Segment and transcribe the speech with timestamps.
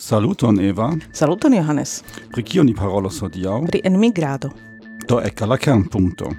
[0.00, 0.96] Saluton Eva.
[1.12, 2.04] Saluton Johannes.
[2.32, 3.66] Pri kio ni parolos hodiaŭ?
[3.66, 4.48] Pri enmigrado.
[5.08, 6.30] Do eka la kernpunkto.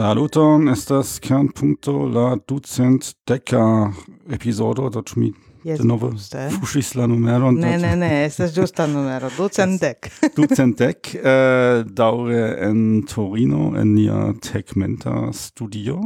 [0.00, 3.92] Saluton, estas Kernpunkto la ducent deca
[4.32, 5.28] episodo, do mi
[5.60, 6.08] Yes, denove
[6.54, 7.58] fuŝis la numeron.
[7.60, 10.08] Ne, ne, ne, estas ĝusta numero, ducentdek.
[10.38, 16.00] ducentdek, äh, eh, daŭre en Torino, en nia tegmenta studio.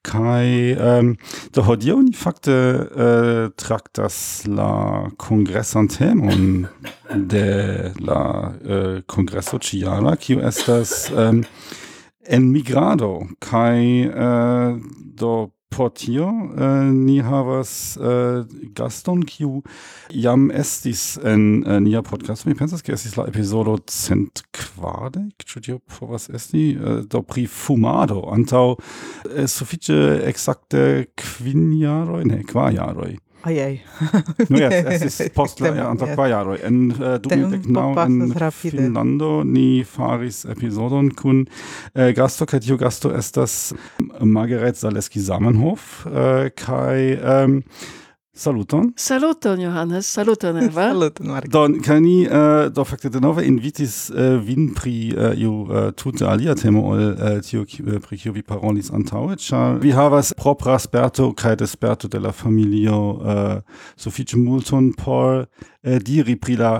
[0.00, 1.14] Kaj ähm,
[1.52, 6.70] do hodiaŭ ni fakte äh, traktas la kongresan temon
[7.12, 8.22] de la
[8.64, 11.44] äh, kongreso ĉiala, kiu estas ähm,
[12.28, 14.80] en migrado, kai äh,
[15.16, 18.44] do por tio äh, ni havas äh,
[18.74, 19.62] gaston kiu
[20.10, 22.46] jam estis en äh, nia podcast.
[22.46, 26.70] Mi pensas ke estis la epizodo cent kvardek ĉu tio povas esti?
[26.78, 33.80] Äh, do pri fumado antaŭ äh, sufiĉe ekzakte kvin jaroj ne kvar jaroj Aiai.
[34.50, 36.58] Nu es estis post antaŭ kvar jaroj.
[36.66, 38.16] En uh, äh, Dubideknaŭ en
[38.54, 43.74] Finnlando ni faris episodon kun uh, äh, gasto, kaj tiu gasto estas
[44.20, 47.60] Margaret Zaleski-Zamenhof uh, äh, kai um,
[48.36, 48.92] Saluton.
[48.96, 50.02] Saluton, Johannes.
[50.02, 50.88] Saluton, Eva.
[50.92, 51.48] Saluton, Mark.
[51.48, 55.88] Don, cani, uh, eh, do fakte de nove invitis uh, vin pri uh, iu uh,
[55.96, 60.34] tute alia temo ol uh, tio uh, pri kiu vi parolis antaŭe, ĉar vi havas
[60.36, 66.74] propra sperto kaj desperto de la familio uh, sufiĉe multon por uh, diri pri la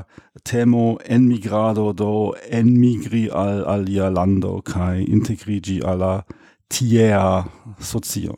[0.45, 6.15] temo enmigrado do enmigri al alia lando kaj integriĝi al la
[6.69, 7.45] tiea
[7.81, 8.37] socio.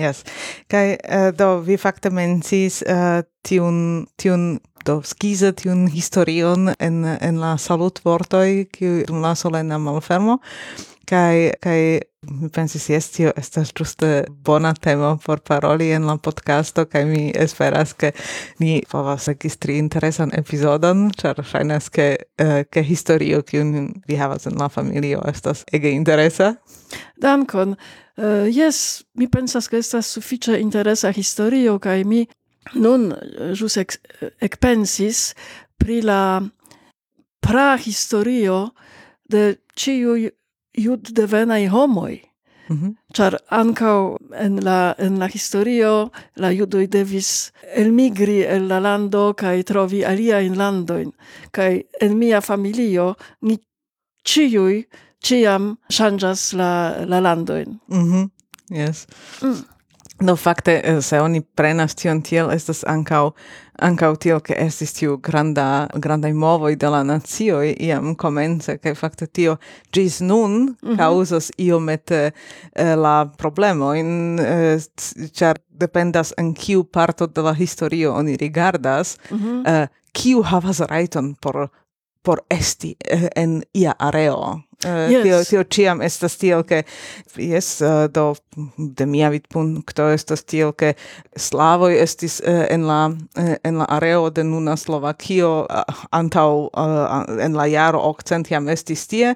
[0.00, 0.24] Yes.
[0.70, 7.40] Kai uh, do vi fakte mencis uh, tiun tiun do skiza tiun historion en en
[7.40, 10.38] la salutvortoj kiu dum la solena malfermo
[11.08, 14.08] kai kai mi pensis jes tio estas ĝuste
[14.44, 18.12] bona temo por paroli en la podcasto kaj mi esperas ke
[18.60, 22.08] ni povas registri interesan epizodon ĉar ŝajnas ke
[22.42, 23.72] uh, ke historio kiun
[24.08, 26.54] vi havas en la familio estas ege interesa.
[27.16, 27.76] Dankon.
[28.16, 32.26] Eh, uh, yes, mi pensas ke estas sufiĉe interesa historio kaj mi
[32.74, 33.96] nun eh, jus ek,
[34.40, 35.30] ekpensis
[35.80, 36.42] pri la
[37.40, 38.68] prahistorio
[39.24, 40.28] de ciui
[40.76, 42.20] ĉiuj juddevenaj homoj.
[42.70, 42.90] Mhm.
[43.14, 49.62] Char ankaŭ en la en la historio la judoj devis elmigri el la lando kaj
[49.62, 51.10] trovi aliajn landojn.
[51.50, 53.58] Kaj en mia familio ni
[54.24, 54.84] ĉiuj
[55.20, 57.80] ĉiam ŝanĝas la la landojn.
[57.88, 58.30] Mhm.
[58.70, 59.06] Yes.
[59.42, 59.64] Mm.
[60.20, 63.30] No fakte eh, se oni prenas tion tiel estas ankaŭ
[63.80, 69.26] ankaŭ tiel ke estis tiu granda grandaj movoj de la nacioj iam komence kaj fakte
[69.26, 69.56] tio
[69.92, 70.96] ĝis nun mm -hmm.
[70.98, 72.20] kaŭzas iomete
[72.74, 74.78] eh, la problemojn eh,
[75.32, 79.82] ĉar eh, dependas en kiu parto de la historio oni rigardas mm -hmm.
[79.82, 81.68] eh, kiu havas rajton por
[82.22, 84.60] por esti eh, en ia areo.
[84.84, 85.22] Uh, yes.
[85.22, 86.78] tio, tio ciam estas tiel, ke
[87.36, 88.30] jes, uh, do
[88.96, 90.94] de mia vidpunkto estas tiel, ke
[91.36, 97.26] slavoj estis uh, en, la, uh, en la areo de nuna Slovakio uh, antau uh,
[97.44, 99.34] en la jaro octentiam estis tie,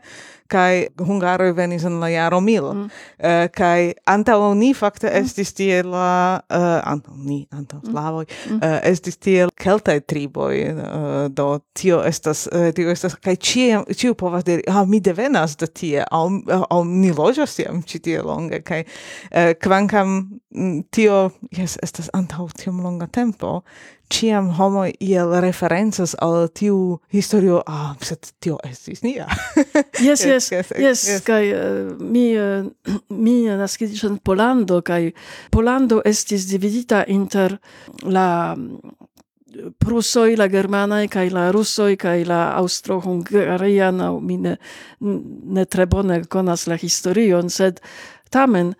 [0.51, 2.89] kai hungaroj venis en la jaro mil mm.
[3.19, 5.25] uh, kai antaŭ ni fakte mm.
[5.25, 7.91] estis tie la uh, antaŭ ni antaŭ mm.
[7.91, 8.59] slavoj mm.
[8.59, 10.85] uh, estis tie keltaj triboj uh,
[11.33, 15.71] do tio estas uh, tio estas kaj ĉiam ĉiu povas diri ah mi devenas de
[15.71, 16.25] tie aŭ
[16.69, 20.19] aŭ ni loĝas tiam ĉi tie longe kaj uh, kvankam
[20.55, 23.63] Mm, tio jes estas antaŭ tiom longa tempo.
[24.15, 27.63] Ĉiam homoj iel referencas al tiu historio.
[27.67, 29.27] Ah sed tio estis nia.
[29.99, 32.69] Yes yes yes kaj eh, mi uh,
[33.25, 35.11] mi eh, naskiĝis en Pollando kaj
[35.51, 37.59] Pollando estis dividita inter
[38.03, 38.95] la mm,
[39.79, 44.57] prusoj, la germanaj kaj la rusoj kaj la aŭstro-hungarian naŭ mi ne,
[45.01, 47.83] ne tre bone konas la historion, sed
[48.31, 48.75] tamen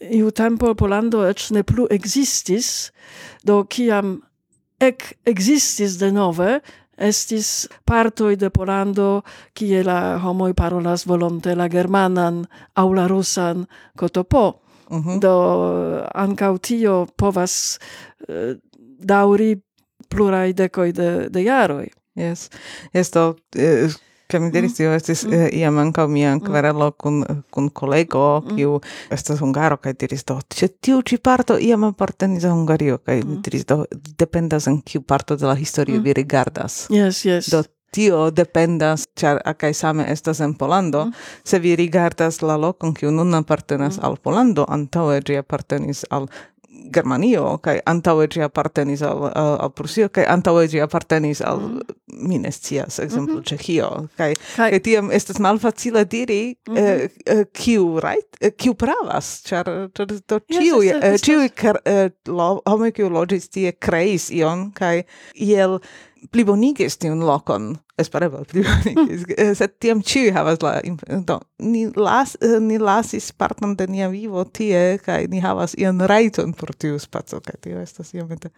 [0.00, 2.90] iu tempo Polando eĉ ne plu ekzistis,
[3.44, 4.20] do kiam
[4.80, 6.60] ek existis de nove,
[6.96, 9.22] estis partoj de Polando,
[9.56, 12.44] kie la homoj parolas volonte la germanan
[12.74, 13.66] aŭ la rusan
[13.96, 14.46] kotopo.
[14.90, 15.18] Mhm.
[15.20, 15.34] Do
[16.14, 17.78] ankaŭ tio povas
[18.28, 19.56] eh, daŭri
[20.08, 21.88] pluraj dekoj de, de jaroj.
[22.16, 22.48] Yes.
[23.12, 23.90] Do, eh,
[24.26, 25.32] Kaj mi diris, tio estis mm.
[25.32, 25.76] eh, iam
[26.10, 26.40] mia mm.
[26.42, 27.20] kverelo kun,
[27.50, 28.56] cun kolego, mm.
[28.56, 29.14] kiu mm.
[29.14, 33.38] estas hungaro, kaj diris do, ĉe tiu ci parto iam appartenis a Hungario, kaj mm.
[33.46, 33.84] diris do,
[34.18, 36.04] dependas en kiu parto de la historio mm.
[36.04, 36.86] vi rigardas.
[36.90, 37.50] Yes, yes.
[37.50, 37.62] Do
[37.94, 41.06] tio dependas, char acai same estas en Polando,
[41.44, 46.28] se vi rigardas la lokon, kiu nun apartenas al Polando, antaŭe gi appartenis al
[46.92, 51.62] Germanio, kaj antaŭe ĝi apartenis al, al, al Prusio, kaj antaŭe ĝi apartenis al
[52.16, 54.08] mi ne scias, ekzemple mm -hmm.
[54.16, 56.78] kai, kai, kai kaj tiam estas malfacile diri mm -hmm.
[56.78, 59.64] eh, eh, kiu right, eh, kiu pravas, ĉar
[59.94, 62.10] char do tiu yes, ĉiu eh, eh,
[62.66, 65.02] homoj kiu loĝis tie kreis ion kai
[65.34, 65.78] iel
[66.32, 69.54] plibonigis tiun lokon, espereble plibonigis, mm.
[69.58, 70.74] sed tiam ĉiuj havas la
[71.28, 76.52] do ni las ni lasis parton de nia vivo tie kaj ni havas ian rajton
[76.56, 78.50] por tiu spaco kaj tio estas iomete.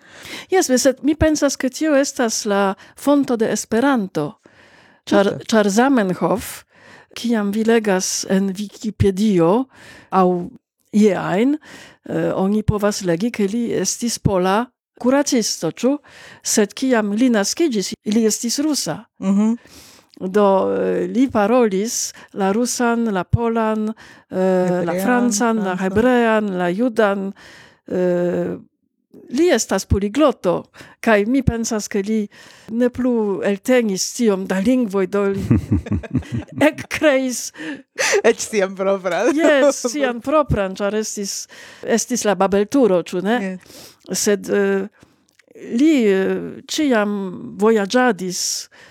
[0.50, 4.30] Jes, sed mi pensas ke tio estas la fonto de Esperanto
[5.08, 6.64] ĉar ĉar Zamenhof
[7.18, 9.52] kiam vi legas en Wikipedio
[10.92, 14.62] ie ein, uh, oni povas legi ke li estis pola
[14.98, 15.98] curacisto, ciu?
[16.42, 19.04] Sed ciam li nascigis, li estis rusa.
[19.22, 19.56] Mm
[20.18, 27.28] Do uh, li parolis la rusan, la polan, uh, la francan, la hebrean, la judan,
[29.36, 30.54] li estas poligloto,
[31.04, 32.20] kaj mi pensas, ke li
[32.72, 35.44] ne plu eltenis tiom da lingvoj, do li
[36.68, 37.48] ekkreis...
[38.24, 39.32] Eĉ sian propran.
[39.36, 41.42] Jes, sian propran, ĉar estis,
[41.82, 43.38] estis la babelturo, ĉu ne?
[44.08, 44.86] Sed uh,
[45.78, 47.10] li uh, ĉiam
[47.60, 48.42] vojaĝadis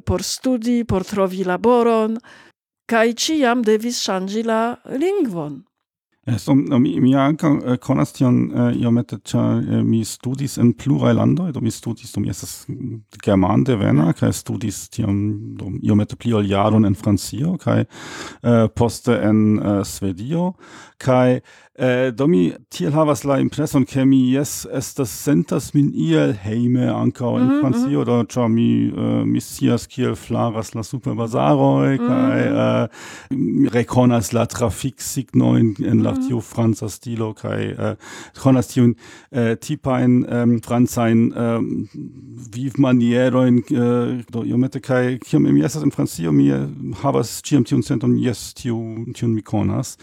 [0.05, 2.19] por studi, por trovi laboron,
[2.87, 4.61] kaj ĉiam devis ŝanĝi la
[4.99, 5.63] lingvon.
[6.27, 10.03] Eh, Esto, um, um, mi anca uh, eh, conas tion eh, iomete, cia eh, mi
[10.03, 12.65] studis en plurai landoi, do mi studis, do mi estes
[13.23, 14.35] german devena, cae mhm.
[14.35, 15.21] studis tion,
[15.55, 20.51] do, iomete pli ol jaron en Francio, cae uh, poste en uh, Svedio,
[20.99, 21.39] cae
[21.77, 26.87] Eh, do mi tiel havas la impreson ke mi jes estas sentas min iel hejme
[26.89, 27.59] ankaŭ en mm.
[27.61, 28.07] Francio mhm.
[28.09, 32.87] do ĉar mi eh, mi scias kiel flaras la superbazaroj kaj mm
[33.29, 36.27] mi rekonas la trafiksignojn en la mhm.
[36.27, 37.95] tiu franca stilo kaj eh,
[38.41, 38.95] konas tiun
[39.31, 41.59] eh, tipajn eh, francajn eh,
[42.55, 43.61] vivmanierojn
[44.29, 46.67] do iomete kaj kiam mi estas en Francio mi eh,
[47.01, 48.77] havas ĉiam tiun senton jes tiu
[49.13, 49.97] tiun mi konas.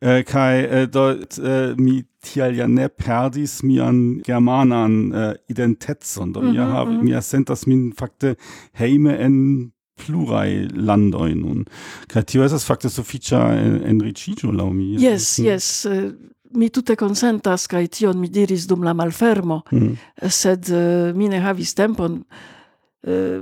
[0.00, 1.04] Kaj do
[1.38, 6.68] eh, mi tial ja ne perdis mian germanan äh, eh, identecon, do mm mhm, -hmm,
[6.68, 7.02] mia, mm -hmm.
[7.04, 8.34] mia sentas min fakte
[8.72, 11.64] heime en plurai landoi nun.
[12.06, 14.94] Kaj tio esas fakte sufiĉa en, enriĉiĝo laŭ mi.
[15.02, 15.48] Yes, mhm.
[15.48, 15.86] yes.
[15.86, 16.12] Uh,
[16.54, 19.96] mi tute konsentas kaj tion mi diris dum la malfermo, mm.
[20.28, 22.22] sed uh, mi ne havis tempon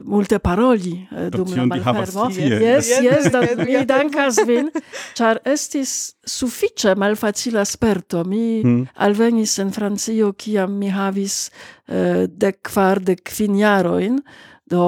[0.05, 2.29] multe paroli uh, dum la malfermo.
[2.31, 4.69] Yes, yes, yes, da, mi dankas vin,
[5.17, 8.25] char estis suffice malfacila sperto.
[8.25, 8.89] Mi hmm.
[8.95, 11.47] alvenis en Francio kiam mi havis
[11.89, 14.21] uh, dec quar, dec fin jaroin,
[14.69, 14.85] do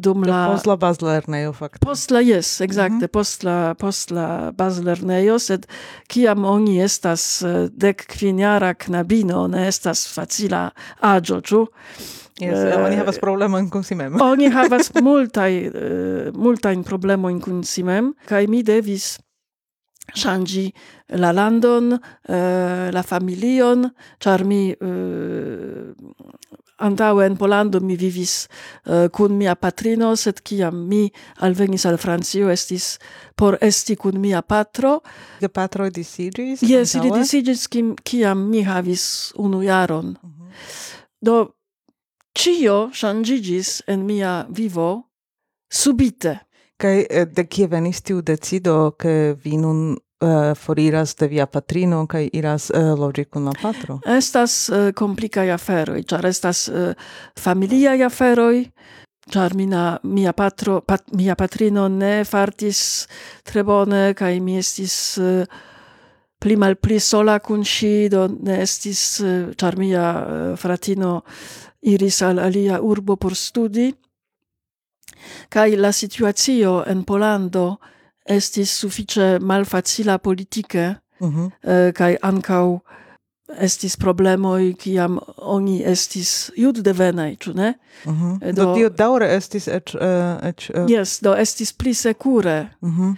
[0.00, 0.46] dum la...
[0.48, 1.80] Post la bazlernejo, fakte.
[1.84, 5.66] Post la, yes, exacte, mm post la, post la bazlernejo, sed
[6.10, 10.70] kiam oni estas uh, dec quin jara knabino, ne estas facila
[11.06, 11.66] agio, ču?
[12.40, 14.20] Yes, uh, oni havas eh, problemon kun si mem.
[14.20, 19.18] oni havas multaj eh, multajn problemojn kun si mem kaj mi devis
[20.10, 20.64] ŝanĝi
[21.22, 23.84] la landon, uh, la familion,
[24.18, 24.62] ĉar mi
[26.80, 31.04] antaŭe en Polando mi vivis uh, kun mia patrino, sed kiam mi
[31.46, 32.94] alvenis al Francio estis
[33.36, 34.98] por esti kun mia patro.
[35.40, 36.64] Gepatro disiĝis?
[36.66, 37.68] Yes, ili disiĝis
[38.04, 40.16] kiam mi havis unu jaron.
[40.22, 40.52] Mm -hmm.
[41.20, 41.59] Do
[42.40, 45.02] cio shangigis en mia vivo
[45.72, 46.38] subite.
[46.80, 52.06] Kai eh, de kie venis tiu decido ke vi nun uh, foriras de via patrino
[52.08, 54.00] kai iras eh, uh, logi kun la patro?
[54.06, 56.94] Estas eh, uh, complicai aferoi, char estas uh,
[57.36, 58.64] familiai aferoi,
[59.30, 63.06] char mina, mia patro, pat, mia patrino ne fartis
[63.44, 65.44] tre bone kai mi estis uh,
[66.40, 71.20] pli malpli sola kun si, do ne estis uh, char mia uh, fratino
[71.82, 73.94] iris al alia urbo por studi,
[75.48, 77.78] kai la situatio en Polando
[78.24, 81.46] estis sufice malfacila politike, uh mhm.
[81.46, 81.50] -huh.
[81.70, 82.80] Eh, kai ancau
[83.58, 87.74] estis problemoi kiam oni estis jud devenai, ču ne?
[88.04, 88.32] Uh mhm.
[88.32, 88.52] -huh.
[88.52, 89.94] do, do dio daure estis ec...
[89.94, 90.90] Uh, ec uh...
[90.90, 93.10] Yes, do estis pli secure uh mhm.
[93.10, 93.16] -huh.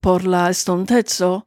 [0.00, 1.40] por la estontezo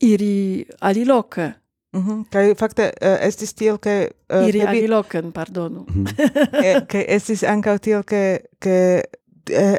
[0.00, 1.52] iri aliloke.
[1.96, 2.24] Mhm.
[2.32, 4.66] Kai fakte uh, estis tiel ke uh, iri vi...
[4.66, 5.86] aliloken, pardonu.
[5.88, 6.86] Mm -hmm.
[6.90, 9.02] ke estis ankaŭ tiel ke ke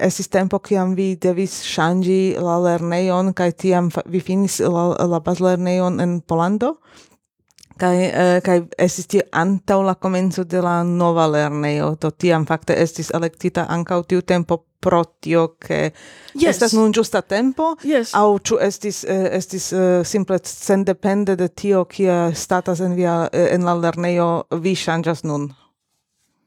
[0.02, 6.00] estis tempo kiam vi devis ŝanĝi la lernejon kaj tiam vi finis la, la bazlernejon
[6.00, 6.76] en Polando?
[7.80, 9.22] kai uh, kai estis tie
[9.86, 15.04] la komenco de la nova lernejo to tiam fakte estis elektita ankaŭ tiu tempo pro
[15.22, 15.92] tio ke
[16.34, 16.56] yes.
[16.56, 18.14] estas nun ĝusta tempo yes.
[18.16, 23.48] aŭ ĉu estis uh, estis uh, simple sendepende de tio kia statas en via uh,
[23.54, 25.52] en la lernejo vi ŝanĝas nun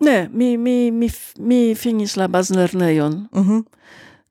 [0.03, 1.09] Ne, mi mi mi
[1.39, 3.29] mi finis la bazlernejon.
[3.33, 3.53] Mhm.
[3.53, 3.65] Mm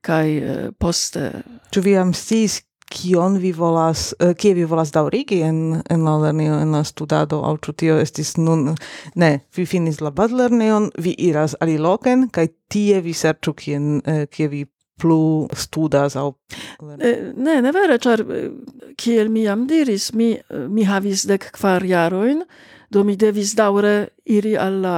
[0.02, 2.56] kai uh, poste Ĉu vi am sciis
[2.92, 7.42] kion vi volas uh, kie vi volas daŭrigi en en la lernejo en la studado?
[7.48, 8.76] Aŭ ĉu tio estis nun
[9.16, 14.52] ne vi finis la bazlernejon vi iras aliloken kaj tie vi serĉu kien uh, kie
[14.52, 14.66] vi
[15.02, 16.28] plu studas aŭ
[17.00, 18.24] eh, ne ne vere ĉar
[19.02, 20.36] kiel mi jam diris mi
[20.70, 22.44] mi havis dek kvar jarojn
[22.92, 23.96] do mi devis daŭre
[24.26, 24.98] iri al la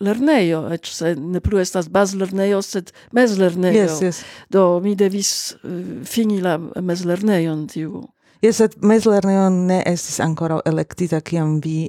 [0.00, 3.84] lernejo, ecz se ne plu estas baz lernejo, sed mez lernejo.
[3.86, 4.22] Yes, yes.
[4.50, 8.04] Do mi devis uh, fini la mez lernejon tiu.
[8.44, 11.88] Yes, sed mez lernejo ne estis ancora electita kiam vi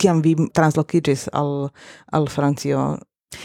[0.00, 1.68] kiam vi translocigis al,
[2.12, 2.96] al Francio.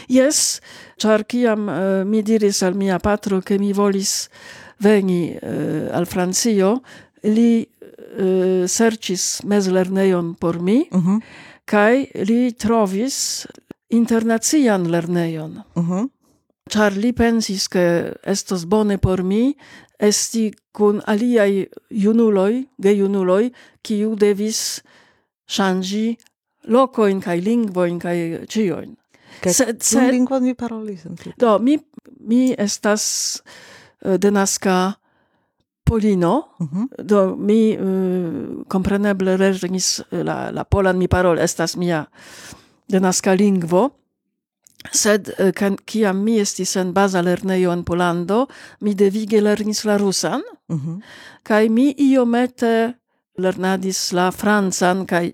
[0.08, 0.60] Yes,
[1.00, 4.28] char kiam uh, mi diris al mia patro ke mi volis
[4.80, 6.78] veni uh, al Francio,
[7.24, 11.16] li uh, sercis mez lernejon por mi, Mhm.
[11.16, 13.46] Mm kai li trovis
[13.92, 15.62] internacian lernejon.
[15.74, 16.08] Uh -huh.
[16.70, 19.54] Ĉar li pensis, ke estos bone por mi
[19.98, 23.50] esti kun aliaj junuloj, gejunuloj,
[23.82, 24.82] kiu devis
[25.46, 26.16] ŝanĝi
[26.64, 28.96] lokojn kaj lingvojn kaj ĉiojn.
[29.42, 31.06] Sed, sed, lingvon vi parolis?
[31.38, 31.78] Do, mi,
[32.20, 33.42] mi estas
[34.00, 34.92] e, denaska
[35.84, 36.86] Polino, uh -huh.
[37.02, 42.06] do mi uh, kompreneble lernis la, la polan, mi parol estas mia
[42.92, 43.88] denaska lingvo,
[44.92, 48.46] sed uh, kan, kiam mi estis en baza lernejo en Polando,
[48.80, 51.00] mi devige lernis la rusan, Mhm.
[51.44, 52.94] kai mi iomete
[53.38, 55.32] lernadis la francan, kai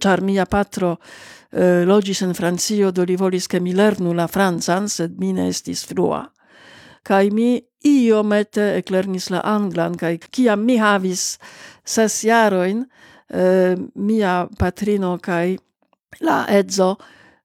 [0.00, 0.96] char mia patro
[1.86, 5.84] logis en Francio, do li volis ke mi lernu la francan, sed mi ne estis
[5.86, 6.26] frua.
[7.06, 11.38] Kai mi iomete eklernis la anglan, kai kiam mi havis
[11.84, 12.82] ses jaroin,
[13.32, 15.56] uh, mia patrino kai
[16.20, 16.96] la edzo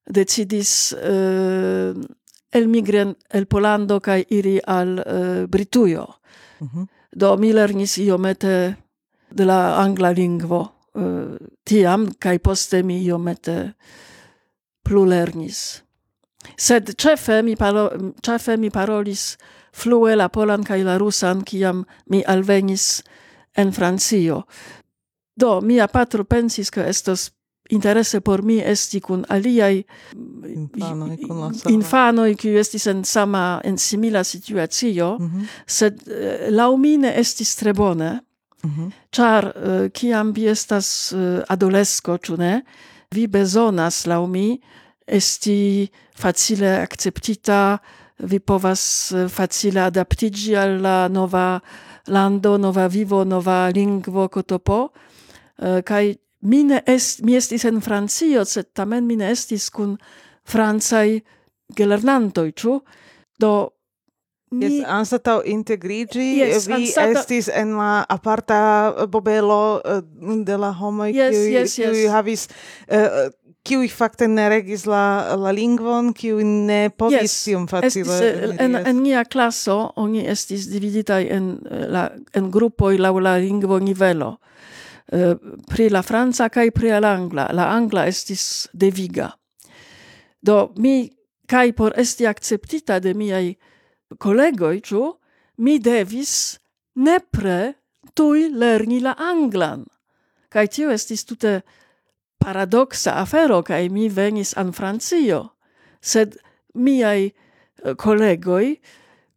[0.06, 1.94] decidis uh,
[2.52, 6.06] elmigren el Polando kai iri al uh, Britujo.
[6.60, 6.88] Mhm.
[7.12, 8.76] Do mi lernis iomete
[9.30, 10.60] de la angla lingvo
[10.94, 13.74] uh, tiam, kai poste mi iomete
[14.82, 15.82] plu lernis.
[16.56, 17.90] Sed cefe mi, paro,
[18.58, 19.36] mi parolis
[19.72, 23.02] flue la polan kai la rusan kiam mi alvenis
[23.56, 24.46] en Francio.
[25.36, 27.32] Do, mia patro pensis che estos
[27.72, 29.84] interesse por mi esti kun aliai
[30.46, 35.46] Infanoj infanoi qui estis en sama en simila situatio Mhm.
[35.66, 38.20] sed uh, lau mi ne estis tre bone.
[39.10, 42.62] Char uh, kiam vi estas uh, adolesco ĉu ne?
[43.10, 44.60] Vi bezonas lau mi
[45.06, 47.78] esti facile acceptita
[48.18, 51.60] vi povas facile adaptigi al la nova
[52.06, 54.88] lando nova vivo nova lingvo kotopo.
[55.84, 59.96] Kai mi ne est, mi estis en Francio, sed tamen mi ne estis kun
[60.48, 61.20] francaj
[61.76, 62.80] gelernantoj, ĉu?
[63.40, 63.52] Do
[64.52, 64.66] Mi...
[64.68, 67.20] Yes, anstatau integrigi, yes, vi anstata...
[67.22, 68.58] estis en la aparta
[68.90, 70.02] eh, bobelo eh,
[70.44, 72.00] de la homoj yes, kiuj yes, yes.
[72.12, 72.42] havis
[72.92, 73.30] uh,
[73.64, 77.38] kiuj fakte ne regis la, la lingvon, kiuj ne povis yes.
[77.46, 78.04] tiom facile.
[78.04, 81.48] Estis, uh, en, en nia klaso oni estis dividitaj en,
[81.88, 84.34] la, en grupoj laŭ la lingvo nivelo
[85.12, 85.36] uh,
[85.68, 87.48] pri la franca kaj pri la angla.
[87.52, 89.30] La angla estis deviga.
[90.42, 91.10] Do mi
[91.46, 93.54] kaj por esti akceptita de miaj
[94.18, 95.02] kolegoj, ĉu
[95.56, 96.58] mi devis
[96.94, 97.74] nepre
[98.14, 99.84] tuj lerni la anglan.
[100.52, 101.60] Kaj tio estis tute
[102.42, 105.54] paradoxa afero, kaj mi venis an Francio,
[106.00, 106.36] sed
[106.74, 107.32] miaj eh,
[107.96, 108.76] kolegoj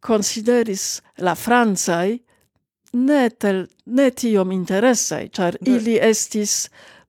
[0.00, 2.18] consideris la francai
[2.96, 6.66] ne, tel, ne tiom interesaj, char ili estis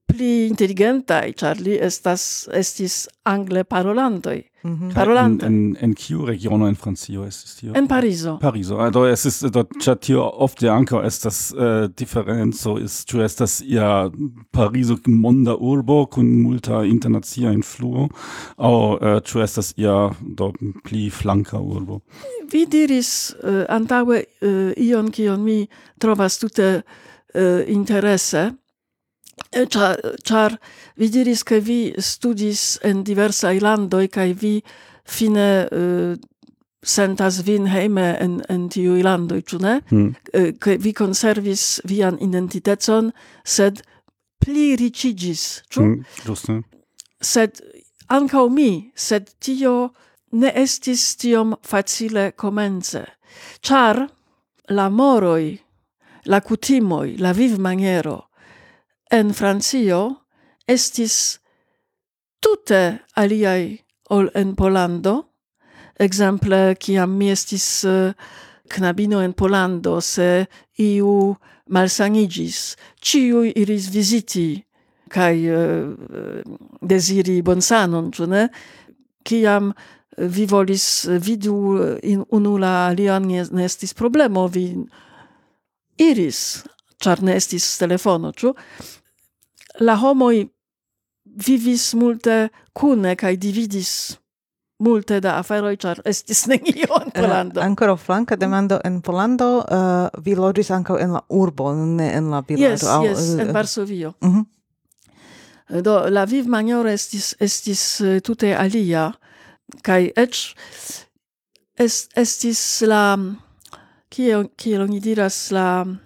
[0.08, 4.38] pli inteligentaj, char li estas, estis angle parolantoj.
[4.68, 4.94] Mm -hmm.
[4.94, 5.46] Parolante.
[5.46, 7.74] En, en, en kiu regiono en Francio estis tio?
[7.74, 8.38] En Parizo.
[8.38, 8.78] Parizo.
[8.80, 13.64] Ah, also es ist dort ĉar tio ofte ankaŭ estas äh, diferenco ist ĉu estas
[13.66, 14.10] ja
[14.52, 18.10] Parizo monda urbo kun multa internacia influo
[18.58, 20.52] aŭ äh, ĉu estas ja do
[20.84, 22.00] pli flanka urbo?
[22.52, 25.68] Vi diris äh, antaŭe uh, ion kion mi
[26.00, 26.82] trovas tute
[27.34, 28.52] äh, interese
[29.70, 30.60] Char, char
[30.96, 34.62] vi diris che vi studis en diversai landoi, kai vi
[35.06, 36.17] fine uh,
[36.82, 39.75] sentas vin heime en, en tiu ilando, ĉu ne?
[39.91, 40.58] Mm.
[40.62, 43.12] Ke vi conservis vian identitecon,
[43.46, 43.82] sed
[44.41, 45.86] pli ricigis, ĉu?
[45.86, 46.62] Mm.
[47.22, 47.62] Sed
[48.13, 49.91] ankaŭ mi, sed tio
[50.38, 53.03] ne estis tiom facile komence.
[53.62, 54.06] Char
[54.70, 55.58] la moroi,
[56.25, 58.26] la kutimoi, la viv maniero
[59.12, 60.02] en Francio
[60.68, 61.40] estis
[62.44, 63.78] tute aliai
[64.10, 65.16] ol en Polando,
[66.00, 68.14] exemple, ciam mi estis uh,
[68.70, 70.48] knabino en Polando, se
[70.80, 71.36] iu
[71.74, 74.50] malsanigis, ciu iris visiti,
[75.12, 76.44] kai uh,
[76.82, 78.48] desiri bonsanon, ciu ne?
[79.28, 79.74] Ciam
[80.18, 81.58] vi volis vidu
[82.04, 84.72] in unula alian ne estis problemo, vi
[86.02, 86.64] iris,
[87.02, 88.56] char ne estis telefono, ciu?
[89.79, 90.48] la homoi
[91.48, 93.91] vivis multe cune kaj dividis
[94.79, 97.60] multe da aferoi, char estis nenio in eh, Polando.
[97.60, 102.29] Uh, ancora flanca demando in Polando uh, vi logis ankaŭ in la urbo, ne in
[102.29, 102.69] la vilaĝo.
[102.72, 104.13] Yes, au, yes, eh, uh, in Varsovio.
[104.22, 104.46] Uh -huh.
[105.81, 109.12] Do la vivmaniero estis estis tute alia
[109.84, 110.55] kaj ec
[111.77, 113.36] est, estis la mm,
[114.10, 115.98] kie, kie oni diras la mm,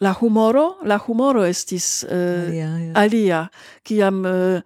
[0.00, 2.92] la humoro, la humoro estis uh, alia, yeah.
[2.94, 3.50] alia,
[3.82, 4.24] kiam...
[4.24, 4.60] Uh,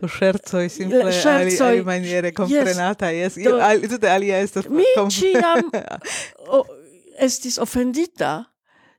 [0.00, 3.44] Tu scherzo simple scherzo ali, ali maniere comprenata yes, yes.
[3.44, 5.68] Do, ali, tutte alia est mi ciam
[6.56, 6.64] o,
[7.18, 8.48] estis offendita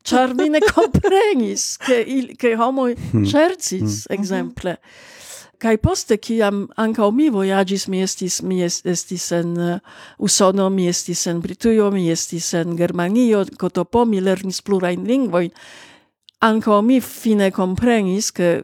[0.04, 3.24] char mi ne comprenis che il che homo hmm.
[3.24, 4.14] scherzis hmm.
[5.62, 9.78] Kai poste kiam anka mi voyagis mi estis mi estis en uh,
[10.20, 15.52] usono mi estis en britujo mi estis en germanio kotopo mi lernis plurajn lingvojn
[16.42, 18.64] anka mi fine comprenis che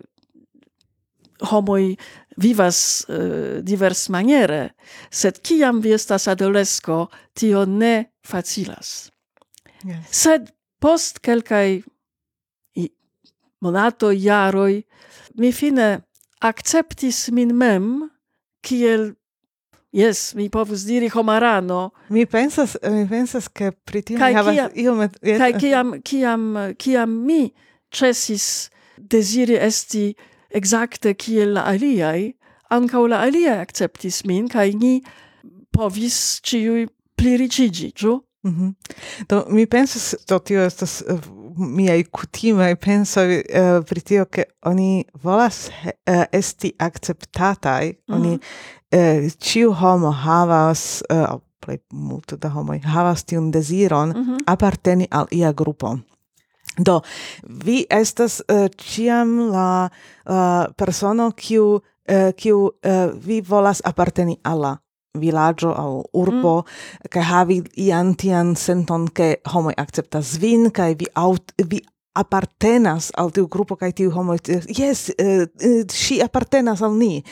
[1.40, 1.98] homoi
[2.38, 4.74] vivas uh, divers maniere,
[5.10, 9.10] sed kiam vi estas adolesco, tio ne facilas.
[9.84, 10.06] Yes.
[10.10, 11.84] Sed post kelkai
[13.62, 14.84] monato, jaroi,
[15.38, 16.07] mi fine
[16.42, 18.12] acceptis min mem,
[18.64, 19.16] kiel
[19.98, 21.92] Yes, mi povus diri homarano.
[22.10, 25.18] Mi pensas, mi pensas che pritio mi havas kia, io met...
[25.24, 25.38] Yes.
[25.40, 26.44] Kai kiam, kiam,
[26.78, 27.54] kiam mi
[27.90, 30.14] cesis desiri esti
[30.54, 32.36] exacte kiel la aliai,
[32.70, 35.02] ancau la aliai acceptis min, kai ni
[35.72, 36.86] povis ciui
[37.18, 38.22] pliricigi, giu?
[38.44, 38.74] Mm -hmm.
[39.28, 41.04] Do, mi pensas, do tio estas
[41.58, 45.70] uh, miei cutime, penso uh, pri tio che oni volas
[46.06, 48.16] uh, esti acceptatai, mm -hmm.
[48.16, 48.40] oni
[48.96, 54.38] uh, ciu homo havas, uh, plei multo da homoi, havas tiun desiron mm -hmm.
[54.46, 55.98] apparteni al ia gruppo.
[56.78, 57.02] Do,
[57.66, 59.90] vi estas uh, ciam la
[60.30, 61.82] uh, persono kiu uh,
[62.36, 62.72] kiu uh,
[63.26, 64.78] vi volas apparteni alla
[65.16, 67.12] vilaĝo aŭ urbo mm.
[67.14, 71.82] kaj havi ian tian senton ke homoj akceptas vin kaj vi aŭt vi
[72.18, 74.36] apartenas al tiu grupo kaj tiu homo
[74.80, 77.24] jes uh, eh, uh, eh, ŝi apartenas al ni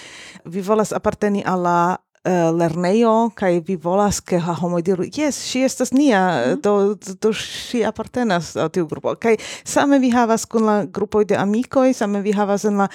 [0.45, 1.79] vi volas aparteni al la
[2.25, 6.61] uh, lerneio kai vi volas ke ha homo diru yes si estas nia mm.
[6.61, 11.37] do do si apartenas al tiu grupo kai same vi havas kun la grupo de
[11.37, 12.89] amikoj same vi havas en la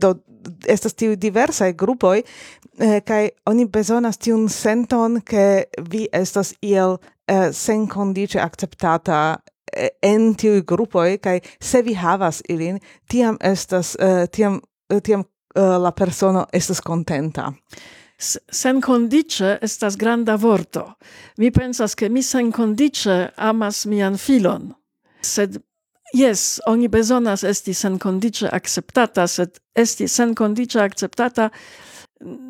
[0.00, 0.14] do
[0.68, 2.22] estas tiu diversaj grupoj
[2.78, 9.38] eh, kai oni bezonas tiun senton ke vi estas iel eh, sen kondiĉe akceptata
[10.02, 12.78] en tiu grupoj kaj se vi havas ilin
[13.10, 14.60] tiam estas uh, tiam
[15.02, 17.52] tiam uh, la persono estas contenta
[18.50, 20.96] sen condice estas granda vorto.
[21.36, 24.74] Mi pensas che mi sen condice amas mian filon.
[25.20, 25.62] Sed
[26.14, 31.50] Yes, oni bezonas esti sen condice acceptata, sed esti sen condice acceptata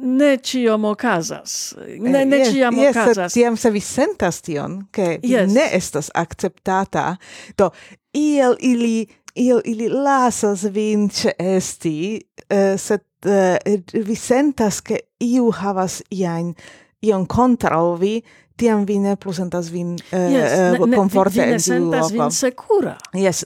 [0.02, 1.74] ne ciom ocasas.
[1.98, 3.32] Ne, eh, ne yes, ciam yes, ocasas.
[3.32, 5.52] tiam se vi sentas tion, che yes.
[5.52, 7.16] ne estas acceptata,
[7.56, 7.70] do
[8.12, 15.50] iel ili, iel ili lasas vin ce esti, uh, eh, sed vi sentas che iu
[15.50, 16.54] havas iain
[17.00, 18.22] ion contra vi
[18.56, 22.96] tiam vi ne plus sentas vin uh, yes, uh, comforte vi ne sentas vin secura
[23.12, 23.44] yes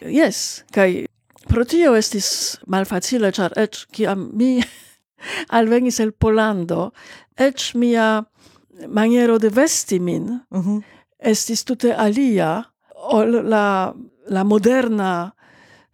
[0.00, 1.06] yes kai
[1.48, 4.58] pro tio estis malfacile char et kiam mi
[5.58, 6.92] alvenis el Polando
[7.36, 8.24] et mia
[8.88, 10.82] maniero de vesti min mm -hmm.
[11.18, 13.94] estis tute alia ol la
[14.28, 15.32] la moderna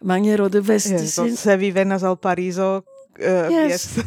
[0.03, 2.85] maniero de vesti yes, se vi venas al Pariso
[3.23, 3.99] uh, yes.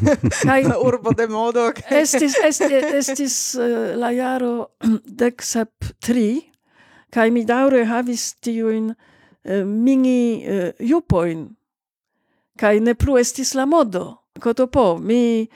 [0.42, 1.72] Kai urbo de modo.
[1.90, 4.70] estis estis estis uh, la jaro
[5.22, 6.42] dek sep tri
[7.14, 11.48] kaj mi daure havis tiujn eh, uh, mini uh, eh, jupoin
[12.58, 14.20] kai ne plu estis la modo.
[14.42, 15.48] Kotopo mi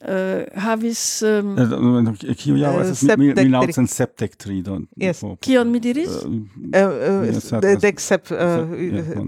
[0.00, 5.22] uh, havis um, uh, kiu ja jaro estas mi mi laŭcent sepdek tri do yes.
[5.44, 7.50] kion mi diris uh, uh, yes,
[7.82, 8.30] dek sep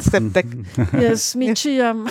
[0.08, 0.54] sepdek
[1.02, 2.06] yes mi ĉiam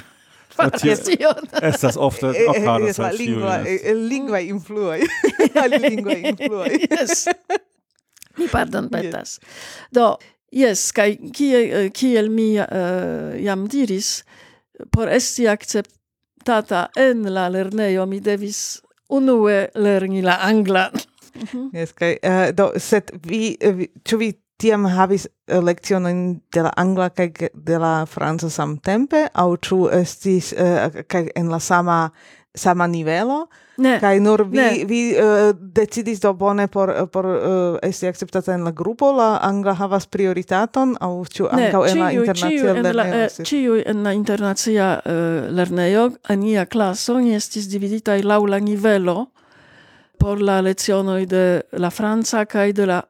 [1.61, 3.95] Estas es ofte okharas al ĉiuj.
[4.09, 4.99] Lingvaj influoj.
[5.77, 6.69] Lingvaj influoj.
[6.89, 7.25] Yes.
[8.37, 9.39] Mi pardonpetas.
[9.91, 10.15] Do,
[10.51, 14.21] jes, kaj kiel, eh, kiel mi uh, jam diris,
[14.91, 20.91] por esti akceptata en la lernejo mi devis unue lerni la anglan.
[21.35, 21.69] Mm -hmm.
[21.79, 26.21] Yes, kaj, uh, do, set vi, vi, vi tiam havis lekcionojn
[26.53, 31.59] de la angla kaj de la franca samtempe aŭ ĉu estis uh, kaj en la
[31.59, 32.03] sama
[32.55, 33.45] sama nivelo
[33.77, 34.85] ne kaj nur vi Ne.
[34.87, 39.73] vi uh, decidis do bone por por uh, esti akceptata en la grupo la angla
[39.73, 46.09] havas prioritaton aŭ ĉu ankaŭ en la internacia lernejo ciuj en la internacia uh, lernejo
[46.29, 49.31] en nia klaso ni estis dividitaj laŭ la nivelo
[50.19, 53.01] por la lecionoj de la franca kaj de la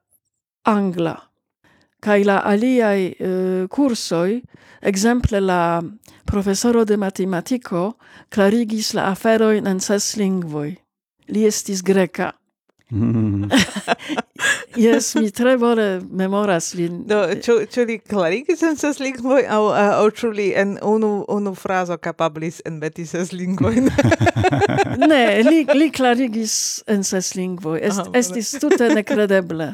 [0.64, 1.31] angla.
[2.02, 4.42] Kaj la aliaj uh, kursoj,
[4.82, 5.82] ekzemple la
[6.26, 7.94] profesoro de matematiko
[8.34, 10.72] klarigis la aferojn en ses lingvoj.
[11.30, 12.32] Li estis greka,
[14.76, 17.04] Jes, mi tre bone memoras lin.
[17.08, 21.54] Do, ĉu ĉu li klarigis en ses lingvoj aŭ aŭ ĉu li en unu unu
[21.56, 23.90] frazo kapablis enmeti ses lingvojn?
[25.12, 26.56] ne, li li klarigis
[26.92, 27.80] en ses lingvoj.
[27.80, 29.70] Est, Aha, estis tute nekredeble.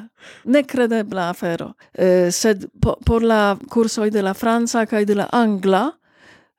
[0.46, 1.72] Nekredebla afero.
[1.94, 5.88] Eh, sed po, por la kursoj de la franca kaj de la angla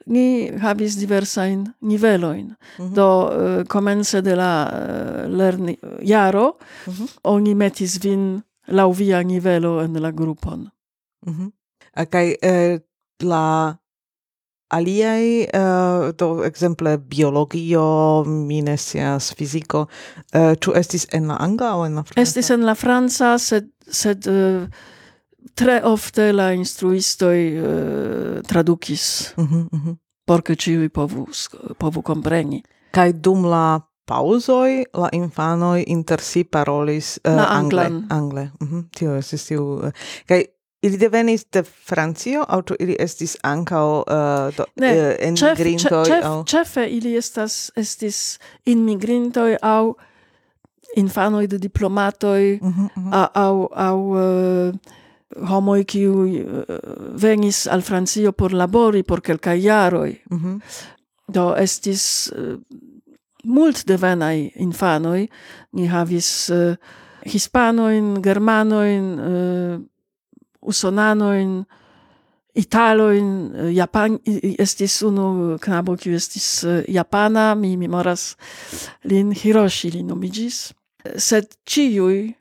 [0.09, 2.55] ni havis diversajn nivelojn.
[2.95, 7.07] Do, eh, komence de la eh, lerni jaro, Mhm.
[7.25, 10.69] oni metis vin laŭ via nivelo en la grupon.
[11.27, 11.47] Mhm.
[11.97, 12.79] Uh, Kaj uh,
[13.23, 13.75] la
[14.71, 19.87] aliaj, uh, do ekzemple biologio, mi ne scias fiziko,
[20.35, 22.21] uh, ĉu estis en la angla aŭ en la franca?
[22.23, 24.67] Estis en la franca, sed, sed eh,
[25.59, 29.97] tre ofte la instruistoi uh, tradukis mm -hmm, mm -hmm.
[30.25, 31.27] por che ciui povu,
[31.79, 32.63] povu compreni.
[32.91, 37.81] Kai dum la pausoi la infanoi inter si parolis uh, eh, la angle.
[37.81, 38.07] Anglan.
[38.09, 38.51] Angle.
[38.61, 38.85] Mm -hmm.
[38.99, 39.81] Tio estis tiu...
[39.83, 39.87] Eh.
[39.87, 39.93] Uh,
[40.27, 40.47] kai
[40.81, 46.05] Ili devenis de Francio, auto ili estis ancao uh, do, ne, uh, enmigrintoi?
[46.05, 46.45] Cef, cef, au...
[46.45, 49.97] Cefe ili estas, estis inmigrintoi au
[50.97, 53.29] infanoi de diplomatoi mm -hmm, mm -hmm.
[53.35, 54.75] au, au uh,
[55.47, 56.77] homoj kiuj uh,
[57.15, 60.15] venis al Francio por labori por kelkaj jaroj.
[60.31, 60.59] Mhm.
[61.29, 62.57] Do estis uh,
[63.45, 65.27] mult devenaj infanoj.
[65.73, 66.77] Ni havis uh,
[67.29, 69.09] hispanojn, germanojn,
[70.61, 71.65] usonanojn,
[72.55, 73.29] italojn,
[73.75, 74.17] japan
[74.59, 78.37] estis unu knabo kiu estis japana, mi memoras
[79.05, 80.61] lin Hiroshi li nomiĝis.
[81.17, 82.33] Sed ciuj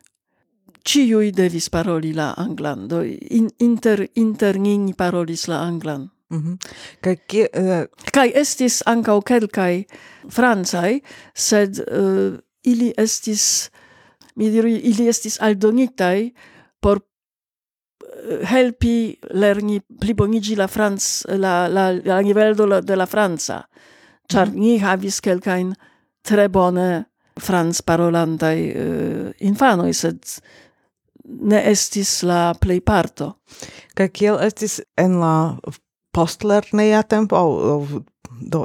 [0.88, 6.08] ciuj devis paroli la anglan, do in, inter, inter ni ni parolis la anglan.
[6.30, 6.58] Mhm.
[7.04, 9.86] Kaj kie uh, estis ancau kelkai
[10.30, 11.02] francai,
[11.34, 13.70] sed uh, ili estis,
[14.36, 16.34] mi diri, ili estis aldonitai
[16.82, 23.06] por uh, helpi lerni plibonigi la Franz, la, la, la nivel de la, de la
[23.06, 23.64] Franza.
[24.28, 25.22] Char ni havis
[26.28, 27.06] tre bone
[27.40, 30.20] franz parolantai uh, infanoi, sed
[31.28, 33.34] ne estis la plei parto.
[33.96, 35.34] Kaj kiel estis en la
[36.16, 37.48] postlerneja tempo aŭ
[38.52, 38.64] do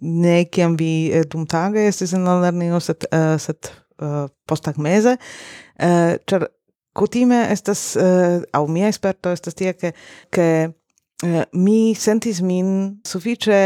[0.00, 3.70] ne kiam vi eh, dumtage estis en la lernejo sed uh, sed
[4.02, 6.46] uh, posttagmeze uh, ĉar
[6.96, 9.92] kutime estas uh, aŭ mia sperto estas tie ke
[10.32, 13.60] ke uh, mi sentis min sufiĉe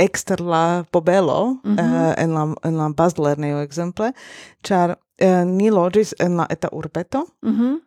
[0.00, 1.78] ekster la pobelo Mhm.
[1.78, 4.12] eh, en la en la bazlernejo ekzemple
[4.62, 4.94] ĉar
[5.44, 7.78] ni loĝis en la eta urbeto Mhm.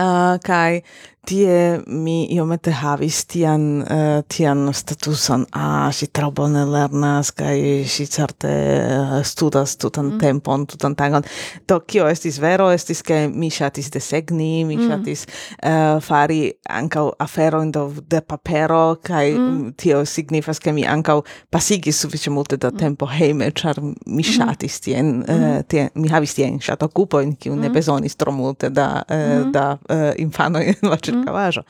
[0.00, 0.82] Uh, kai
[1.26, 7.84] tie mi iomete havis tian, uh, tian statuson, a, ah, si tro bone lernas, kai
[7.86, 10.20] si certe uh, studas tutan mm.
[10.22, 11.26] tempon, tutan tagon.
[11.68, 14.88] Do, kio estis vero, estis ke mi ŝatis desegni, mi mm.
[14.88, 19.76] shatis uh, eh, fari ankaŭ aferojn do de papero, kai mm.
[19.78, 21.20] tio signifas ke mi ankaŭ
[21.52, 22.78] pasigis sufiĉe multe da mhm.
[22.78, 24.28] tempo hejme char mi mhm.
[24.32, 29.02] shatis tien, uh, tien mi havis tien ŝatokupojn ocupoin, kiu ne bezonis tro multe da,
[29.08, 31.22] uh, da uh, infanoj en la Mm-hmm.
[31.22, 31.62] circavaĵo.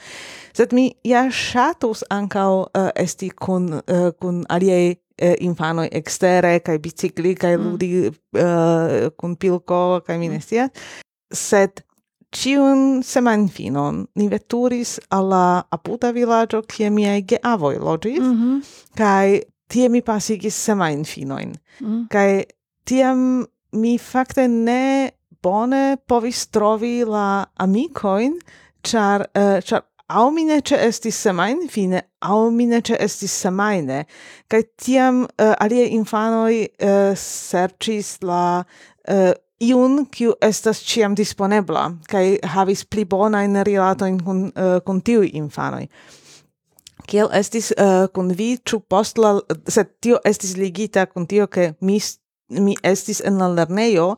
[0.57, 6.79] Sed mi ja ŝatus ankaŭ uh, esti kun uh, kun aliaj uh, infanoj ekstere kaj
[6.79, 7.71] bicikli kaj mm.
[7.71, 10.41] ludi uh, kun pilko kaj mi ne mm.
[10.41, 10.71] scias.
[11.33, 11.85] Sed
[12.33, 18.63] ciun semajnfinon ni veturis alla apuda villaggio kie miaj geavoj loĝis mm -hmm.
[18.97, 21.55] kai tie mi pasigis semajnfinojn.
[21.81, 22.07] Mm.
[22.13, 22.45] Kai
[22.85, 25.11] tiam mi fakte ne
[25.43, 28.37] bone povis trovi la amicoin,
[28.83, 31.69] char uh, char au mine ce estis semain?
[31.69, 34.05] Fine au mine ce estis semaine.
[34.49, 38.65] Kai tiam eh, uh, alie infanoi eh, uh, sercis la
[39.09, 44.81] uh, iun kiu estas ciam disponebla kai havis pli bona in rilato in kun uh,
[44.85, 45.89] kun tiu infanoi.
[47.07, 51.73] Kiel estis uh, kun vi ĉu post la sed tio estis ligita kun tio ke
[51.81, 52.01] mi
[52.61, 54.17] mi estis en la lernejo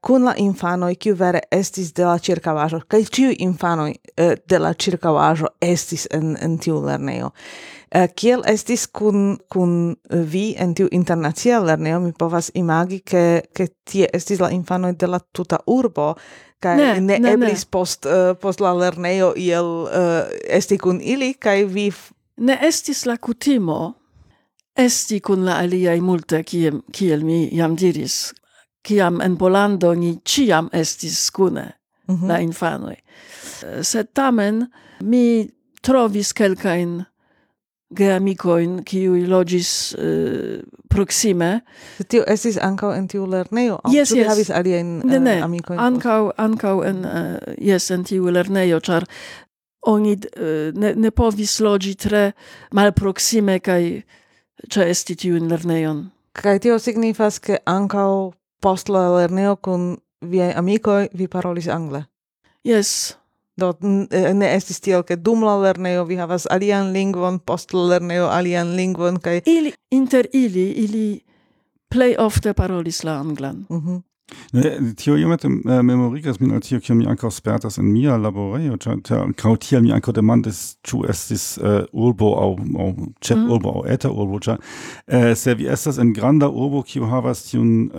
[0.00, 4.58] kun la infanoi kiu vere estis de la circavajo kaj ĉiuj infanoi uh, eh, de
[4.58, 7.30] la circavajo estis en en tiu lernejo.
[7.94, 9.96] uh, kiel estis kun kun
[10.32, 15.06] vi en tiu internacia lernejo mi povas imagi ke ke tie estis la infanoi de
[15.06, 16.14] la tuta urbo
[16.60, 17.70] kaj ne, ne, ne eblis ne.
[17.70, 21.92] post uh, post la lernejo iel uh, esti kun ili kaj vi
[22.36, 23.94] ne estis la kutimo
[24.76, 28.32] esti kun la aliaj multe kiel, kiel mi jam diris
[28.82, 31.72] kiam en Polando ni ciam estis skune
[32.08, 32.28] mm -hmm.
[32.28, 32.96] la infanoj.
[33.82, 34.66] Sed tamen
[35.00, 35.50] mi
[35.82, 37.04] trovis kelkajn
[37.90, 41.50] geamikojn, kiuj loĝis uh, proksime.
[42.08, 43.80] Tio estis ankaŭ en tiu lernejo?
[43.90, 44.28] Yes, yes.
[44.30, 45.36] havis aliajn e, ne, ne.
[45.42, 45.80] amikojn?
[45.82, 49.06] Ankaŭ, ankaŭ en, uh, yes, en tiu lernejo, ĉar
[49.90, 52.24] oni uh, ne, ne povis loĝi tre
[52.76, 53.82] malproksime kaj
[54.70, 56.04] ĉeesti tiun lernejon.
[56.36, 62.04] Kaj tio signifas, ke ankaŭ post la lerneo kun viaj amico vi parolis angle.
[62.64, 63.16] Yes.
[63.60, 68.28] Do ne estis tiel, ke dum la lerneo vi havas alian lingvon, post la lerneo
[68.32, 71.20] alian lingvon kaj ili inter ili ili
[71.90, 73.66] plej ofte parolis la anglan.
[73.68, 73.90] Mhm.
[73.90, 74.09] Mm
[74.96, 79.00] tio iomete uh, memorigas min al tio, kiam mi ankaŭ spertas en mia laborejo, ĉar
[79.62, 82.50] tiel mi ankaŭ demandis, ĉu estis uh, urbo aŭ
[82.84, 82.88] aŭ
[83.26, 87.90] ĉefurbo aŭ eta urbo, ĉar uh, se vi estas en granda urbo, kiu havas tiun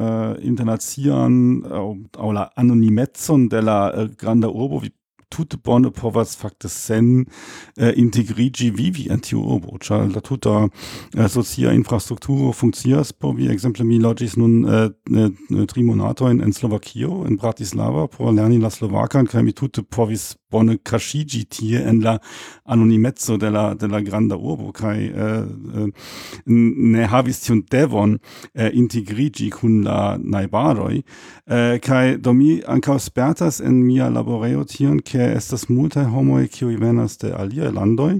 [0.42, 1.38] internacian
[1.72, 1.86] aŭ
[2.18, 3.78] aŭ la anonimecon de la
[4.20, 4.92] granda urbo, vi
[5.32, 11.28] tute bone povas fakte sen uh, integrigi vivi en tiu urbo, ĉar la tuta uh,
[11.32, 17.24] socia infrastrukturo funkcias por vi ekzemple mi loĝis nun uh, uh, tri monatojn en Slovakio
[17.28, 22.18] en Bratislava por lerni la slovakan kaj mi tute povis bone kaŝiĝi tie en la
[22.66, 25.46] anonimezzo de la de la granda urbo kaj uh,
[25.84, 26.10] uh,
[26.46, 32.60] ne havis tiun devon uh, integrigi kun la najbaroj uh, kaj do mi
[33.00, 38.14] spertas en mia laborejo tion ke ke estas multaj homoj kiuj venas de aliaj landoj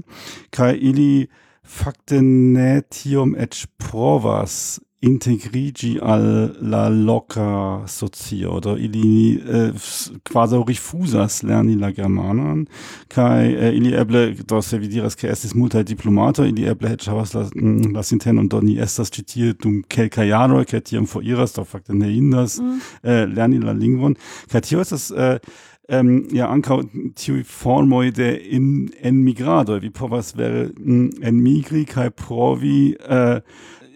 [0.54, 1.26] kaj ili
[1.62, 6.24] fakte ne tiom eĉ provas integrigi al
[6.60, 12.68] la loca socio, oder ili eh, äh, quasi rifusas lerni la germanan,
[13.08, 16.92] kai äh, eh, ili eble, do se vi diras, ke estis multa diplomato, ili eble
[16.92, 21.10] het havas la, mm, la sinten und doni estas citie dum kelka jaro, ke tiam
[21.10, 22.80] foriras, do fakte ne indas, mm.
[23.02, 24.14] äh, lerni la lingvon,
[24.52, 25.10] kai tio estas...
[25.10, 25.40] äh,
[25.88, 26.80] ähm, ja ankaŭ
[27.18, 33.40] tiuj formoj de in, enmigradoj vi povas vere mm, enmigri kaj provi eh,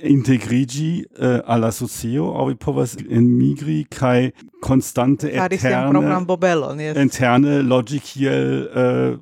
[0.02, 4.30] integrigi eh, al la socio aŭ vi povas enmigri kaj
[4.62, 6.96] konstante eterne bobelon, yes.
[7.00, 9.16] interne loĝi kiel äh, eh,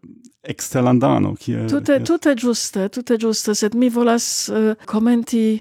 [0.45, 2.09] exterlandano kiel tute yes.
[2.09, 5.61] tute giuste tute giuste sed mi volas uh, commenti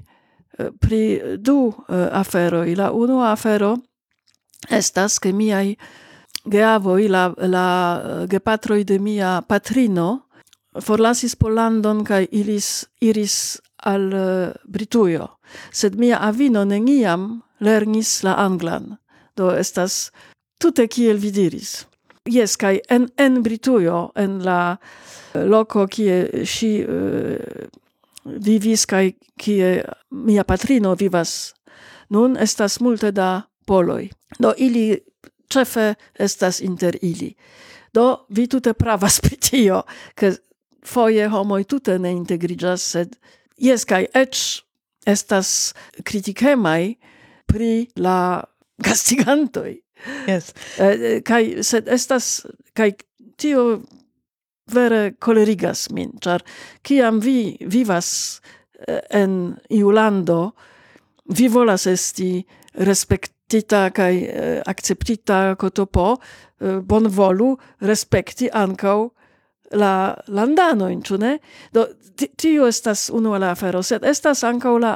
[0.60, 3.78] uh, pri du uh, afero la uno afero
[4.70, 5.76] estas ke miaj
[6.50, 10.26] geavoi la, la eh, gepatroi de mia patrino,
[10.82, 15.30] forlasis Pollandon kai iris, iris al eh, Britujo.
[15.72, 18.98] Sed mia avino neniam lernis la anglan.
[19.38, 20.12] Do estas
[20.60, 21.86] tute kiel vi diris.
[22.30, 24.78] Yes, kai en, en Britujo, en la
[25.34, 27.36] eh, loko kie si uh,
[28.24, 31.54] vivis kai kie mia patrino vivas
[32.10, 35.00] nun estas multe da poloi Do ili
[35.54, 37.34] cefe estas inter ili.
[37.94, 39.84] Do, vi tute pravas pri tio,
[40.18, 40.34] ke
[40.86, 43.16] foje homoi tute ne integrigas, sed
[43.62, 44.39] jes, kai ec
[45.06, 46.96] estas kritikemai
[47.50, 48.44] pri la
[48.86, 49.78] gastigantoi.
[50.28, 50.52] Yes.
[50.82, 52.44] Eh, kai, sed estas,
[52.76, 52.92] kai
[53.39, 53.84] tio
[54.74, 56.44] vere colerigas min, char
[56.84, 58.42] kiam vi vivas
[58.88, 60.54] eh, en Iulando,
[61.26, 64.13] vi volas esti respect tita kaj
[64.66, 67.54] akceptita e, kotopo e, bonvolu
[67.86, 68.98] respekti ankaŭ
[69.78, 69.94] la
[70.28, 71.38] landanojn, ĉu ne?
[71.74, 71.88] Do
[72.38, 74.94] tio estas unu la afero, sed estas ankaŭ la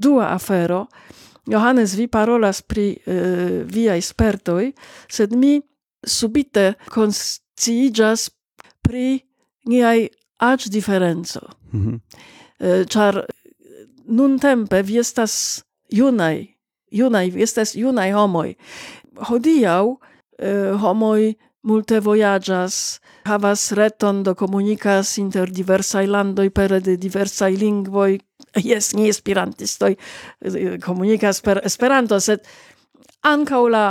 [0.00, 0.86] dua afero.
[1.50, 4.70] Johannes, vi parolas pri e, uh, viaj spertoj,
[5.10, 5.56] sed mi
[6.06, 8.28] subite konsciiĝas
[8.84, 9.18] pri
[9.66, 11.40] niaj aĝdiferenco.
[11.72, 11.98] Mm -hmm.
[11.98, 13.24] uh, ĉar
[14.06, 16.59] nuntempe vi estas junaj
[16.90, 18.54] iunai vestas iunai homoj.
[19.30, 19.84] Hodiaŭ
[20.38, 28.18] eh, homoj multe vojaĝas, havas reton do komunikas inter diversaj landoj pere de diversaj lingvoj.
[28.56, 32.40] Jes, ni esperantistoj e, komunikas per Esperanto, sed
[33.28, 33.86] ankaŭ la,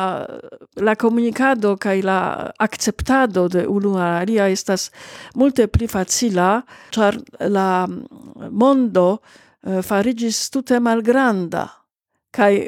[0.75, 2.19] la komunikado kaj la
[2.59, 4.89] akceptado de unu alia estas
[5.35, 6.49] multe pli facila,
[6.91, 7.21] ĉar
[7.53, 7.87] la
[8.49, 11.67] mondo e, fariĝis tute malgranda
[12.31, 12.67] kai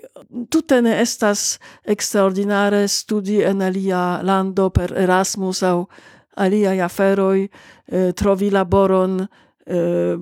[0.49, 5.87] tutte ne estas extraordinare studi en alia lando per Erasmus au
[6.35, 7.49] alia aferoi
[7.85, 9.27] eh, trovi laboron
[9.65, 10.17] eh,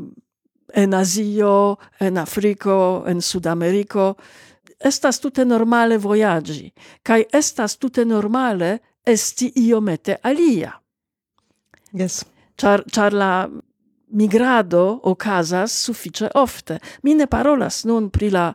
[0.74, 4.16] en Azio, en Africo, en Sudamerico,
[4.80, 6.72] estas tute normale voyagi,
[7.04, 10.74] kai estas tute normale esti iomete alia.
[11.92, 12.24] Yes.
[12.56, 13.50] Char, char la
[14.12, 16.80] migrado ocasas suffice ofte.
[17.04, 18.54] Mi ne parolas nun pri la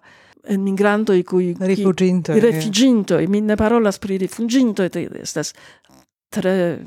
[0.48, 3.28] migrantoi cui rifuginto rifuginto e eh.
[3.28, 5.52] minne parola pri rifuginto et estas
[6.28, 6.86] tre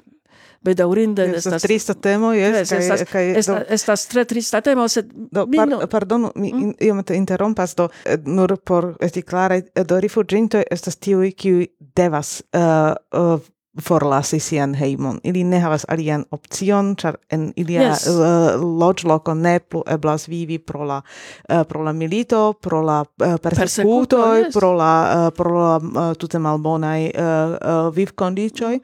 [0.62, 4.88] bedaurinde estas estas trista temo yes, yes estas, kai, estas, do, estas tre trista temo
[4.88, 5.82] sed do par, no...
[5.88, 6.74] pardonu mi mm.
[6.80, 11.68] io me interrompas do eh, nur por esti klare eh, do rifuĝintoj estas tiu kiuj
[11.96, 13.40] devas uh, uh,
[13.84, 15.20] forlasi sian heimon.
[15.24, 18.08] Ili ne havas alian opcion, char en ilia yes.
[18.08, 23.36] Uh, loĝloko ne plu eblas vivi pro la uh, pro la milito, pro la uh,
[23.42, 24.54] persecuto, yes.
[24.54, 28.80] pro la uh, pro la uh, tute malbonaj uh, uh, vivkondiĉoj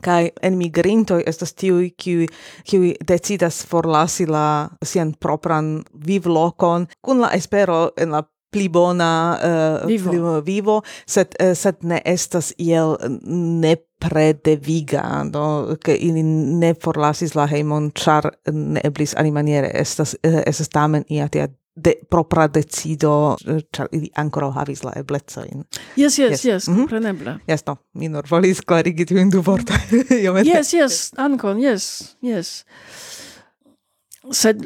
[0.00, 2.28] kai en migrintoi estas tiui, kiui,
[2.64, 9.86] kiui decidas forlasi la sian propran vivlokon kun la espero en la pli bona uh,
[9.88, 10.10] vivo.
[10.10, 17.34] Pli, vivo, sed, uh, sed ne estas iel ne predeviga, no, che ili ne forlasis
[17.36, 21.48] la heimon, char ne eblis animaniere, estas, uh, estas tamen iatia
[21.84, 23.36] de propra decido
[23.72, 25.64] char ili ancora havis la eblecojn.
[25.96, 26.78] Yes, yes, yes, yes mm -hmm.
[26.78, 27.38] kompreneble.
[27.48, 28.60] Yes, no, mi nur volis
[29.08, 30.04] tu in du vortojn.
[30.54, 32.64] yes, yes, ancon, yes, yes.
[34.30, 34.56] Sed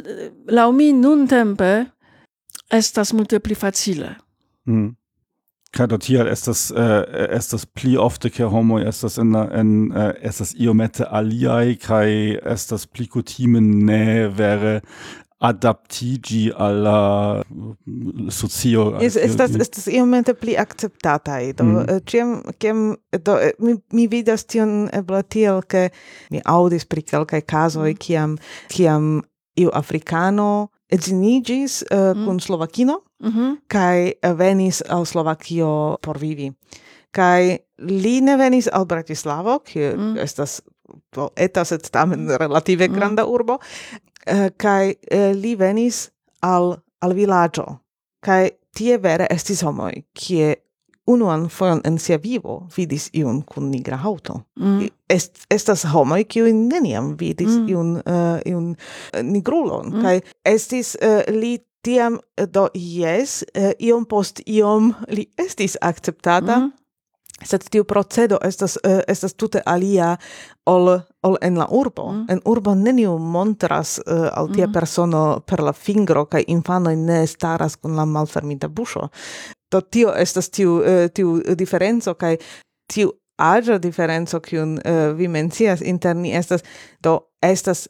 [0.46, 1.86] laŭ mi nuntempe
[2.70, 4.14] estas multe pli facile.
[4.66, 4.94] Mm.
[5.74, 7.02] Kaj do tial estas uh,
[7.34, 12.10] estas pli ofte ke homoj estas en en uh, estas iomete aliaj kaj
[12.54, 14.80] estas pli kutime ne vere
[15.44, 22.00] adaptigi alla mm, socio es estas estas iomete pli acceptata do mm.
[22.06, 25.22] ciam do mi mi vidas tion eble
[25.68, 25.90] ke
[26.30, 27.98] mi audis pri kelkaj kazoj mm.
[27.98, 29.22] kiam kiam
[29.56, 32.24] iu afrikano edzinigis uh, eh, mm.
[32.26, 33.56] kun slovakino mm -hmm.
[33.68, 36.52] kai venis al Slovakio por vivi.
[37.10, 40.16] Kai li ne venis al Bratislavo, ki mm.
[40.18, 40.62] estas
[41.10, 42.36] to eta sed tamen mhm.
[42.40, 42.94] relative mhm.
[42.94, 43.30] granda mm.
[43.30, 43.58] urbo,
[44.26, 46.10] eh, uh, kai uh, eh, li venis
[46.42, 47.64] al al vilaĝo.
[48.24, 50.54] Kai tie vere estis homoj, kie
[51.06, 54.40] unuan fojon en sia vivo vidis iun kun nigra auto.
[54.60, 54.88] Mm.
[55.10, 57.68] Est, estas homoi kiu neniam vidis mm.
[57.68, 58.76] iun uh, iun
[59.12, 60.02] eh, nigrulon mm.
[60.02, 62.18] Kai estis uh, li tiam
[62.52, 66.72] do yes, uh, iom post iom li estis acceptata, Mm.
[67.42, 70.16] Sed tiu procedo estas uh, estas tute alia
[70.70, 72.12] ol ol en la urbo.
[72.12, 72.26] Mm.
[72.30, 74.72] En urbo neniu montras uh, al tia mm.
[74.72, 79.08] persono per la fingro kaj infano ne staras kun la malfermita buŝo
[79.74, 82.38] do tio estas tiu uh, tiu diferenco kaj
[82.92, 86.62] tiu aĝa diferenco kiun uh, vi mencias inter ni estas
[87.02, 87.88] do estas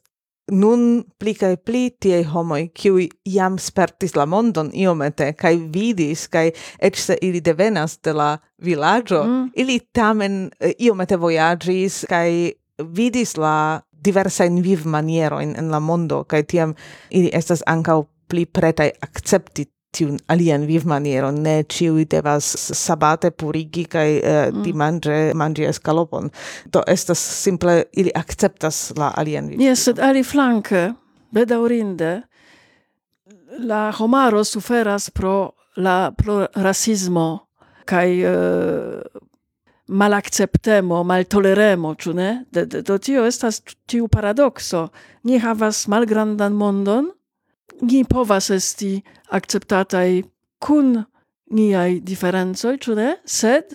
[0.52, 6.50] nun pli kaj pli tiaj homoj kiuj jam spertis la mondon iomete kaj vidis kaj
[6.88, 9.46] eĉ se ili devenas de la vilaĝo mm.
[9.56, 16.74] ili tamen uh, iomete vojaĝis kaj vidis la diversajn vivmanierojn en la mondo kaj tiam
[17.10, 23.86] ili estas ankaŭ pli pretaj akcepti tiun alien viv maniero ne ciui devas sabate purigi
[23.90, 24.62] kai uh, mm.
[24.66, 26.30] dimanĝe manĝi eskalopon.
[26.66, 30.90] Do estas simple ili akceptas la alien viv Yes, sed aliflanke,
[31.34, 32.14] bedaurinde
[33.64, 37.28] la homaro suferas pro la pro rasismo
[37.84, 39.00] kai uh,
[39.86, 42.30] malakceptemo, maltoleremo, ĉu ne?
[42.52, 44.88] De, de, do tio estas tiu paradokso.
[45.28, 47.10] Ni havas malgrandan mondon,
[47.80, 50.22] ni povas esti acceptatai
[50.58, 51.04] kun
[51.50, 53.16] niai differenzoi, ĉu ne?
[53.24, 53.74] Sed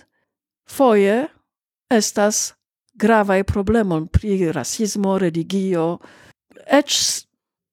[0.68, 1.28] foje
[1.90, 2.52] estas
[3.00, 5.98] gravaj problemon pri rasismo, religio,
[6.66, 6.96] eĉ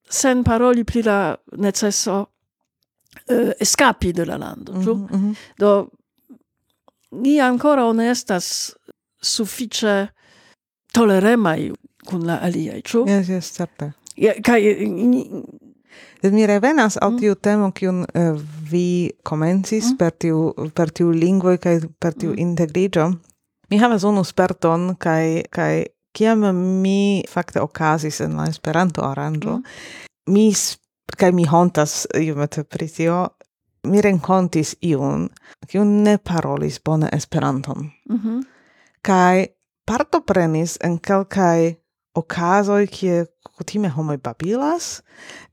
[0.10, 4.96] sen paroli pri la neceso uh, escapi de la lando, ĉu?
[4.96, 5.36] Mm -hmm.
[5.58, 5.90] Do
[7.12, 8.76] ni ancora ne estas
[9.22, 10.08] suffice
[10.94, 11.72] toleremai
[12.06, 13.06] kun la aliai, ĉu?
[13.08, 13.92] Yes, yes, certe.
[14.16, 14.62] Ja, kai
[16.22, 17.20] Sed mi revenas al mm.
[17.20, 18.34] tiu temo kiun uh, eh,
[18.72, 19.98] vi komencis mm.
[19.98, 22.39] per tiu per tiu lingvo kaj per tiu mm.
[22.39, 23.12] integrigo.
[23.70, 25.86] Mi havas unu sperton kaj kaj
[26.18, 26.41] kiam
[26.82, 29.60] mi fakte okazis en la Esperanto aranĝo,
[30.34, 30.50] mi
[31.18, 33.20] kaj mi hontas iomete pri tio,
[33.88, 35.28] mi renkontis iun,
[35.70, 37.91] kiu ne parolis bone Esperanton.
[38.10, 38.43] Mm -hmm.
[39.02, 39.45] Kaj
[39.86, 41.76] partoprenis en kelkaj
[42.18, 43.26] okazoj kie
[43.57, 44.88] kutime homoj babilas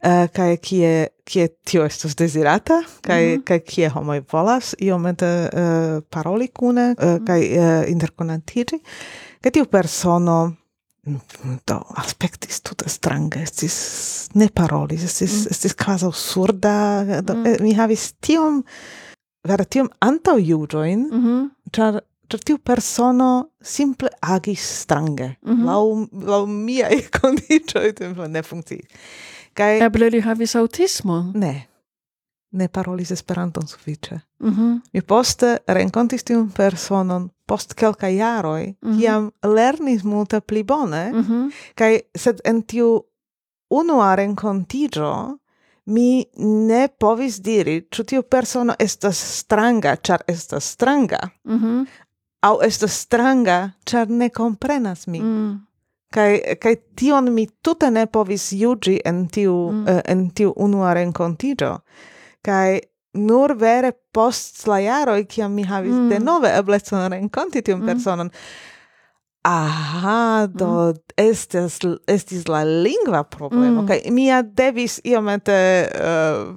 [0.04, 0.90] uh, kai kie
[1.24, 3.44] kie tio estos desirata kai Mhm.
[3.48, 8.80] kai kie homoj volas iomete uh, paroli kune uh, kai uh, interkonatiĝi
[9.42, 10.36] kai tiu persono
[11.06, 13.76] mm, do aspektis tute strange estis
[14.34, 15.50] ne parolis estis Mm.
[15.56, 16.76] estis kvazaŭ surda
[17.22, 17.56] do, Mm.
[17.62, 18.62] mi havis tiom
[19.48, 21.40] vere tiom antaŭjuĝojn Mhm.
[21.72, 25.36] char char tiu persono simple agis strange.
[25.42, 25.64] Mhm.
[25.64, 28.86] Lau, lau miai condicioi tempo ne funkciis.
[29.54, 31.32] Kai, Eble li havis autismon.
[31.34, 31.68] ne,
[32.52, 34.20] ne parolis esperanton suffice.
[34.40, 34.80] Mhm.
[34.92, 38.98] Mi poste rencontis tiun personon post kelka jaroi, Mhm.
[39.00, 41.50] kiam lernis multe pli bone, Mhm.
[41.76, 43.00] kai sed en tiu
[43.70, 45.38] unua rencontigio,
[45.86, 51.84] mi ne povis diri, ĉu tiu persono estas stranga, char estas stranga, Mhm.
[52.44, 55.20] au estas stranga, char ne comprenas mi.
[55.20, 55.54] Mm.
[56.14, 59.86] Kai kai tion mi tute ne povis juĝi en tiu mm.
[59.88, 61.70] uh, en tiu unua renkontiĝo.
[62.44, 62.80] Kai
[63.14, 66.08] nur vere post la jaroj kiam mi havis mm.
[66.12, 67.86] denove eblecon renkonti tiun mm.
[67.86, 68.30] personon.
[69.44, 70.52] Aha, mm.
[70.58, 71.00] do mm.
[71.16, 73.82] estes, estis la lingva problemo.
[73.82, 73.88] Mm.
[73.88, 76.54] kai mia devis iomete uh,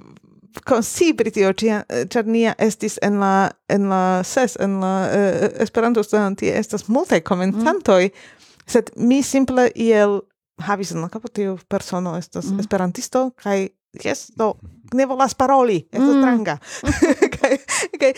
[0.65, 6.49] consibri tio, cer nia estis en la, en la ses, en la uh, Esperanto studanti,
[6.49, 8.13] estas multae commentantoi, mm.
[8.13, 8.71] Mm-hmm.
[8.71, 10.21] sed mi simple iel
[10.67, 12.59] havis en la kapo tiu persono estas mm.
[12.59, 13.69] esperantisto, kai
[14.03, 16.21] jes, do, mm-hmm ne volas paroli, estas mm.
[16.21, 16.57] stranga.
[17.37, 17.57] Kaj
[17.99, 18.13] kaj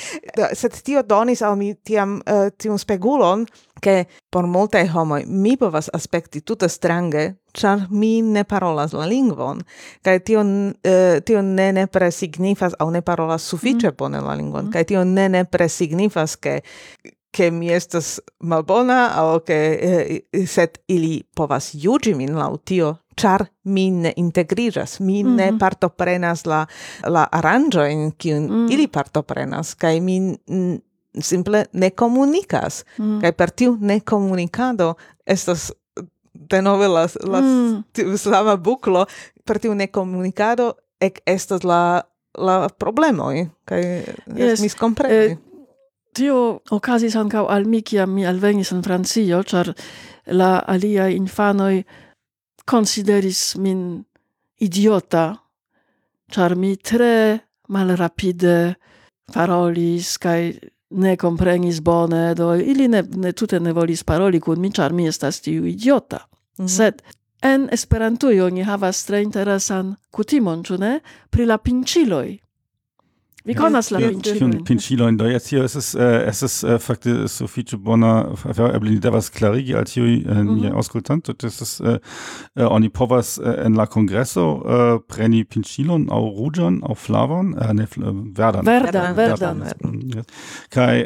[0.56, 3.46] sed tio donis al mi tiam uh, tiun spegulon
[3.80, 9.64] ke por multaj homoj mi povas aspekti tute strange, ĉar mi ne parolas la lingvon
[10.06, 13.98] kaj tio uh, tio ne nepre signifas aŭ ne parolas sufiĉe mm.
[13.98, 14.72] bone la lingvon mm.
[14.72, 16.60] kaj tio ne nepre signifas ke
[17.32, 23.90] che mi estas malbona o che eh, set ili povas juĝi min lautio char mi
[23.92, 25.36] ne integriĝas mi mm -hmm.
[25.36, 25.58] ne mhm.
[25.58, 26.66] partoprenas la,
[27.04, 28.72] la aranĝojn in kiun mm.
[28.72, 30.38] ili partoprenas, kaj mi
[31.22, 33.22] simple ne komunikas mm.
[33.22, 34.94] kai per tiu ne komunikado
[35.26, 35.72] estas
[36.34, 37.84] denove la, la mm.
[37.92, 39.06] tiu sama buklo
[39.46, 42.02] per tiu ne komunikado ek estas la
[42.38, 43.82] la problemoj kai
[44.38, 44.62] yes.
[44.62, 45.16] miskompreni.
[45.16, 45.38] Eh,
[46.14, 49.74] Tio okazis ankaŭ al mi, kiam mi alvenis en Francio, ĉar
[50.34, 51.84] la aliaj infanoj
[52.70, 54.04] konsideris min
[54.60, 55.28] idiota,
[56.34, 57.40] ĉar mi tre
[57.70, 58.76] malrapide
[59.34, 60.42] parolis kaj
[60.90, 65.08] ne komprenis bone, do ili ne, ne tute ne volis paroli kun mi, ĉar mi
[65.08, 66.26] estas tiu idiota.
[66.58, 66.68] Mhm.
[66.68, 67.02] Sed
[67.42, 71.00] en Esperantujo ni havas tre interesan kutimon, ĉu ne?
[71.30, 72.40] Pri la pinĉiloj.
[73.50, 74.64] Vikona slavinčine.
[74.66, 78.34] Pinčilo in ist es, äh, es ist äh, fakte Sofiče Bona
[78.74, 81.82] Eblina äh, vas klarigi, ali jo je auskultant, to je SS
[82.56, 84.62] oni povas en la congresso
[85.08, 87.88] preni pinčilon au ruđan, au flavon, ne,
[88.38, 88.66] verdan.
[88.66, 89.64] Verdan, verdan.
[90.70, 91.06] Kaj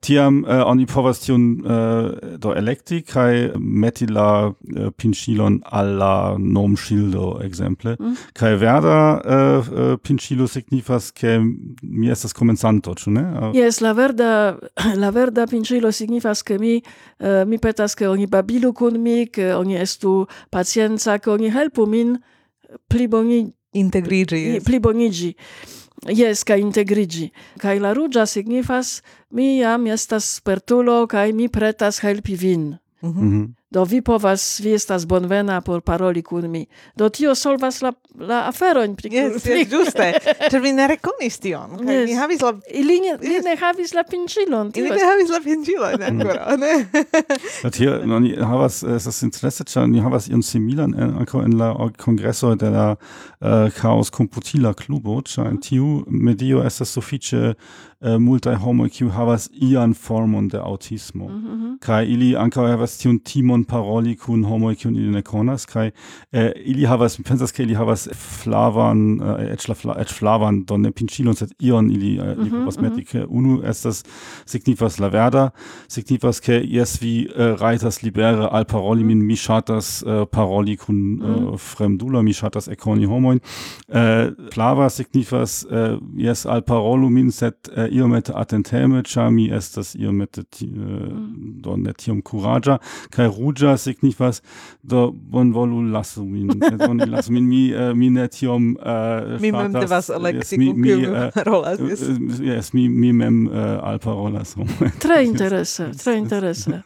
[0.00, 6.14] Tiam uh, oni povas tiun uh, do elekti kaj meti la uh, pinŝilon al la
[6.40, 8.14] nomŝildo ekzemple mm.
[8.36, 11.36] kaj verda uh, uh, pinŝilo signifas ke
[11.82, 13.26] mi estas komencanto ĉu ne?
[13.28, 13.52] Uh.
[13.56, 14.32] Jes la verda
[15.04, 19.52] la verda pinŝilo signifas ke mi uh, mi petas ke oni babilu kun mi ke
[19.54, 22.16] oni estu pacienca ke oni helpu min
[22.88, 24.64] plibonigi integrigi yes.
[24.64, 25.34] plibonigi.
[26.08, 27.30] Yes, kaj integriĝi.
[27.60, 32.78] Kaj la ruĝa signifas mi jam estas spertulo kaj mi pretas helpi vin.
[33.02, 33.26] Mhm.
[33.26, 33.59] Mhm.
[33.70, 36.66] Do vi povas, vi estas bonvena por paroli kun mi.
[36.96, 38.96] Do tio solvas la, la aferon.
[38.96, 39.60] Pri, yes, pri...
[39.60, 40.08] yes, giuste.
[40.50, 41.76] Ĉar vi ne rekonis tion.
[41.78, 42.08] Yes.
[42.08, 42.50] Mi havis la...
[42.74, 43.44] Ili ne, yes.
[43.46, 44.72] ne havis la pinĉilon.
[44.74, 46.72] Ili ne havis la pinĉilon ankoraŭ, ne?
[47.62, 51.70] Do tio, no, ni havas, estas interesse, ĉar ni havas ion similan ankaŭ en la
[52.02, 58.58] kongreso de la uh, Chaos Computila Klubo, ĉar en tiu medio estas sufiĉe uh, multaj
[58.66, 61.28] homoj kiu havas ian formon de aŭtismo.
[61.28, 62.04] Mm -hmm.
[62.06, 65.90] Ili ankaŭ havas tiun timon bon paroli kun homo kun ili ne konas kai
[66.32, 70.90] eh, ili havas pensas ke ili havas flavan eh, et fla, et flavan don ne
[70.90, 73.26] pinchilon set ion ili eh, mm -hmm, kosmetik mm -hmm.
[73.30, 74.04] unu estas
[74.46, 75.50] signifas la verda
[75.88, 80.96] signifas ke yes vi eh, raitas libere al paroli min mi shatas eh, paroli kun
[80.96, 81.54] mm -hmm.
[81.54, 83.40] eh, fremdula mi shatas ekoni homoin
[83.88, 89.94] eh, flava signifas eh, yes al parolu min set eh, iomete attenteme cha mi estas
[89.94, 91.60] iomete uh, mm.
[91.62, 92.78] do ne tiom kuraĝa
[93.10, 94.42] kaj ruĝa signifas
[94.82, 96.50] do bonvolu lasu min.
[96.86, 97.48] Boni lasu min.
[97.48, 102.02] Mi uh, mi ne tiom uh, mi mem devas elekti kun kiu uh, rolas yes.
[102.40, 104.56] yes mi mi mem uh, alparolas
[105.02, 106.82] tre interese tre interese.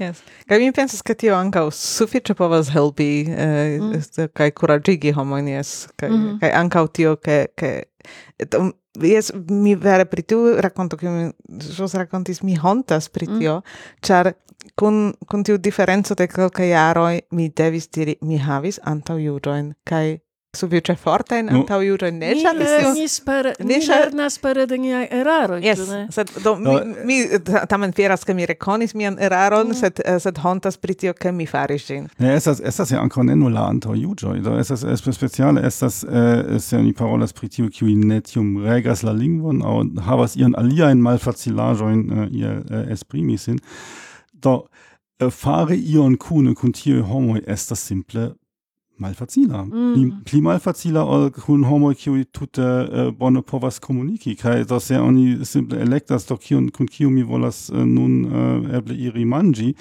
[0.00, 0.22] Yes.
[0.48, 4.30] Kaj mi pensas ke tio ankaŭ sufiĉe povas helpi uh, mm.
[4.32, 5.88] kaj kuraĝigi homojn yes.
[5.96, 6.40] Kaj mm -hmm.
[6.40, 7.82] kaj ankaŭ tio ke ke
[8.46, 8.72] do, um,
[9.48, 11.30] mi vere pri tiu rakonto, che mi
[11.76, 13.38] jos rakontis, mi hontas pri mm.
[13.38, 14.00] tio, mm.
[14.00, 14.34] char
[14.74, 20.18] kun, kun tiu diferenco de kelkaj jaroj mi devis diri, mi havis antaŭjuĝojn kaj
[20.58, 21.60] sufiĉe fortajn no.
[21.62, 22.72] antaŭjuĝojn ne ŝatis.
[22.98, 25.60] Ni, sper, ni lernas pere de niaj eraroj.
[25.64, 25.82] Yes,
[26.14, 26.76] sed do, mi,
[27.08, 29.78] mi eh, tamen fieras, ke mi rekonis mian eraron, mm.
[29.80, 32.08] sed, eh, sed hontas pri tio, ke mi faris ĝin.
[32.22, 34.84] Ne, estas, estas ja ankaŭ ne nur la antaŭjuĝoj, do estas
[35.16, 39.78] speciale estas, eh, se ni parolas pri tio, kiuj ne tiom regas la lingvon aŭ
[40.08, 43.58] havas ian aliajn malfacilaĵojn uh, esprimi sin.
[44.32, 44.60] Do,
[45.34, 48.30] fare ion kune kun tioi homoi estas simple
[48.98, 49.64] malfacila.
[49.64, 49.94] Mm.
[49.94, 54.98] Pli, pli malfacila ol kun homo kiu tute uh, bone povas komuniki kaj do se
[55.00, 59.72] oni simple elektas do kiun kun kiu mi volas uh, nun uh, eble iri manĝi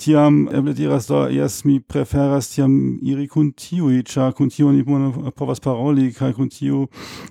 [0.00, 4.82] tiam eble diras do jes mi preferas tiam iri kun tiuj ĉar kun tiu oni
[4.86, 6.86] bone povas paroli kaj kun tiu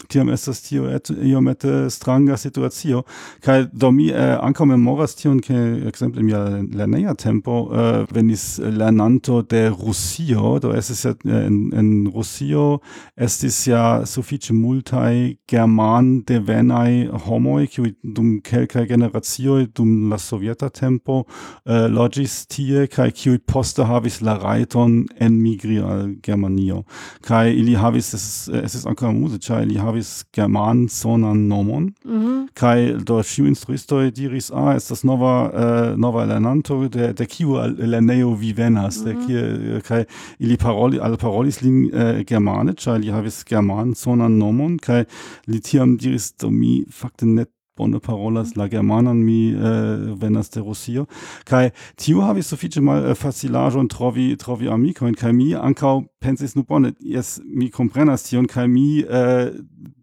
[0.08, 3.04] tiam estas tio et, iomete stranga situacio
[3.46, 5.58] kaj do mi uh, ankaŭ memoras tion ke
[5.90, 6.44] ekzemple mia
[6.76, 12.82] lerneja tempo uh, venis lernanto de Rusio do estas ja Äh, in, in Rusio
[13.16, 21.26] estis ja suffice multae german deveni homoi, qui dum quelcae generazioi dum la sovieta tempo
[21.66, 26.84] eh, logis tie, kai qui poste havis la raiton en migri al Germanio.
[27.22, 32.48] Kai ili havis, es, es ist ancora musica, ili havis german sonan nomon, mhm.
[32.54, 38.34] kai do sciu instruistoi diris, ah, estas nova, eh, nova lernanto, de, de kiu lerneo
[38.36, 39.06] vivenas, mhm.
[39.06, 40.04] de kie, kai
[40.40, 45.04] ili paroli, al parolis lin eh, germane, ĉar li havis germansonan nomon kaj
[45.52, 50.62] li tiam diris do mi fakte net bone parolas la germanan mi uh, venas de
[50.62, 51.08] Rusio.
[51.50, 51.70] Kai
[52.00, 56.92] tiu havis sufiĉe mal uh, facilaĵon trovi trovi amikojn kaj mi ankaŭ pensis nu bone,
[57.00, 59.48] jes mi komprenas tion kaj mi uh,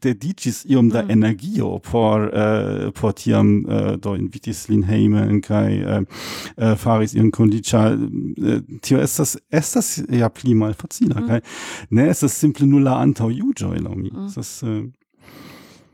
[0.03, 1.11] dediĉis iom da mm.
[1.11, 6.03] energio por uh, por tiam uh, do invitis lin hejmen kaj uh,
[6.57, 11.27] uh, faris ion kondiĉa uh, tio estas estas ja pli malfacila mm.
[11.29, 11.41] kaj
[11.91, 14.11] ne estas simple nur la antaŭjuĝoj laŭ mi.
[14.13, 14.27] Mm.
[14.27, 14.85] Estas uh,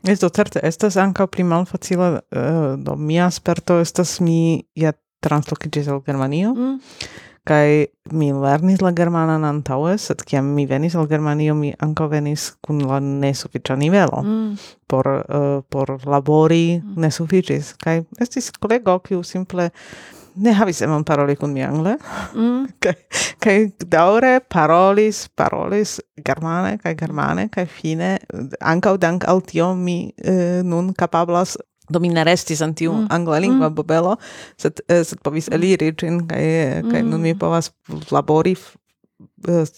[0.03, 4.91] Esto certe estas ankaŭ pli malfacila uh, do mia sperto estas mi ja
[5.23, 6.73] translokiĝis al Germanio mm.
[7.47, 12.49] kaj mi lernis la germanan antaŭe sed kiam mi venis al Germanio mi ankaŭ venis
[12.63, 14.57] kun la nesufiĉa nivelo mm.
[14.87, 16.99] por uh, por labori mm.
[17.05, 19.69] nesufiĉis kaj estis kolego kiu simple
[20.35, 21.97] ne havis emon paroli kun mi angle.
[22.35, 22.67] Mm.
[22.83, 22.95] kai,
[23.43, 23.57] kai
[23.91, 28.17] daure parolis, parolis germane kai germane kai fine
[28.61, 31.57] ancau dank al tio mi eh, nun capablas
[31.89, 33.07] do mi ne restis an tiu mm.
[33.11, 33.75] angla lingua mm.
[33.75, 34.15] bobelo,
[34.57, 37.09] sed, eh, sed povis eliri cin, kai, eh, kaj mm.
[37.11, 37.71] nun mi povas
[38.11, 38.55] labori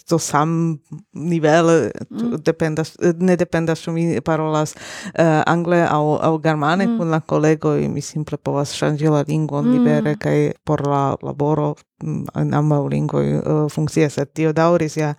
[0.08, 0.78] to sam
[1.12, 1.70] nivel
[2.10, 2.36] mm.
[2.44, 6.98] dependas ne dependas ĉu mi parolas uh, angle aŭ aŭ germane mm.
[6.98, 9.72] kun la kolegoj mi simple povas ŝanĝi la lingvon mm.
[9.72, 11.74] libere kaj por la laboro
[12.04, 15.14] Mm, in ambaŭ lingvoj uh, funkcias, sed tio daŭris ja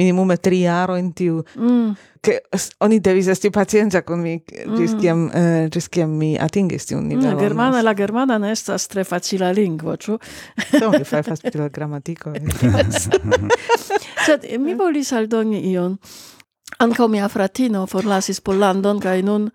[0.00, 1.90] minimume tri jarojn tiu mm.
[2.24, 2.38] ke
[2.80, 4.78] oni devis esti pacienca kun mi mm-hmm.
[4.78, 5.02] ĝis mm.
[5.02, 7.34] kiam uh, eh, ĝis kiam mi atingis tiun mm, nivelon.
[7.34, 10.16] La germana la germana ne estas tre facila lingvo, ĉu?
[10.78, 12.32] Do mi fajfas pri la gramatiko.
[14.26, 15.98] sed mi volis aldoni ion.
[16.80, 19.50] Ankaŭ mia fratino forlasis Pollandon kaj nun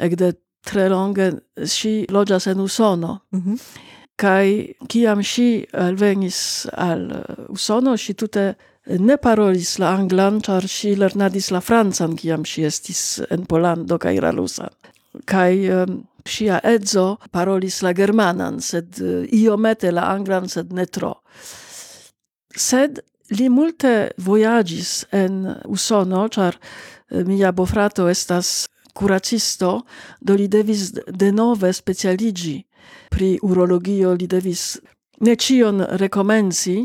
[0.00, 0.32] ekde
[0.64, 1.28] tre longe
[1.68, 3.18] ŝi loĝas en Usono.
[3.36, 3.60] Mm -hmm.
[4.18, 7.06] Kai kiam shi alvenis al
[7.48, 8.54] usono shi tute
[8.98, 14.16] ne parolis la anglan char shi lernadis la francan kiam shi estis en polando kai
[14.18, 14.70] ralusa
[15.26, 20.86] kai um, shia edzo parolis la germanan sed uh, io mete la anglan sed ne
[20.86, 21.14] tro.
[22.56, 23.00] Sed
[23.30, 29.82] li multe voyagis en usono char uh, mia bofrato estas curacisto
[30.20, 32.64] do li devis de nove specialigi
[33.10, 34.78] pri urologio li devis
[35.20, 36.76] ne cion recomensi,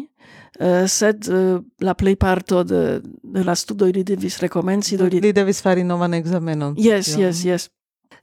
[0.59, 4.97] uh, sed uh, la plei parto de, de la studo li devis recomensi.
[4.97, 5.21] Do li...
[5.21, 6.75] li devis fari novan examenon.
[6.77, 7.69] Yes, yes, yes.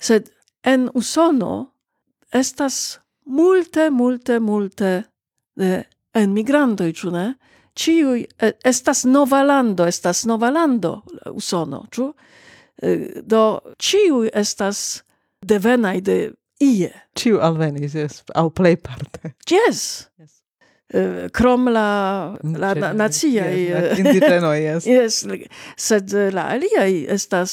[0.00, 0.30] Sed
[0.64, 1.70] en Usono
[2.32, 5.04] estas multe, multe, multe
[5.56, 5.84] de
[6.14, 7.34] enmigrantoi, ciu ne?
[7.80, 8.24] Ciui,
[8.66, 12.10] estas nova lando, estas nova lando, Usono, ciu?
[13.22, 13.42] Do,
[13.78, 15.02] ciui estas
[15.46, 16.90] devenai de Ije.
[17.16, 19.34] Ĉiu alvenis, jes, aŭ plejparte.
[19.48, 19.82] Jes.
[20.20, 20.36] Yes.
[20.90, 24.88] Y, krom la, la na, naciaj yes, indiĝenoj, jes.
[24.90, 25.18] Jes,
[25.78, 27.52] sed y, la aliaj estas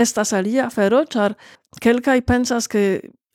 [0.00, 1.34] estas alia afero, ĉar
[1.84, 2.84] kelkaj pensas ke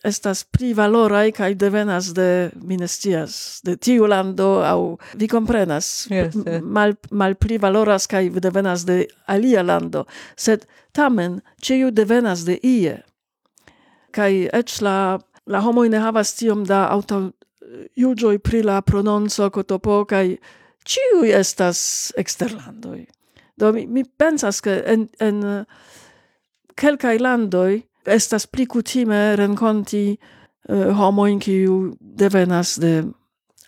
[0.03, 4.79] estas pli valoraj kaj devenas de mi ne scias de tiu lando aŭ
[5.15, 6.61] vi komprenas yes, yes.
[6.61, 10.03] mal malpli valoras kaj devenas de alia lando
[10.35, 12.97] sed tamen ĉiu devenas de ie
[14.13, 17.31] kai ec la la homo ne havas tiom da auto
[17.95, 20.37] juĝoj pri la prononco kotopo kaj
[20.85, 21.79] ĉiuj estas
[22.17, 23.05] eksterlandoj.
[23.57, 25.65] Do mi, mi pensas ke en en eh,
[26.75, 33.03] kelkaj landoj estas pli kutime renkonti uh, homojn kiu devenas de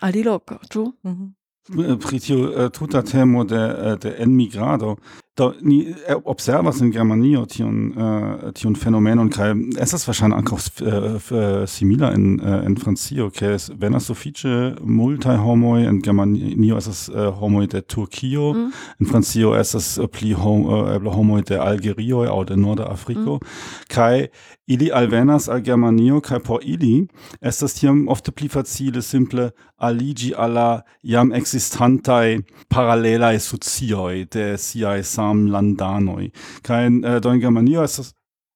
[0.01, 0.83] aliloko, ĉu?
[1.03, 1.99] Mm -hmm.
[2.07, 4.95] Pri tiu eh, uh, tuta temo de, de enmigrado
[5.37, 9.51] da, ni, observas in Germanio tion äh, tiun fenomenon kaj
[9.83, 14.75] estas verŝajne ankaŭ äh, äh, äh simila in äh, in en Francio ke venas sufiĉe
[14.83, 18.71] multaj homoj en Germanio estas äh, homoi de Turkio mm.
[18.99, 23.47] en Francio äh, pli hom, äh, äh eble homoj de Algerio aŭ de Nordafriko mm.
[23.89, 24.27] kaj
[24.67, 27.07] ili alvenas al Germanio kai por ili
[27.41, 36.29] estas tiam ofte pli facile simple aligi alla jam existantai parallelai sucioi de siaj samlandanoj.
[36.63, 38.13] Kein äh, do in eh, Germanio estas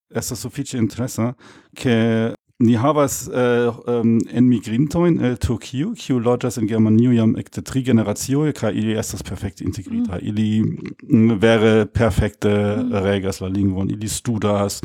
[0.09, 1.33] estas sufiĉe interesa
[1.77, 7.37] ke ni havas eh, uh, um, enmigrintojn el eh, Turkio, kiu loĝas en Germanio jam
[7.39, 10.17] ekde tri generacioj kaj ili estas perfekte integrita.
[10.17, 10.27] Mm.
[10.27, 13.05] Ili mm, vere perfekte mm.
[13.05, 14.81] regas la lingvon, ili studas,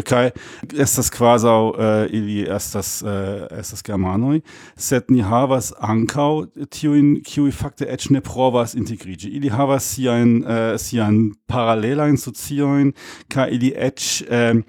[0.00, 0.30] kaj
[0.78, 1.76] estas kvazaŭ uh,
[2.10, 3.10] ili estas uh,
[3.58, 4.40] estas germanoj,
[4.76, 9.28] sed ni havas ankaŭ tiujn kiuj fakte eĉ ne provas integriĝi.
[9.36, 12.92] Ili havas siajn uh, siajn paralelajn sociojn
[13.32, 14.62] kaj ili eĉ uh,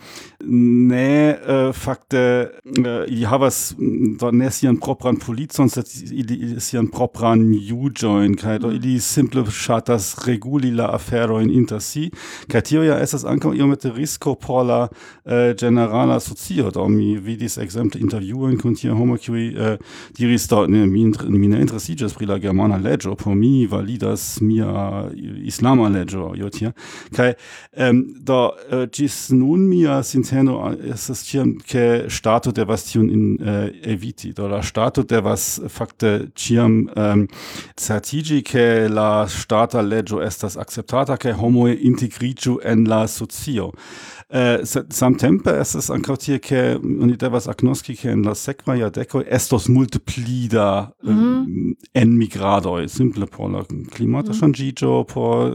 [0.44, 6.90] ne uh, fakte uh, ili havas mm, do ne sian propran policon, sed ili sian
[6.92, 8.76] propran juĝojn, kaj do mm.
[8.82, 12.10] ili simple ŝatas reguli la aferojn inter si,
[12.52, 14.82] kaj tio ja estas ankaŭ iomete risko por la
[15.26, 19.78] Äh, eh, generala socio, do mi vidis exemple interviewen kun tia homo kiuj eh, äh,
[20.18, 25.06] diris do ne mi, mi ne interesiĝas pri la germana leĝo, por mi validas mia
[25.46, 26.74] islama leĝo, jo tia.
[27.16, 27.34] Kaj
[27.78, 30.58] ehm, do äh, eh, ĝis nun mia sinteno
[30.94, 34.62] estas tiam ke ŝtato der tion in, eh, eviti, do la
[35.08, 37.28] der was fakte ciam ehm,
[37.78, 43.72] certigi ke la stata legio estas acceptata ke homo integriĝu en la socio.
[44.34, 49.22] Uh, samtempe es es ankaŭ tie ke oni devas agnoski ke en la sekva jardeko
[49.38, 51.44] estos multe pli da mm
[51.94, 53.64] en migradoj simple por la
[53.94, 54.40] klimata mm -hmm.
[54.40, 55.54] ŝanĝiĝo por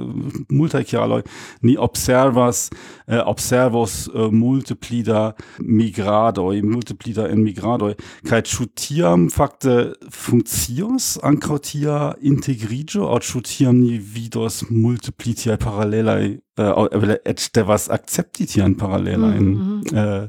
[0.50, 1.22] multaj kialoj
[1.62, 2.70] ni observas
[3.08, 7.94] uh, observos uh, multe pli da migradoj multe pli da en migradoj
[8.28, 15.34] kaj ĉu tiam fakte funkcios ankaŭ tia integriĝo aŭ ĉu tiam ni vidos multe pli
[15.34, 19.98] tiaj paralelaj äh, et devas akcepti tian paralelajn mhm, mm -hmm.
[19.98, 20.28] äh,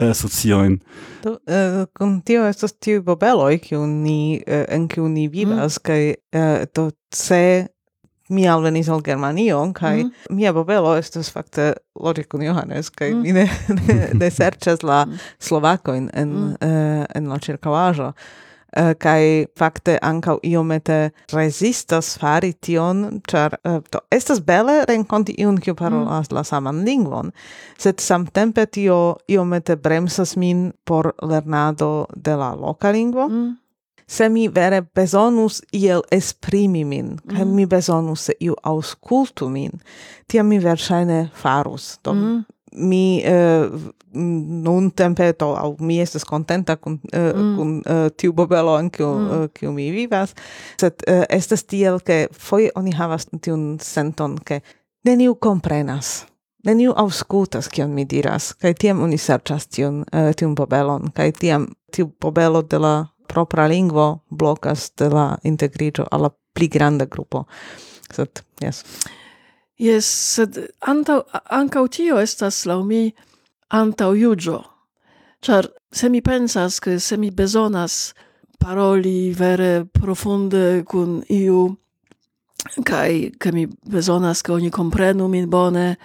[0.00, 0.80] äh, sociojn.
[1.22, 5.32] Do, äh, kun tio estas tiuj bobeloj, ki ni, äh, en ki ni mhm.
[5.32, 5.82] vivas, mm.
[5.84, 7.68] kai äh, do se
[8.28, 10.12] mi alvenis al Germanio, kai mm.
[10.30, 13.20] mia bobelo estos fakte loĝi kun Johannes, kai mm.
[13.22, 13.44] mi ne,
[13.80, 15.20] ne, ne serĉas la mhm.
[15.38, 16.56] Slovakoin en, mm.
[16.64, 18.12] uh, en la ĉirkaŭaĵo
[18.76, 25.58] uh, kai fakte ankaŭ iomete rezistas fari tion ĉar uh, to estas bele renkonti iun
[25.58, 26.34] kiu parolas mm.
[26.36, 27.32] la saman lingvon
[27.78, 33.64] sed samtempe tio iomete bremsas min por lernado de la loka lingvo mm
[34.06, 37.54] se mi vere besonus iel esprimi min, mm.
[37.54, 39.80] mi besonus se iu auscultu min,
[40.28, 41.98] tiam mi versaine farus.
[42.04, 42.44] Do, mm
[42.74, 43.92] mi eh, uh,
[44.62, 47.56] non tempeto au mi estas contenta kun uh, eh, mm.
[47.56, 49.48] kun uh, eh, tiu bobelo anche mm.
[49.62, 50.34] uh, mi vivas
[50.80, 54.60] sed uh, estas tiel ke foi oni havas tiun senton ke
[55.04, 56.26] neniu komprenas
[56.66, 61.66] neniu auscultas kion mi diras kaj tiam oni serĉas tiun uh, tiun bobelon kaj tiam
[61.92, 67.44] tiu bobelo de la propra lingvo blokas de la integriĝo al la pli granda grupo
[68.10, 68.84] sed yes
[69.78, 70.58] Yes, sed
[71.90, 73.12] tio estas lau mi
[73.70, 74.62] antau iugio.
[75.40, 78.14] Char se mi pensas che se mi besonas
[78.58, 81.76] paroli vere profunde kun iu
[82.84, 85.96] kai ke mi bezonas ke oni komprenu min bone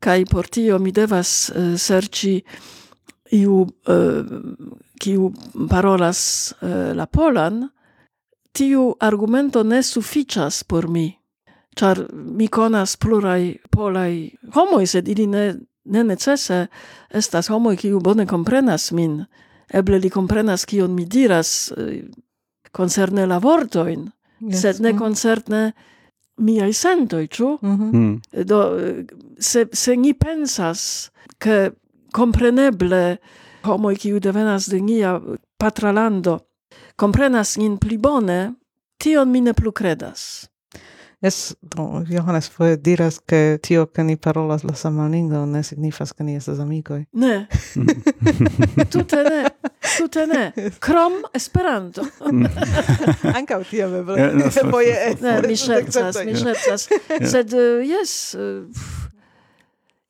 [0.00, 1.78] kai por tio mi devas uh,
[3.30, 4.24] iu uh,
[5.00, 5.32] kiu
[5.70, 7.68] parolas uh, la polan
[8.52, 11.21] tiu argumento ne suficias por mi
[11.76, 15.54] char mi conas plurai polai homoi sed ili ne
[15.84, 16.66] ne necesse
[17.10, 19.24] estas homoi kiu bone komprenas min
[19.72, 22.04] eble li comprenas kion mi diras uh,
[22.72, 24.10] concerne la vortoin,
[24.40, 24.60] yes.
[24.60, 25.72] sed ne concerne
[26.42, 27.58] miai sentoi, ciu?
[27.62, 28.44] Mm -hmm.
[28.44, 28.60] Do,
[29.38, 31.72] se, se ni pensas che
[32.12, 33.18] compreneble
[33.62, 35.20] homoi kiu devenas de nia
[35.56, 36.40] patralando
[36.96, 38.54] comprenas nin pli bone,
[38.98, 40.48] tion mi ne plu credas.
[41.22, 46.12] Es, no, Johannes foje diras che tio che ni parolas la sama lingvo ne signifas
[46.12, 47.06] che ni estas amicoi.
[47.12, 47.46] Ne.
[48.90, 49.44] Tute ne.
[49.98, 50.52] Tute ne.
[50.80, 52.02] Krom Esperanto.
[53.38, 54.50] Ankaŭ tio eble.
[54.72, 56.88] Foje ne, mi ŝercas, mi ŝercas.
[57.30, 58.82] Sed eh, jes, eh,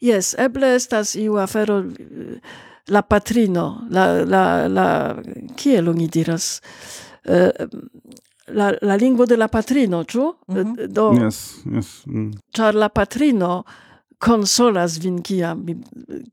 [0.00, 2.40] jes, eble estas iu afero eh,
[2.88, 4.88] la patrino, la la la
[5.60, 6.54] kiel oni diras.
[7.28, 7.68] Uh,
[8.48, 10.34] la, la lingvo de la patrino, ĉu?
[10.48, 10.86] Mm -hmm.
[10.86, 12.02] Do Yes, yes.
[12.06, 12.32] Mm.
[12.74, 13.64] La patrino
[14.18, 15.76] consolas vin kiam vi,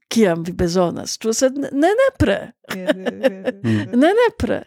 [0.08, 1.18] kiam vi bezonas.
[1.18, 2.52] Ĉu sed ne nepre.
[2.76, 4.00] Mhm.
[4.02, 4.64] ne nepre.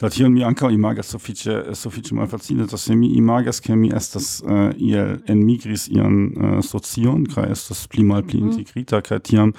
[0.00, 4.42] Da tion mi ankaŭ imagas sufiĉe sufiĉe malfacile, do se mi imagas ke mi estas
[4.44, 8.50] uh, iel enmigris ian uh, socion kaj estas pli malpli mhm.
[8.50, 9.54] integrita kaj tiam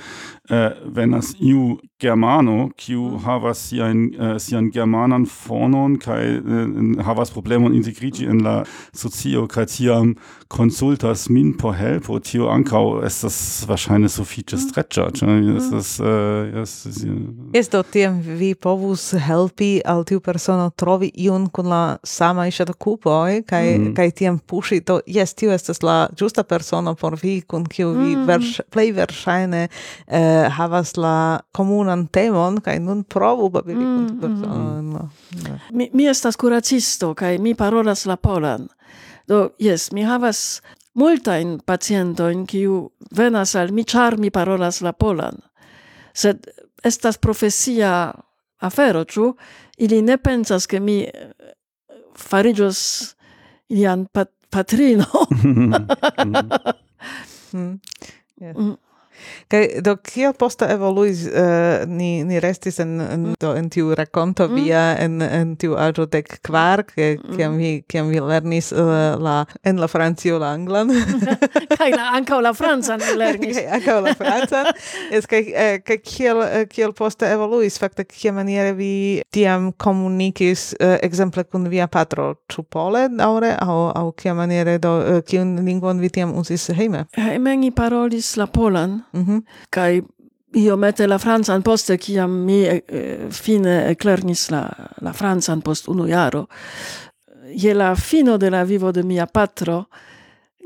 [0.52, 3.20] uh, venas iu germano kiu mm.
[3.26, 9.46] havas sian uh, eh, sian germanan fonon kaj uh, havas problemon integrigi en la socio
[9.48, 10.16] kaj tiam
[10.52, 12.20] konsultas min por helpo.
[12.20, 13.38] Tio ankaŭ estas
[13.70, 14.64] verŝajne sufiĉe mm.
[14.66, 15.58] streĉa ĉu mm.
[15.58, 15.94] estas
[17.54, 23.44] jes do tiam vi povus helpi al tiu persono trovi iun kun la samaj ŝatakupoj
[23.48, 23.94] kaj mm.
[23.96, 24.82] kaj tiam puŝi.
[24.90, 28.26] To jes tio estas la ĝusta persono por vi kun kiu vi mm.
[28.28, 34.56] verš, plej verŝajne uh, havas la komunan temon kaj nun provu babili mm, kun persono.
[34.56, 34.90] Mm.
[34.90, 34.96] mm.
[34.96, 35.10] Ah,
[35.50, 35.60] no.
[35.72, 38.68] Mi, mi estas kuracisto kaj mi parolas la polan.
[39.28, 40.62] Do jes, mi havas
[40.94, 45.40] multajn pacientojn kiu venas al mi ĉar mi parolas la polan.
[46.14, 46.48] Sed
[46.84, 48.12] estas profesia
[48.60, 49.36] afero, ĉu?
[49.78, 51.32] Ili ne pensas ke mi eh,
[52.18, 52.80] fariĝos
[53.70, 55.06] ilian pat patrino.
[57.54, 57.60] Mm.
[57.60, 57.80] mm.
[58.42, 58.58] Yes.
[58.58, 58.76] Mm.
[59.52, 64.48] Kaj do kio posta evoluis uh, ni ni restis en en, do, en tiu rakonto
[64.48, 64.56] mm.
[64.56, 69.46] via en en tiu aĝo de kvar ke kiam vi kiam vi lernis uh, la
[69.64, 70.92] en la francio la anglan.
[71.78, 73.58] Kaj la anka la francan lernis.
[73.58, 74.64] Kaj anka la franca
[75.12, 77.80] es kaj eh, kaj kiel eh, kiel posta evoluis?
[77.82, 83.78] Fakte kiam maniere vi tiam komunikis uh, ekzemple kun via patro ĉu pole daŭre aŭ
[83.98, 87.06] aŭ kiam maniere do uh, kiun lingvon vi tiam uzis hejme?
[87.18, 89.02] Hejme ni parolis la polan.
[89.12, 89.44] Mhm.
[89.70, 90.02] Kai
[90.54, 96.08] io mette la Franza poste a mi eh, fine eclernis la la Franza post unu
[96.08, 96.48] jaro.
[97.56, 99.88] Je la fino de la vivo de mia patro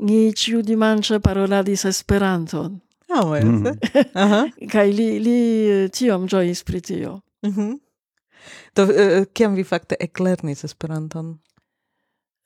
[0.00, 2.80] ni ciu di manche paroladis esperanton.
[3.08, 3.66] Ah, oh, mm
[4.14, 4.46] Aha.
[4.68, 7.22] Kai li li tiom giois pri tio.
[7.42, 7.80] Mhm.
[8.74, 11.38] Do uh, kiam vi fakte eclernis esperanton?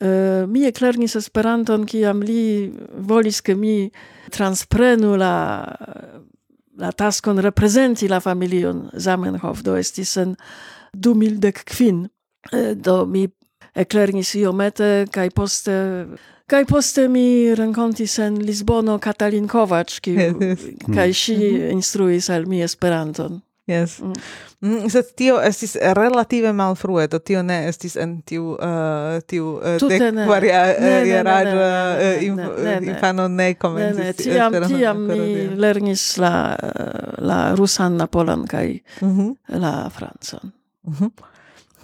[0.00, 2.72] Uh, mi eclernis esperanton kiam li
[3.04, 3.90] volis ke mi
[4.32, 5.34] transprenu la
[6.80, 9.60] la taskon reprezenti la familion Zamenhof.
[9.62, 10.36] Do estis en
[10.96, 12.08] 2015
[12.52, 13.26] uh, do mi
[13.74, 15.76] eclernis iomete kaj poste
[16.50, 20.00] kaj poste mi renkontis en Lisbono Katalin Kovac
[20.96, 21.36] kaj ŝi
[21.70, 24.00] instruis al mi Esperanton Yes.
[24.00, 24.12] Mm.
[24.60, 29.76] Mm, sed tio estis relative malfrue, do tio ne estis en tiu uh, tiu uh,
[29.80, 30.26] Tute ne.
[32.90, 34.00] infano ne komencis.
[34.00, 39.60] Ne, ne, tiam, tiam mi lernis la, uh, la rusan, la polan kai mm -hmm.
[39.62, 40.52] la francan.
[40.84, 41.10] Mm -hmm.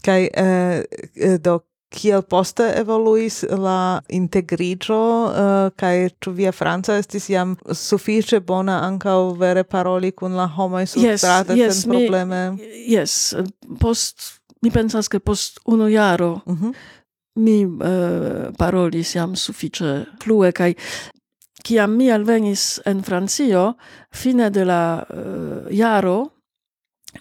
[0.02, 0.82] Kai, uh,
[1.14, 1.62] eh, do
[1.96, 9.18] kiel poste evoluis la integrigio uh, kai tu via franca estis jam sufiĉe bona ankaŭ
[9.40, 11.24] vere paroli kun la homoj sur yes,
[11.56, 12.42] yes, probleme
[12.86, 13.34] yes
[13.80, 14.28] post
[14.62, 16.74] mi pensas ke post unu jaro mm -hmm.
[17.36, 20.74] mi uh, parolis jam sufiĉe flue kai
[21.62, 23.74] kiam mi alvenis en Francio
[24.14, 26.28] fine de la uh, jaro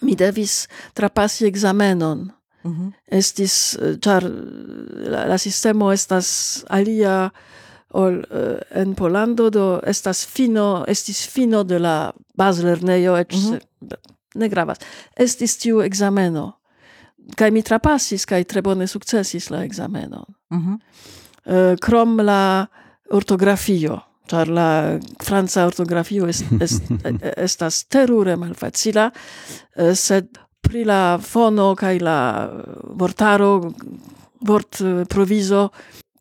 [0.02, 2.35] mi devis trapasi examenon -hmm.
[3.06, 7.30] Estis char la, la sistemo estas alia
[7.90, 13.96] ol uh, en Polando do estas fino estis fino de la bazlernejo et mm -hmm.
[14.34, 14.78] ne gravas
[15.16, 16.56] estis tiu exameno
[17.34, 20.24] kai mi trapassis kai tre bone successis la examenon.
[20.50, 20.80] Mhm.
[21.46, 22.66] Eh, krom la
[23.10, 26.82] ortografio, char la franca ortografio est, est,
[27.46, 29.10] estas terure malfacila,
[29.94, 32.18] sed pri la fono kaj la
[32.98, 33.72] vortaro,
[34.40, 35.68] vort y, provizo,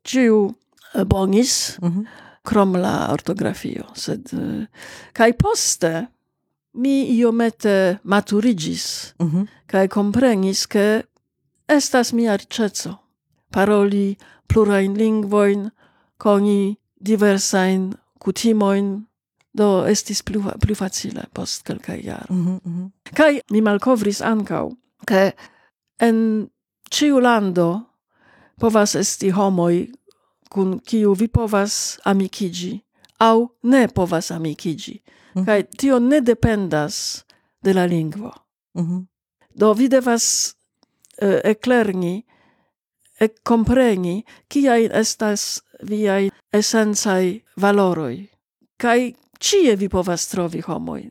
[0.04, 2.06] ĉiu y, bonis, mm -hmm.
[2.44, 3.84] krom la ortografio.
[3.94, 4.68] Sed, y.
[5.14, 6.08] kaj poste
[6.74, 9.48] mi iomete maturigis mm -hmm.
[9.68, 11.04] kaj komprenis, ke
[11.68, 12.96] estas mia riĉeco
[13.52, 14.16] paroli
[14.48, 15.70] plurajn lingvojn,
[16.18, 19.06] koni diversajn kutimojn,
[19.56, 22.38] no, do estis plu, plu facile post kelkaj jaroj.
[22.38, 22.92] Mm -hmm.
[23.16, 24.70] Kaj mi malkovris ankaŭ,
[25.08, 25.32] ke
[26.00, 26.48] en
[26.90, 27.82] ĉiu lando
[28.60, 29.88] povas esti homoj
[30.50, 32.80] kun kiu vi povas amikiĝi
[33.20, 35.02] aŭ ne povas amikiĝi.
[35.02, 35.46] Mm -hmm.
[35.46, 37.26] Kaj tio ne dependas
[37.64, 38.34] de la lingvo.
[38.74, 39.06] Mm -hmm.
[39.56, 40.56] Do vi devas
[41.22, 42.24] uh, eklerni,
[43.20, 48.28] ekkompreni kiaj estas viaj esencaj valoroj.
[48.78, 51.10] Kaj Чијеви повастрови хомој?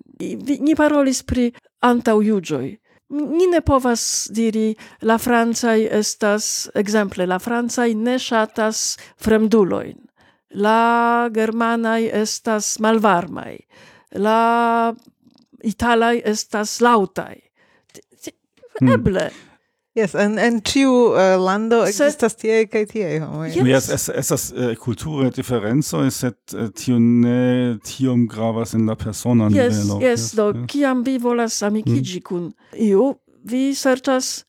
[0.64, 1.51] Ни паролис при
[1.85, 2.72] антау јуджој.
[3.14, 4.72] Nine povas diri
[5.03, 9.99] la francaj estas ekzemple la francaj ne ŝatas fremdulojn,
[10.57, 13.59] la germanaj estas malvarmaj,
[14.25, 14.95] la
[15.62, 17.35] italaj estas laŭtaj.
[18.83, 19.29] Eble.
[19.31, 19.53] Hmm.
[19.95, 23.53] Yes, en en tiu uh, eh, lando ekzistas tie kaj tie homoj.
[23.55, 28.88] Yes, yes es estas uh, eh, kulture diferenco, sed uh, tio ne tiom gravas en
[28.90, 30.01] la persona yes, nivelo.
[30.03, 30.64] Yes, yes, do yes.
[30.72, 32.24] kiam vi volas amikigi mm.
[32.26, 33.12] kun iu,
[33.47, 34.40] vi serĉas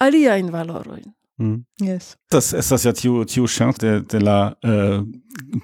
[0.00, 1.12] aliajn valorojn.
[1.36, 1.60] Mm.
[1.80, 2.16] Yes.
[2.30, 5.04] Das ist das ja tiu tiu chance de de la uh,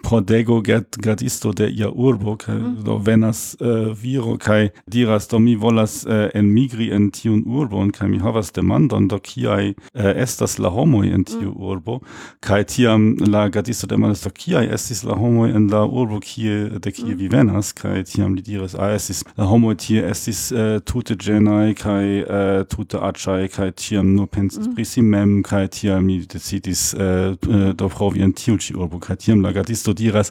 [0.03, 2.85] Prodego get gradisto de ia urbo kai, mm.
[2.85, 8.09] do venas uh, viro kai diras do mi volas uh, enmigri en tiun urbon kai
[8.09, 11.25] mi havas demandon do kiai uh, äh, estas la homoi en mm.
[11.25, 11.63] tiu mm.
[11.63, 12.01] urbo
[12.41, 16.91] kai tiam la gradisto demandas do kiai estis la homoi en la urbo kie de
[16.91, 17.19] kie mm.
[17.19, 21.75] vi venas kai tiam li diras ah estis la homoi tie estis uh, tute genai,
[21.75, 24.75] kai uh, tute aĉaj kai tiam nur pensis mm.
[24.75, 27.01] pri si mem tiam mi decidis uh,
[27.49, 30.31] uh, do provi en tiu ĉi urbo kaj tiam la gadisto diras.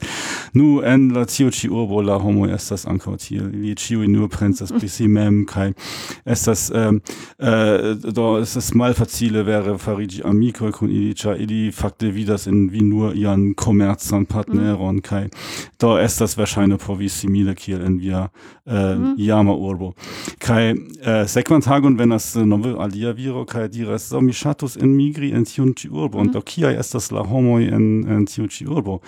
[0.54, 3.50] Nu en la tiu ĉi urbo la homoj estas ankaŭ tiel.
[3.54, 5.72] Ili ĉiuj nur pensas pri si mem kaj
[6.26, 7.02] estas um,
[7.40, 12.82] uh, do estas malfacile vere fariĝi amikoj kun ili ĉar ili fakte vidas en vi
[12.86, 15.28] nur ian komercan partneron kaj
[15.82, 18.74] do estas verŝajne por vi simile kiel en via uh,
[19.18, 19.94] iama urbo.
[20.40, 25.46] Kaj uh, sekvan tagon venas nove alia viro kaj diras so mi ŝatus enmigri en
[25.60, 26.24] tiun ĉi urbo.
[26.24, 26.48] Antaŭ mhm.
[26.48, 29.00] kiaj estas la homoj en en tiu ĉi urbo?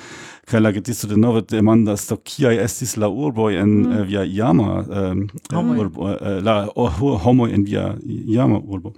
[0.46, 4.80] Kaj la gedisto de nove demandas do kiaj estis la urboj en uh, via iama
[4.82, 5.78] um, Homoj.
[5.80, 8.94] urbo uh, la uh, homoj en via iama urbo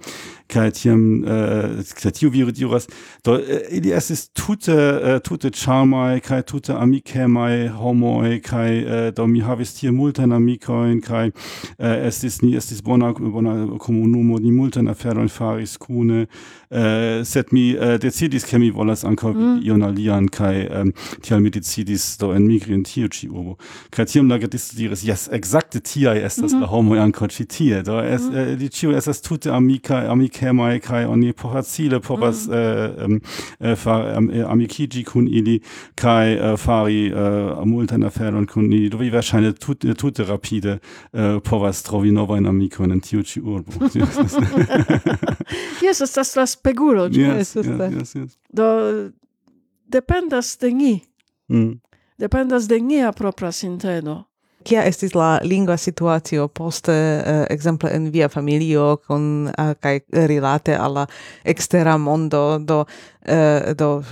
[0.48, 2.88] kaj tiam uh, kaj tiu viro diras
[3.24, 3.38] do
[3.70, 4.76] ili estis tute
[5.24, 11.30] tute charmaj kaj tute amikemaj homoj kaj uh, do mi havis tie multajn amikojn kaj
[11.78, 16.26] estis ni estis bona bona komunumo ni multajn aferojn faris kune
[17.24, 20.28] sed mi decidis ke mi volas ankaŭ mm.
[20.32, 20.92] kaj um,
[21.34, 23.56] kiel mi decidisto en migri en tiu ĉi urbo
[23.90, 26.60] kaj tiam la gatisto diris jes ekzakte tiaj estas mm -hmm.
[26.60, 28.52] la homoj ankaŭ ĉi tie do es, mm -hmm.
[28.52, 33.20] eh, li ĉiuj estas tute amika amikemaj kaj oni facile povas mm -hmm.
[33.60, 35.60] eh, eh, far, am, eh, amikiĝi kun ili
[35.94, 40.78] kaj eh, fari eh, multajn aferojn kun ili do vi verŝajne tute, tute rapide
[41.12, 43.72] eh, povas trovi novajn amikojn en tiu ĉi urbo
[45.84, 48.38] jes estas la spegulo yes, yes, yes, yes.
[48.52, 48.64] do
[49.86, 51.13] dependas de ni
[51.48, 51.80] Mm.
[52.18, 54.24] Dependas de nia propra sinteno.
[54.64, 60.00] Kia estis la lingua situatio poste, uh, exemple, en via familio, con, eh, uh, kai
[60.08, 61.04] rilate alla
[61.44, 64.02] extera mondo, do, uh, do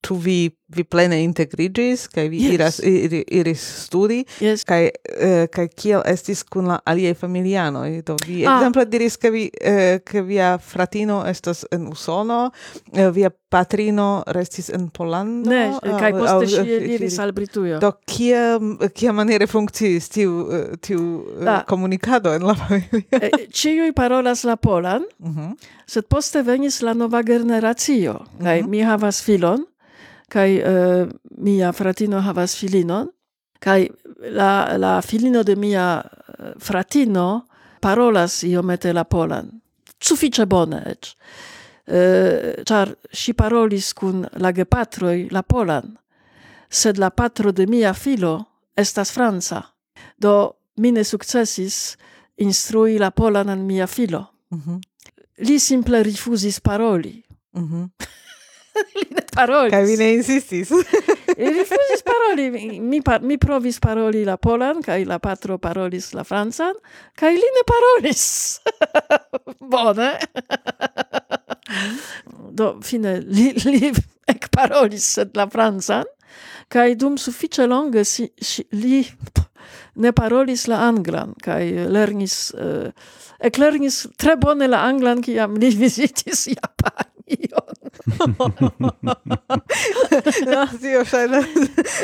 [0.00, 2.52] tu vi vi plene integrigis kai vi yes.
[2.54, 4.62] iras ir, iris studi yes.
[4.64, 8.56] kai uh, kai kiel estis kun la aliaj familianoj do vi ah.
[8.56, 14.70] ekzemple diris ke vi uh, ke via fratino estas en Usono uh, via patrino restis
[14.70, 18.60] en polando ne au, kaj poste ŝi iris al Britujo do kia
[18.94, 20.46] kia maniere funkciis tiu
[20.80, 21.02] tiu
[21.46, 21.64] ah.
[21.66, 25.50] komunikado en la familio ĉiuj parolas la polan mm
[25.90, 29.66] sed poste venis la nova generacio kaj mm mi havas filon
[30.30, 31.06] kaj eh,
[31.38, 33.08] mia fratino havas filinon,
[33.60, 33.88] kaj
[34.30, 37.46] la, la filino de mia eh, fratino
[37.80, 39.50] parolas iomete la polan.
[40.00, 41.14] Sufiĉe bone eĉ.
[41.90, 45.96] Eh, ĉar ŝi parolis kun la gepatroj la polan,
[46.70, 48.36] sed la patro de mia filo
[48.76, 49.62] estas franca.
[50.16, 51.96] Do mi ne sukcesis
[52.36, 54.26] instrui la polan al mia filo.
[54.50, 54.80] Mhm.
[55.40, 57.22] li simple rifusis paroli.
[57.52, 57.84] Mhm.
[58.98, 59.72] li ne parolis.
[59.72, 60.70] Kaj vi ne insistis.
[60.70, 62.50] li rifuzis paroli.
[62.80, 66.74] Mi, par, mi provis paroli la polan, kaj la patro parolis la francan,
[67.18, 68.24] kaj li ne parolis.
[69.72, 70.12] Bone.
[72.58, 73.92] Do, fine, li, li
[74.30, 76.08] ec parolis sed la francan,
[76.70, 79.02] kaj dum sufiĉe longe si, si, li
[80.00, 82.90] ne parolis la anglan, kaj lernis, eh,
[83.58, 87.79] lernis tre bone la anglan, kiam li vizitis Japanion.
[90.52, 91.44] no, tio ŝajnas.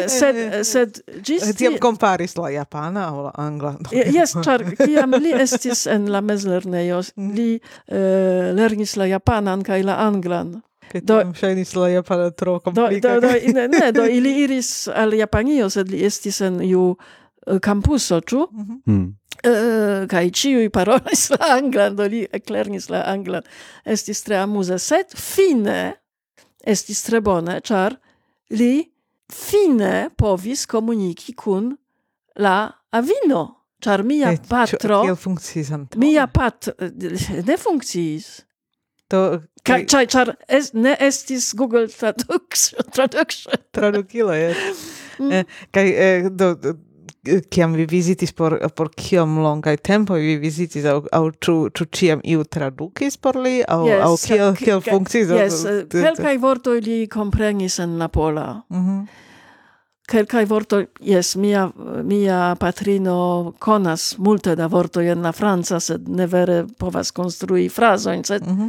[0.07, 1.43] sed, eh, sed gis...
[1.43, 3.75] Eh, tiam comparis la japana o la angla.
[3.93, 7.35] yes, char, kiam li estis en la mezlernejo, mm.
[7.37, 10.49] li uh, lernis la japanan kaj la anglan.
[10.93, 13.09] Kaj do, tiam ŝajnis la japana tro komplika.
[13.09, 16.95] Do, do, do, ne, ne, do ili iris al Japanio, sed li estis en ju
[17.47, 18.47] uh, campuso, ĉu?
[18.53, 18.81] Mhm.
[18.87, 19.07] Hmm.
[19.47, 23.43] Uh, kaj ĉiuj parolis la anglan, do li eklernis la anglan.
[23.85, 25.95] Estis tre amuze, sed fine
[26.67, 27.95] estis tre bone, ĉar
[28.51, 28.87] li
[29.33, 31.77] fine povis komuniki kun
[32.43, 32.57] la
[32.97, 33.45] avino,
[33.83, 36.01] ĉar mia Eh, patro, Kiel funkciis antaŭe?
[36.01, 36.69] mia pat
[37.47, 38.43] ne funkciis.
[39.11, 39.21] Do,
[39.63, 43.55] Ca, kai ĉar, es, ne estis Google Traduction, traduction.
[43.71, 44.83] tradukilo, yes.
[45.21, 45.31] Mm.
[45.33, 46.73] Eh, kai, eh, do, do,
[47.51, 52.21] kiam vi visitis por, por kiom longai tempo vi visitis, au, au ĉu, ĉu ciam
[52.25, 55.29] iu tradukis por li, au, Yes, au kiel, ca- kiel funkciis?
[55.31, 58.63] Yes, eh, kelkaj vortoj li komprenis en la pola.
[58.71, 59.07] Mhm.
[60.07, 61.65] Kelkaj vortoj, yes, mia,
[62.07, 68.23] mia patrino konas multe da vortoj en la franca, sed ne vere povas konstrui frazojn,
[68.25, 68.69] sed Mhm.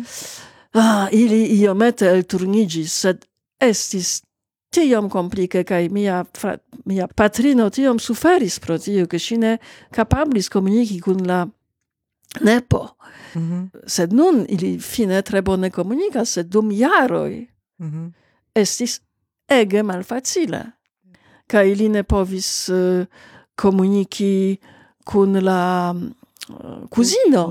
[0.73, 3.25] ah, ili iomete elturnigis, sed
[3.61, 4.23] estis
[4.69, 9.57] tiom komplike, kaj mia, fra, mia patrino tiom suferis pro tio, ke ŝi ne
[9.91, 11.47] kapablis komuniki kun la
[12.43, 12.87] nepo.
[13.35, 13.65] Mhm.
[13.87, 17.47] Sed nun ili fine tre bone komunikas, sed dum jaroj
[17.79, 18.07] Mhm.
[18.55, 18.99] estis
[19.49, 20.63] ege malfacile.
[21.47, 23.05] Kaj ili ne povis uh,
[23.55, 24.57] komuniki
[25.05, 25.93] kun la
[26.49, 27.43] uh, kuzino,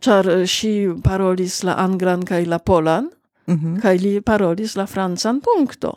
[0.00, 0.72] ĉar uh, ŝi
[1.04, 3.10] parolis la anglan kaj la polan,
[3.46, 3.80] Mhm.
[3.82, 5.92] kaj li parolis la francan punkto.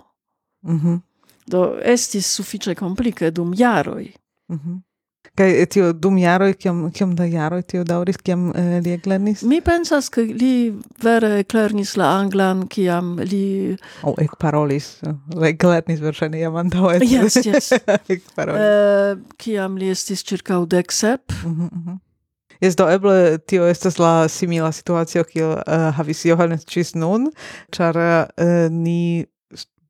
[0.66, 1.01] Mhm.
[1.47, 4.11] Do estis sufiĉe komplike dum jaroj.
[4.51, 4.82] Mhm.
[5.36, 9.41] Kaj tio dum jaroj, kiom, kiom da jaroj tio daŭris, kiam eh, li eklernis?
[9.43, 10.72] Mi pensas, ke li
[11.03, 13.76] vere eklernis la anglan, kiam li...
[14.07, 14.88] O ekparolis.
[15.49, 17.01] Eklernis verŝajne jam antaŭe.
[17.03, 17.72] Yes, yes.
[18.16, 18.63] Ekparolis.
[18.63, 22.01] Uh, kiam li estis circa dek sep, Mhm, mhm.
[22.63, 27.28] Jes, do eble tio estas la simila situacio kiel uh, havis Johannes ĝis nun,
[27.76, 29.26] ĉar uh, ni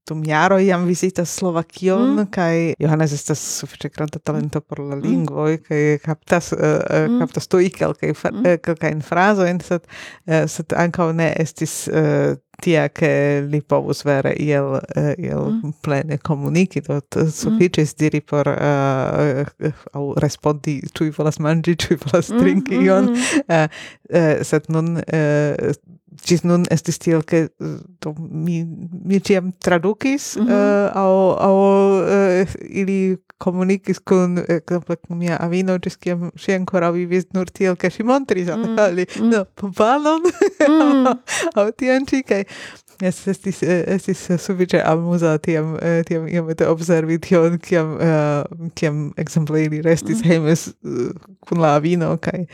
[0.08, 2.26] dum jaro jam visitas Slovakion Mm.
[2.32, 5.02] kaj Johannes estas sufiĉe granda talento por la Mm.
[5.02, 7.20] lingvoj kaj kaptas uh, uh, Mm.
[7.20, 8.46] kaptas tuj kelkaj Mm.
[8.46, 9.82] eh, kelkajn frazojn sed
[10.28, 13.10] uh, sed ankaŭ ne estis uh, tia ke
[13.52, 15.74] li povus vere iel uh, iel Mm.
[15.84, 18.56] plene komuniki do t- sufiĉis diri por uh,
[19.60, 23.68] uh, aŭ respondi ĉu vi volas manĝi ĉu vi volas trinki ion mm, eh,
[24.10, 25.74] eh, sed nun eh,
[26.24, 27.48] ĝis nun estis tiel ke
[28.02, 28.64] do mi
[29.06, 30.50] mi ĉiam tradukis Mhm.
[30.50, 31.12] eh, aŭ
[31.48, 31.56] aŭ
[32.18, 37.76] eh, ili komunikis kun ekzemple kun mia avino ĝis kiam ŝi ankoraŭ vivis nur tiel
[37.76, 39.30] ke ŝi montris al Mm, li mm.
[39.34, 41.08] no balon mm.
[41.60, 42.44] aŭ tian ĉi kaj
[43.04, 49.10] Es estis, estis eh, sufiĉe amuza tiam, eh, tiam iomete observi tion, kiam, uh, kiam
[49.20, 50.46] ekzemple ili restis mm-hmm.
[50.46, 50.56] mm.
[50.86, 52.46] hejme uh, kun la avino, kaj,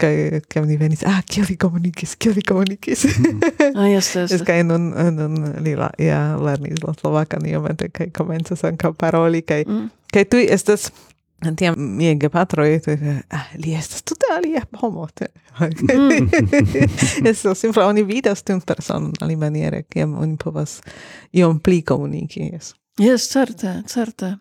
[0.00, 3.04] kaj kiam ni venis, ah, kiel li komunikis, kiel li komunikis.
[3.04, 3.44] Mm.
[3.76, 4.32] ah, yes, yes.
[4.32, 9.44] Es kaj nun, nun li la, ja, lernis la slovakan iomete, kaj komencas ankaŭ paroli,
[9.44, 9.90] kaj, mm.
[10.14, 10.88] kaj tuj estas
[11.42, 12.76] Tiam mie gepatroi,
[13.34, 15.08] ah, li estas tute alia homo.
[15.14, 16.28] te- mm.
[17.30, 20.80] Estas simple, oni vidas tiun personon alimaniere, kiam oni povas
[21.34, 22.46] iom pli komuniki.
[22.52, 24.36] Yes, yes certe, certe.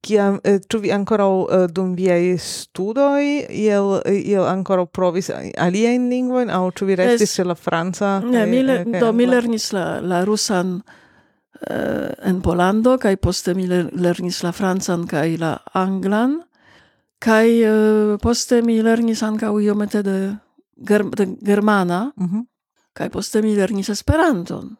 [0.00, 5.28] Kiam, eh, ĉu vi ankoraŭ eh, dum viaj studoj iel, iel ankoraŭ provis
[5.60, 8.14] aliajn lingvojn, aŭ ĉu vi restis ĉe la franca?
[8.24, 10.78] Ne, mi, eh, do mi lernis la, la rusan
[12.22, 16.40] en Polando, kaj poste mi ler- lernis la francan kaj la anglan,
[17.20, 20.36] kaj uh, poste mi lernis ankaŭ iomete de,
[20.88, 22.40] ger, de germana, Mhm.
[22.96, 24.76] kaj poste mi lernis Esperanton.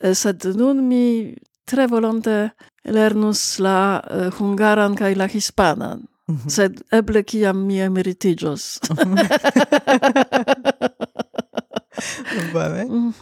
[0.00, 2.50] Eh, Sed nun mi tre volonte
[2.84, 4.00] lernus la
[4.38, 6.02] hungaran kaj la hispanan.
[6.28, 6.48] Mhm.
[6.48, 8.80] Sed eble kiam mi emeritiĝos.
[12.52, 12.84] Bone.
[12.84, 13.12] Mm.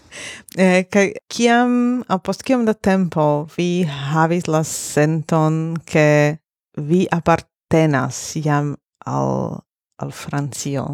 [0.56, 6.36] Eh, kaj kiam, a post kiam da tempo vi havis la senton ke
[6.76, 9.60] vi apartenas jam al
[10.02, 10.86] al Francio?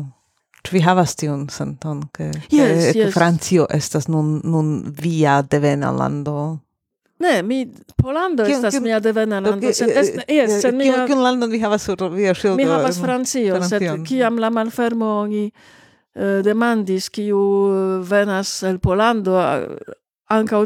[0.66, 3.12] Ĉu vi havas tiun senton ke, yes, ke, yes.
[3.14, 6.58] Francio estas nun nun via devena lando?
[7.18, 7.64] Ne, mi
[7.98, 9.72] Polando kion, estas kion, mia devena lando.
[9.74, 11.06] Sen, eh, est, eh, yes, eh, sen mia...
[11.06, 12.58] Kion landon vi havas sur via ŝildo?
[12.60, 13.80] Mi havas Francio, Francion.
[13.80, 15.48] sed kiam la malfermo oni
[16.42, 17.38] demandis kiu
[18.02, 19.36] venas el Polando
[20.30, 20.64] ankaŭ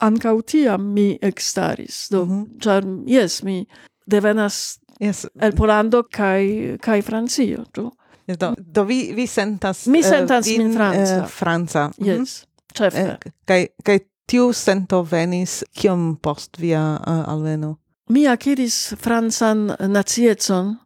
[0.00, 2.08] ankaŭ tiam mi ekstaris.
[2.10, 2.44] Do, Mhm.
[2.60, 3.66] ĉar yes, mi
[4.06, 5.26] devenas Yes.
[5.40, 7.90] el Polando kaj kaj Francio, ĉu?
[8.26, 11.16] Yes, do, do vi vi sentas Mi eh, sentas vin, min franca.
[11.24, 11.90] eh, franca.
[11.98, 12.44] Yes,
[12.74, 12.98] ĉefe.
[12.98, 17.76] Eh, Kaj kaj tiu sento venis kiom post via uh, alveno?
[18.08, 20.76] Mi akiris francan naciecon,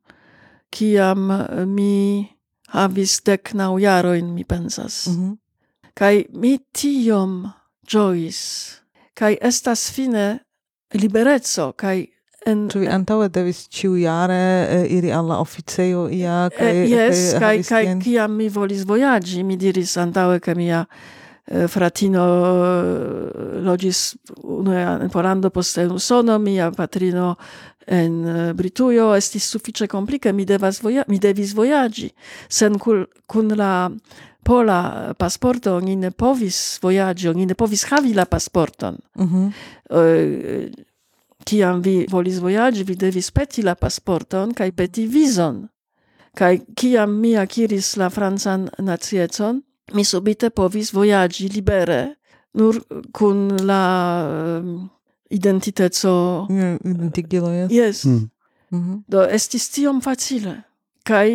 [0.71, 1.29] kiam
[1.67, 2.27] mi
[2.73, 5.07] havis dek naŭ jarojn, mi pensas.
[5.07, 5.33] Mhm.
[5.95, 7.53] Kaj mi tiom
[7.87, 8.41] ĝojis.
[9.15, 10.39] Kaj estas fine
[10.95, 12.07] libereco, kaj
[12.47, 12.69] en...
[12.75, 17.53] Vi antaŭe devis ĉiujare eh, iri al la oficejo ia kaj Eh, yes, kaj kaj
[17.53, 20.85] havis kaj tien- kiam mi volis vojaĝi, mi diris antaŭe, ke mia
[21.69, 22.23] fratino
[23.65, 27.35] loĝis unue en Polando, poste en Usono, mia patrino
[27.87, 32.11] en eh, Britujo, estis sufiĉe komplike, mi devas voja mi devis vojaĝi.
[32.49, 33.91] Sen kul kun la
[34.45, 38.99] pola pasporto oni ne povis vojaĝi, oni ne povis havi la pasporton.
[39.19, 39.47] Mhm.
[39.91, 40.71] Eh,
[41.45, 45.69] kiam vi volis vojaĝi, vi devis peti la pasporton kaj peti vizon.
[46.35, 49.63] Kaj kiam mi akiris la francan naciecon,
[49.93, 52.17] mi subite povis vojaĝi libere,
[52.55, 52.81] nur
[53.13, 53.83] kun la
[54.63, 54.89] um,
[55.35, 56.47] identiteco...
[56.51, 57.71] Ja, Identigilo, yes.
[57.73, 58.31] Yes, Mm.
[58.71, 59.05] Mhm.
[59.09, 60.63] do estis tiom facile.
[61.07, 61.29] Kaj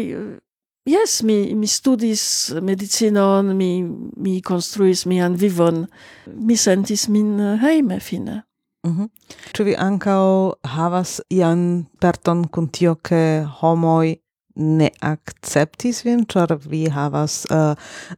[0.86, 3.84] yes, mi, mi studis medicinon, mi,
[4.18, 5.86] mi konstruis mian vivon,
[6.28, 8.42] mi sentis min hejme fine.
[9.60, 14.16] Vi ankaŭ havas ian perton kun tio ke homoj
[14.60, 17.72] ne akceptis vin, ĉar vi havas uh,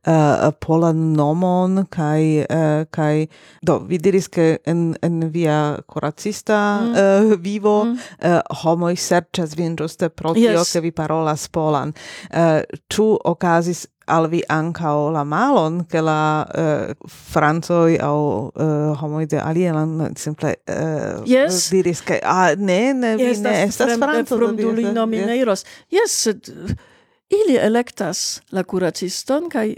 [0.07, 3.27] uh, polan nomon kaj uh, kaj
[3.61, 6.91] do vi diris ke en en via kuracista Mm.
[6.91, 7.91] uh, vivo Mm.
[8.25, 10.73] uh, homoj serĉas vin ĝuste pro tio Yes.
[10.73, 11.93] ke vi parolas polan.
[12.33, 19.25] Uh, ĉu okazis al vi ancao la malon che la uh, francoi au uh, homoi
[19.25, 21.69] de alielan simple uh, yes.
[21.71, 24.35] diris che ah, ne, ne, yes, vi ne estas franco.
[24.35, 25.63] From dulino mi ne iros.
[25.89, 26.27] Yes,
[27.31, 29.75] ili electas la curaciston, kai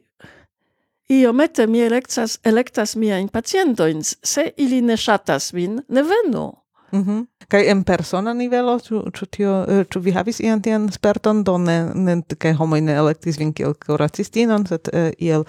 [1.10, 6.52] iomete mi electas, electas miain pacientoin, se ili ne shatas min, ne venu.
[6.94, 7.24] Mhm.
[7.50, 9.54] Kaj en persona nivelo, ĉu ĉu tio,
[9.90, 13.74] ĉu vi havis ian tian sperton, do ne, ne ke homoj ne elektis vin kiel
[13.86, 15.44] kuracistinon, sed uh, iel,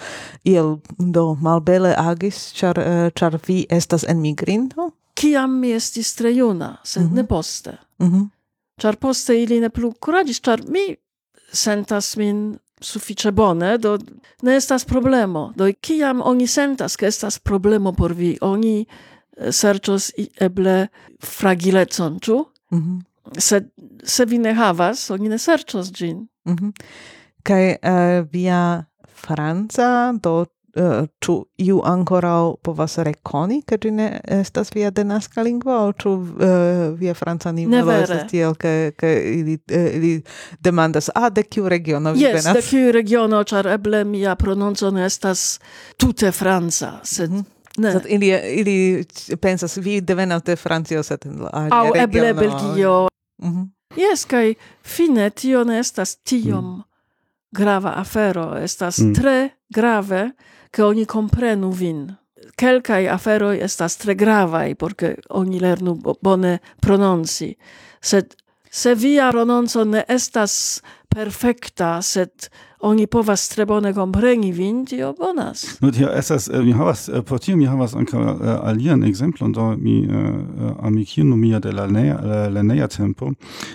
[0.45, 4.91] iel do malbele agis, ĉar uh, ĉar vi estas enmigrinto?
[5.15, 7.15] Kiam mi estis tre juna, sed Mhm.
[7.15, 7.77] ne poste.
[8.03, 8.23] Mhm.
[8.81, 10.97] Ĉar poste ili ne plu kuraĝis, ĉar mi
[11.53, 13.99] sentas min sufiĉe bone, do
[14.43, 15.53] ne estas problemo.
[15.57, 18.87] Do kiam oni sentas, ke estas problemo por vi, oni
[19.51, 20.89] serĉos i- eble
[21.23, 22.45] fragilecon, ĉu?
[22.73, 22.99] Mhm.
[23.39, 23.71] Sed
[24.05, 26.27] se vi ne havas, oni ne serĉos ĝin.
[26.49, 26.69] Mhm.
[27.43, 30.45] Kaj uh, via franca, do
[30.77, 36.11] uh, ĉu iu ankoraŭ povas rekoni, ke ĝi ne estas via denaska lingvo, aŭ ĉu
[36.11, 36.27] uh,
[36.99, 40.23] via franca nivelo estas tiel, ke, ke ili, uh, ili
[40.61, 42.55] demandas, ah, de kiu regiono vi Yes, venas?
[42.55, 45.59] de kiu regiono, ĉar eble mia prononco ne estas
[45.97, 47.45] tute franca, sed Mhm.
[47.77, 47.93] Ne.
[47.93, 49.05] Sed ili, ili
[49.41, 53.09] pensas, vi devenas de Francio, sed en la alia Au eble Belgio.
[53.43, 53.69] Mm -hmm.
[53.97, 56.83] Yes, kai fine tio ne estas tiom mm.
[57.51, 58.57] grava afero.
[58.59, 59.15] Estas mm.
[59.15, 60.31] tre grave,
[60.71, 62.15] ke oni comprenu vin.
[62.57, 67.55] Kelkaj aferoj estas tre gravaj, porque oni lernu bone prononci.
[68.01, 68.35] Sed
[68.71, 70.83] se via prononco ne estas
[71.15, 72.49] perfekta, sed
[72.85, 75.63] oni povas tre bone kompreni vin, tio bonas.
[75.81, 79.71] Nu, tio estas, mi havas, eh, por tio mi havas ankaŭ uh, alian ekzemplon, do
[79.81, 83.31] mi uh, amikino mia de la lerneja tempo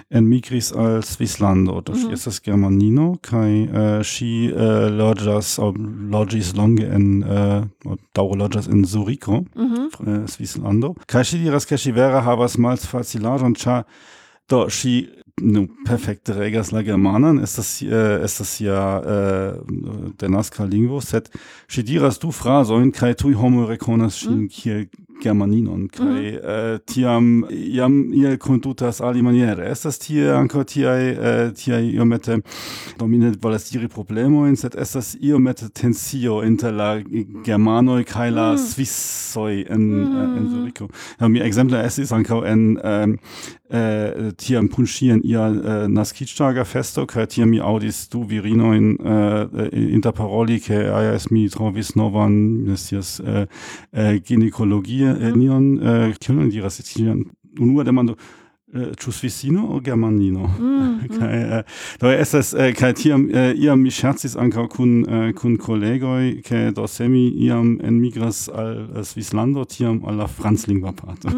[0.10, 5.72] enmigris al Svislando, do ŝi estas germanino kaj uh, ŝi uh, loĝas aŭ
[6.14, 9.90] loĝis longe en uh, daŭre loĝas en Zuriko, Mhm.
[10.08, 10.94] eh, Svislando.
[11.08, 13.84] Kaj ŝi diras, ke ŝi vere havas malfacilaĵon, ĉar
[14.50, 14.94] do ŝi
[15.42, 19.60] eine perfekte Rega Slagermanan ist das, äh, ist das ja äh,
[20.20, 21.30] der Nazca Lingvo Set.
[21.68, 24.50] Schidiras du frasoin kai tui homo reconas schien mhm.
[24.50, 24.90] kiel
[25.22, 26.48] germaninon kai mhm.
[26.48, 29.66] äh, tiam iam iel condutas ali maniere.
[29.70, 30.40] Estas tie mhm.
[30.40, 32.42] ancor tiai äh, tiai iomete
[32.98, 36.98] dominet valastiri problemoin sed estas iomete tensio inter la
[37.46, 40.38] germanoi kai la svissoi en äh, mm.
[40.38, 40.90] en Zurico.
[41.20, 43.20] Ja, mi es ist anko en ähm,
[43.70, 47.06] äh, tiam punŝian ihr äh, nascitschtaga festo,
[47.46, 53.20] mi audis du virino in, äh, äh inter paroli, che aias mi trovis novan, mestias
[53.20, 53.48] äh,
[53.92, 55.40] äh, gynäkologie, äh, mhm.
[55.40, 58.16] nion, äh, kion und nur der Mando,
[58.74, 60.48] Äh, ĉu vicino o germanino?
[60.60, 61.52] Mm, mm, kaj mm.
[61.52, 61.64] äh,
[62.02, 63.24] do estas äh, kaj tiam
[63.56, 64.92] iam mi scherzis ankaŭ kun
[65.36, 71.34] kun kolegoj ke do semi iam enmigras al Svislando tiam al la franclingva parto.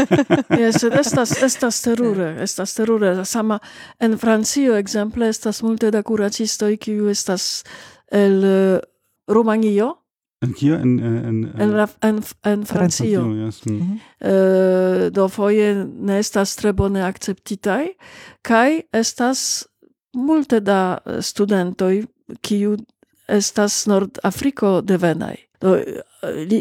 [0.62, 3.24] Jes estas estas terure estas terure.
[3.24, 3.58] Sama
[4.00, 7.64] en Francio ekzemple estas multe da kuracistoj kiu estas
[8.10, 8.80] el
[9.28, 9.94] Romanio,
[10.40, 13.34] En kia en en en en en, Francio.
[13.34, 13.64] Yes.
[13.64, 13.98] Mm -hmm.
[14.28, 17.86] uh, do foje ne estas tre bone akceptitaj
[18.42, 19.66] kaj estas
[20.12, 22.04] multe da studentoj
[22.40, 22.76] kiu
[23.28, 25.78] estas nord Afriko devenaj do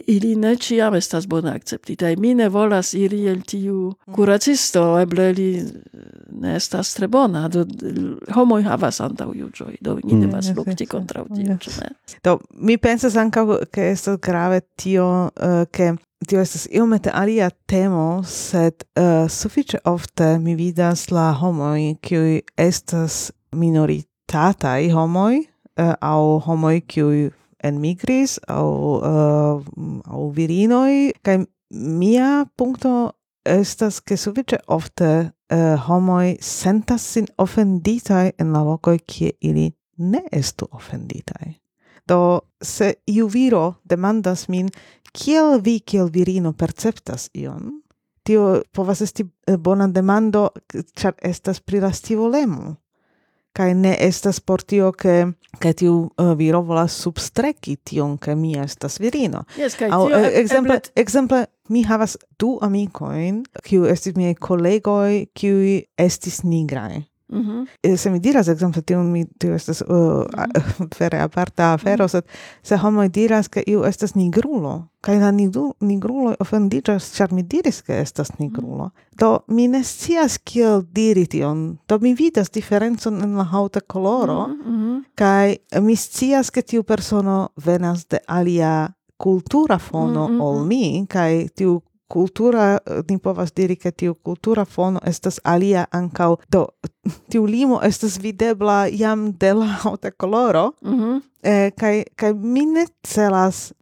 [0.07, 5.49] ili ne ciam estas bona acceptita mi ne volas iri el tiu curacisto eble li
[6.31, 7.48] ne estas tre bona.
[7.48, 7.65] Do
[8.36, 11.90] homoi havas antau iugioi do ni mm, devas lukti contra tiu ne?
[12.23, 15.31] Do mi pensas anca che estas grave tio
[15.72, 21.98] che uh, tio estas iomete alia temo sed uh, suffice ofte mi vidas la homoi
[22.07, 25.48] qui estas minoritatai homoi
[25.80, 27.31] uh, au homoi qui
[27.64, 29.61] enmigris au uh,
[30.06, 33.11] au virinoi kai mia punto
[33.45, 35.10] estas ke sufiĉe ofte
[35.53, 41.53] uh, homoj sentas sin ofenditaj en la lokoj kie ili ne estu ofenditaj.
[42.07, 44.69] Do se iu viro demandas min
[45.11, 47.81] kiel vi kiel virino perceptas ion,
[48.23, 52.76] tio povas esti eh, bona demando, ĉar estas pri la scivolemo
[53.56, 55.26] kai ne estas por tio ke
[55.60, 59.44] ke tiu uh, viro volas substreki tion ke mi estas virino.
[59.58, 65.26] Yes, kai Au, tio, uh, exemple, exemple mi havas du amikoin, kiu estis miaj kolegoj,
[65.36, 67.98] kiu estis nigraj Mm -hmm.
[67.98, 69.26] Se mi diras, exemple, tion mi,
[69.56, 70.88] estas uh, mm -hmm.
[71.00, 72.24] vere aparta afero, mm -hmm.
[72.62, 77.82] se homoi diras che iu estas nigrulo, kai la nigru, nigrulo ofendigas, char mi diris
[77.82, 79.18] che estas nigrulo, mm -hmm.
[79.20, 84.48] do mi ne scias kiel diri tion, do mi vidas diferencon en la hauta coloro,
[84.48, 85.04] mm -hmm.
[85.16, 90.42] kai mi scias che tiu persono venas de alia cultura fono mm -hmm.
[90.42, 91.82] ol mi, kai tiu
[92.14, 92.77] cultura
[93.10, 96.68] ni povas diri ke tiu cultura fono estas alia ancau do
[97.30, 101.22] tiu limo estas videbla jam de la haute coloro mm -hmm.
[101.44, 103.73] eh, kai kai mi ne celas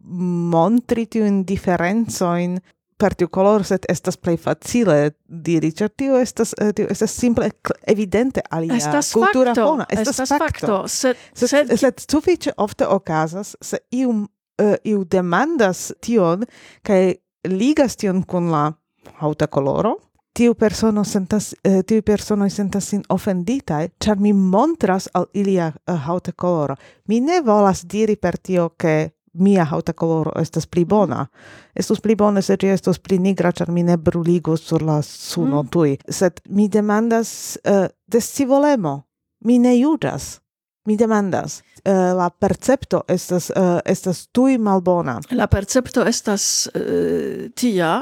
[0.52, 2.60] montri tiu indiferenzoin
[2.98, 4.96] per tiu color set estas plej facile
[5.28, 7.50] diri ĉar tiu estas eh, tio estas simple
[7.86, 9.66] evidente alia estas cultura facto.
[9.66, 10.88] fono estas, estas facto, facto.
[10.88, 16.44] sed sed, sed, sed sufiĉe ofte okazas se iu uh, iu demandas tion
[16.82, 17.14] kaj
[17.46, 18.72] ligas tion kun la
[19.20, 19.96] hauta coloro,
[20.32, 26.32] tiu persono sentas, uh, tiu persono sentas sin offenditai, char mi montras al ilia hauta
[26.32, 26.76] coloro.
[27.08, 31.28] Mi ne volas diri per tio che mia hauta coloro estas pli bona.
[31.74, 35.62] Estus pli bona se ci estus pli nigra, char mi ne bruligus sur la suno
[35.62, 35.68] mm.
[35.68, 35.98] tui.
[36.06, 39.04] Sed mi demandas uh, descivolemo.
[39.44, 40.40] Mi ne judas.
[40.88, 41.60] Mi demandas.
[41.84, 45.18] Uh, la percepto estas uh, estas tui malbona.
[45.36, 47.92] La percepto estas uh, tia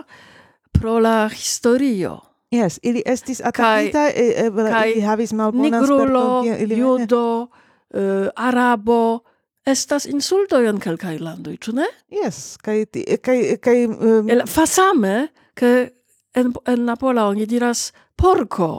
[0.72, 2.20] pro la historio.
[2.54, 4.50] Yes, ili estis atakita, e, e,
[4.92, 7.48] ili havis malbonan nigrulo, ili judo,
[8.36, 9.18] arabo,
[9.66, 11.88] estas insulto en kelkaj landoj, ĉu ne?
[12.14, 12.84] Yes, kaj
[13.18, 14.30] kaj kaj um...
[14.46, 15.72] Fasame, ke
[16.38, 18.70] en, en la pola oni diras porco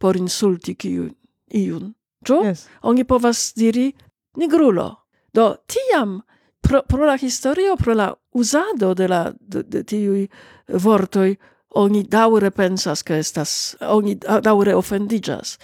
[0.00, 1.12] por insulti kiun
[1.60, 1.92] iun.
[2.26, 2.40] Ĉu?
[2.44, 2.66] Yes.
[2.82, 3.92] Oni povas diri
[4.36, 4.88] nigrulo.
[5.32, 6.20] Do tiam
[6.60, 11.36] pro, pro la historio pro la usado de la de, de
[11.74, 15.58] oni daure pensas che estas oni daure offendigas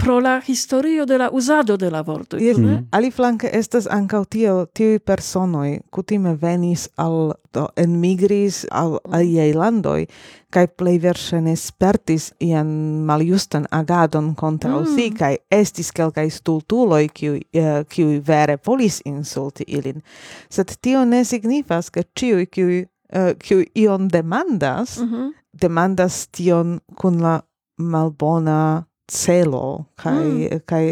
[0.00, 2.36] pro la historio de la usado de la vorto.
[2.38, 2.64] Yes, mm.
[2.64, 2.86] Mm-hmm.
[2.90, 9.14] Ali flanke estas ankaŭ tio tiuj personoj kutime venis al do enmigris al mm-hmm.
[9.14, 10.06] aliaj landoj
[10.50, 12.70] kaj plej verŝajne spertis ian
[13.06, 14.94] maljustan agadon kontraŭ mm.
[14.96, 20.02] si kaj estis kelkaj stultuloj kiuj uh, kiuj vere volis insulti ilin.
[20.50, 25.32] Sed tio ne signifas ke ĉiuj kiuj uh, kiuj ion demandas mm -hmm.
[25.52, 27.40] demandas tion kun la
[27.76, 30.60] malbona celo kai mm.
[30.70, 30.84] kai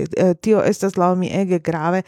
[0.43, 2.03] tio estas la mi ege grave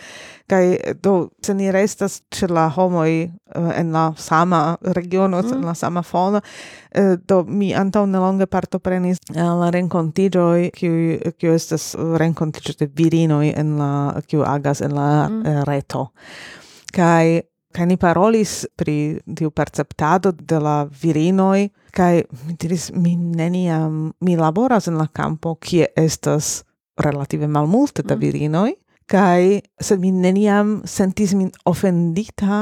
[0.51, 3.13] kai do se ni restas ĉe la homoj
[3.55, 5.53] en la sama regiono mm.
[5.55, 6.41] en la sama fono
[7.29, 11.93] do mi antaŭ nelonge partoprenis la renkontiĝoj kiu kiu estas
[12.25, 13.93] renkontiĝo de virinoj en la
[14.27, 15.63] kiu agas en la mm.
[15.71, 16.09] reto
[16.93, 24.11] kai Kaj ni parolis pri tiu perceptado de la virinoj, kaj mi diris, mi neniam,
[24.21, 26.65] mi laboras en la campo, kie estas
[26.99, 28.21] relative malmulte da mm.
[28.21, 28.73] virinoj,
[29.11, 32.59] kaj sed mi neniam sentis min ofendita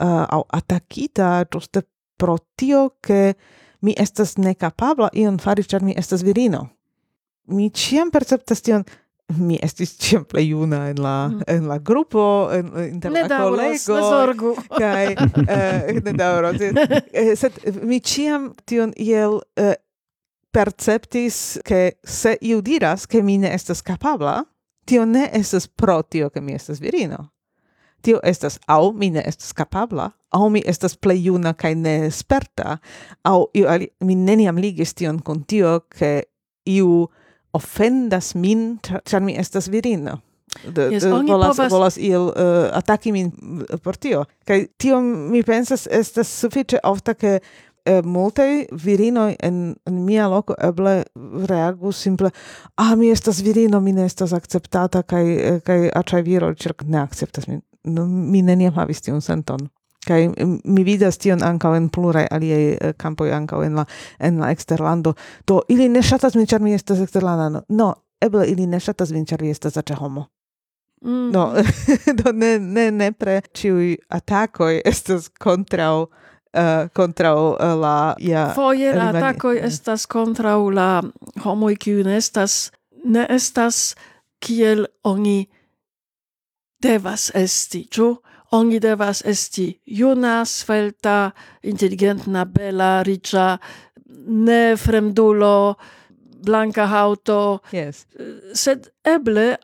[0.00, 1.84] uh, au atakita ĝuste
[2.20, 3.34] pro tio, ke
[3.80, 6.66] mi estas nekapabla ion fari, ĉar mi estas virino.
[7.50, 8.84] Mi ĉiam perceptas tion,
[9.38, 11.42] mi estis ĉiam plej juna en la mm.
[11.46, 15.12] en la grupo en inter la kolego ne zorgu kaj
[15.56, 16.72] eh, ne daŭros eh,
[17.12, 19.74] eh, sed mi ĉiam tion iel eh,
[20.50, 24.40] perceptis ke se iu diras ke mi ne estas kapabla
[24.84, 27.28] tio ne estas pro tio ke mi estas virino
[28.02, 32.78] tio estas au mi ne estas kapabla au mi estas plej juna kaj ne sperta
[33.24, 33.66] au iu,
[34.00, 36.22] mi neniam ligis tion kun tio ke
[36.66, 37.08] iu
[37.52, 40.18] ofendas min, ĉar mi estas virino.
[40.64, 41.72] De, yes, de, volas, povas...
[41.72, 43.30] volas il uh, ataki min
[43.70, 44.24] eh, por tio.
[44.44, 47.38] Kaj tio mi pensas estas sufiĉe ofta, ke
[47.84, 51.02] eh, multaj virinoj en, en mia loko eble
[51.46, 52.30] reagu simple
[52.74, 56.98] ah, mi estas virino, mi ne estas akceptata, kaj, eh, kaj aĉaj viroj ĉirk ne
[57.04, 57.62] akceptas min.
[57.84, 59.70] No, mi neniam havis tiun senton.
[60.06, 63.84] Kaj mm, mi vidas tion ankaŭ en pluraj aliaj eh, kampoj ankaŭ en la
[64.18, 65.14] en la eksterlando.
[65.46, 67.62] Do ili ne ŝatas min ĉar mi estas eksterlandano.
[67.68, 70.26] No, eble ili ne ŝatas vin ĉar vi estas aĉa homo.
[71.04, 71.30] Mm.
[71.32, 71.52] No,
[72.22, 78.92] do ne ne ne pre ciui atakoi estas kontrau uh, kontrau uh, la ja Foje
[78.94, 79.66] la atakoj eh.
[79.66, 80.90] estas kontraŭ la
[81.44, 82.70] homoj kiuj ne estas
[83.04, 83.94] ne estas
[84.40, 85.48] kiel oni
[86.82, 88.14] devas esti, ĉu?
[88.52, 91.30] Oni devas esti juna, svelta,
[91.62, 93.58] inteligentna, bela, riĉa,
[94.26, 95.74] ne fremdulo,
[96.44, 98.06] blanka haŭto, yes.
[98.54, 99.54] Sed eble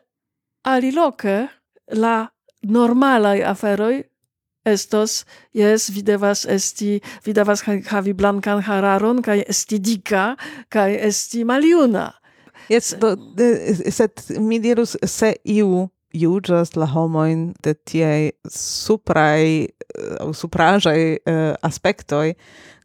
[0.63, 1.47] aliloke
[1.99, 2.27] la
[2.63, 4.03] normalaj aferoj
[4.67, 10.35] estos, jes, vi devas esti, vi devas ha- havi blankan hararon, kaj esti dika,
[10.69, 12.11] kaj esti maljuna.
[12.69, 19.67] yes do de, sed mi dirus se iu juĝas la homojn de tiaj supraj eh,
[20.21, 22.33] aŭ supraĵaj eh, aspektoj,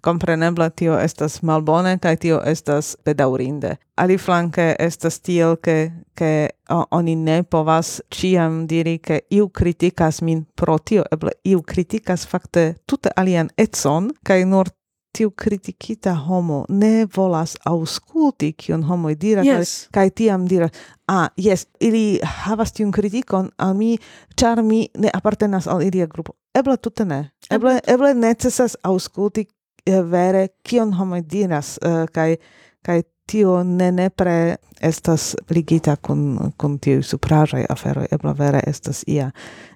[0.03, 3.77] kompreneble tio estas malbone kaj tio estas bedaŭrinde.
[4.03, 6.51] Aliflanke estas tiel, ke, ke
[6.90, 12.73] oni ne povas ĉiam diri, ke iu kritikas min pro tio, eble iu kritikas fakte
[12.86, 14.74] tute alian econ, kaj nur
[15.12, 19.72] tiu kritikita homo ne volas ausculti kion homo diras yes.
[19.93, 20.70] kaj tiam diras
[21.09, 23.98] ah yes ili havas tiun kritikon al mi
[24.36, 26.32] ĉar mi ne apartenas al ilia grupo.
[26.55, 27.30] Eble tute ne.
[27.51, 29.47] Eble eble necesas ausculti
[29.86, 32.36] eh, vere kion homo diras eh, kaj
[32.82, 38.06] kaj tio ne nepre estas ligita kun kun tiu supraĵaj aferoj.
[38.10, 39.30] Eble vere estas ia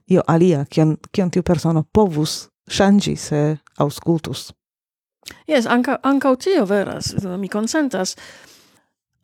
[0.06, 3.42] io alia kion kion tiu persono povus ŝanĝi se
[3.78, 4.50] aŭskultus.
[5.46, 8.16] Jes, anka, ankaŭ tio veras, mi konsentas.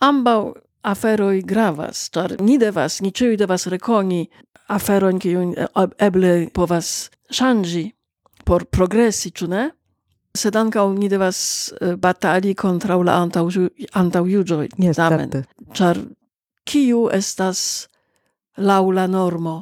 [0.02, 0.52] Ambaŭ
[0.82, 4.24] aferoj gravas, ĉar ni devas, ni ĉiuj devas rekoni
[4.72, 5.68] aferojn, kiujn e,
[6.02, 7.84] eble povas ŝanĝi
[8.46, 9.68] por progresi, ĉu ne?
[10.34, 11.38] Sed ankaŭ ni devas
[11.76, 15.44] e, batali kontraŭ la antaŭjuĝoj, yes, tamen,
[15.76, 16.00] ĉar
[16.66, 17.86] kiu estas
[18.58, 19.58] laŭ la normo?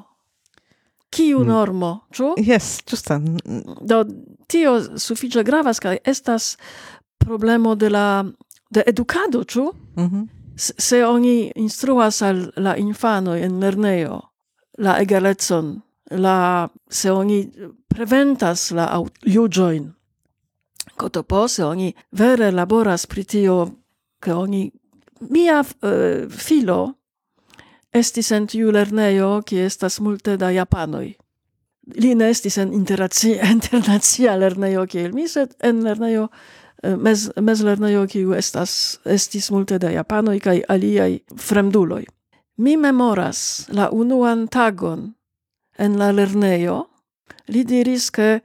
[1.10, 1.48] Kiu hmm.
[1.50, 2.34] normo, ĉu?
[2.46, 3.18] Jes, ĝuste.
[3.82, 4.04] Do
[4.50, 6.56] tio sufiĉe gravas kaj estas
[7.18, 8.24] problemo de la
[8.70, 9.70] de edukado, ĉu?
[9.96, 10.22] Mhm.
[10.56, 14.20] S- Se oni instruas al la infanoj en lernejo
[14.78, 17.38] la egalecon, la se oni
[17.88, 18.86] preventas la
[19.26, 19.92] juĝojn,
[20.96, 23.70] kotopo se oni vere laboras pri tio,
[24.20, 24.70] ke oni
[25.30, 26.94] mia uh, filo
[27.92, 31.14] estis en tiu lernejo, kie estas multe da japanoj
[31.86, 32.72] li ne estis en
[33.54, 36.28] internacia, lernejo kiel mi, sed en lernejo,
[36.82, 42.04] eh, mez, mez lernejo kiu estas, estis multe da japanoj kaj aliaj fremduloj.
[42.60, 45.14] Mi memoras la unuan tagon
[45.78, 46.84] en la lernejo,
[47.48, 48.40] li diris ke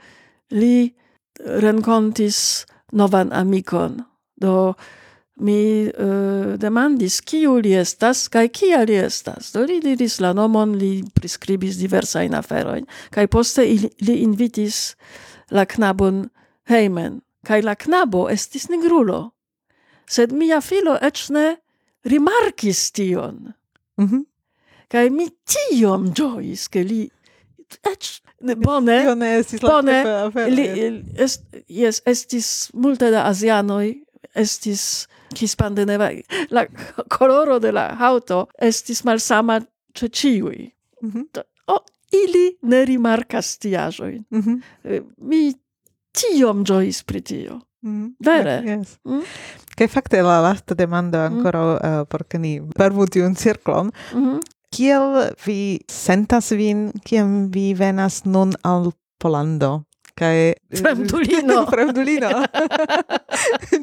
[0.56, 0.96] li
[1.40, 4.00] renkontis novan amikon.
[4.40, 4.76] Do
[5.36, 9.52] mi uh, demandis kiu li estas kaj kia li estas.
[9.52, 14.96] Do li diris la nomon, li priskribis diversajn aferojn kaj poste ili, li invitis
[15.52, 16.30] la knabon
[16.72, 17.22] hejmen.
[17.46, 19.32] Kaj la knabo estis nigrulo.
[20.10, 21.46] Sed mia filo eĉ ne
[22.06, 23.54] rimarkis tion.
[24.00, 24.24] Mhm.
[24.88, 27.10] Kai mi tiom jois che li
[27.84, 28.22] ec
[28.64, 28.98] bone
[29.62, 29.98] bone
[30.50, 30.66] li
[31.18, 34.04] est yes estis multe da asianoi
[34.36, 36.10] estis hispande neva
[36.50, 36.66] la
[37.10, 39.60] coloro de la auto estis malsama
[39.94, 40.72] ce ciui.
[41.02, 41.44] Mm -hmm.
[41.68, 41.78] O,
[42.12, 44.26] ili ne rimarkas tiajoin.
[44.32, 45.04] Mm -hmm.
[45.18, 45.54] Mi
[46.12, 47.62] tiom ĝojis pri tio.
[47.86, 48.16] Mm.
[48.20, 48.62] Vere.
[48.66, 48.98] Yes.
[49.04, 49.22] Mm?
[49.76, 52.00] Che fakte la lasta demando ancora mm.
[52.00, 53.92] uh, por che ni permuti un circlon.
[54.14, 54.40] Mm -hmm.
[54.70, 59.86] Kiel vi sentas vin, kiam vi venas nun al Polando?
[60.16, 61.66] kai eh, Fremdulino.
[61.74, 62.30] fremdulino.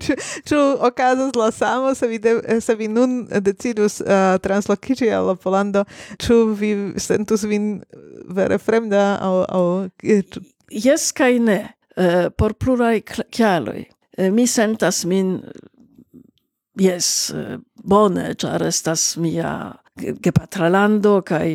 [0.01, 0.17] Ču,
[0.49, 5.37] ču okazas la samo, se vi, de, se vi nun decidus uh, translokiĝi al la
[5.37, 5.85] Pollando,
[6.23, 8.01] ĉu vi sentus vin eh,
[8.33, 9.35] vere fremda aŭ...
[9.49, 9.65] aŭ
[10.73, 11.61] Jes kai ne,
[11.97, 13.85] uh, por pluraj kialoj.
[14.17, 15.39] Uh, mi sentas min
[16.81, 17.29] Yes,
[17.85, 19.75] bone, char estas mia
[20.25, 21.51] gepatralando kaj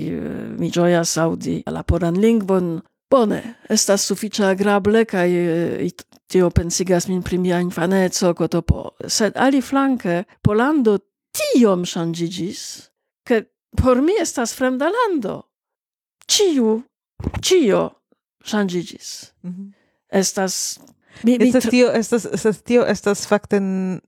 [0.59, 2.75] mi ĝojas saudi la poran lingvon
[3.09, 5.29] Bone, estas sufiĉe agrable kaj
[6.27, 8.89] tio pensigas min pri mia infaneco kotopo.
[9.07, 10.97] Sed aliflanke Polando
[11.37, 12.61] tiom ŝanĝiĝis,
[13.27, 13.45] ke
[13.79, 15.39] por mi estas fremda lando.
[16.27, 16.81] Ĉiu,
[17.41, 17.89] ĉio
[18.43, 19.31] ŝanĝiĝis.
[19.43, 19.73] Mm -hmm.
[20.09, 20.79] Estas
[21.23, 23.59] Mi, mi estas tio estas estas tio estas fakte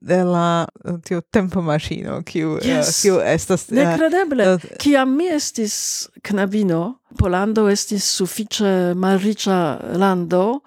[0.02, 0.68] de la
[1.04, 2.88] tio tempo maŝino kiu yes.
[2.90, 10.60] uh, kiu estas nekredeble uh, kiam mi estis knabino Polando estis sufiĉe malriĉa lando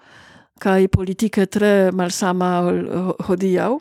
[0.59, 2.49] kaj politike tre malsama
[3.27, 3.79] hodiaŭ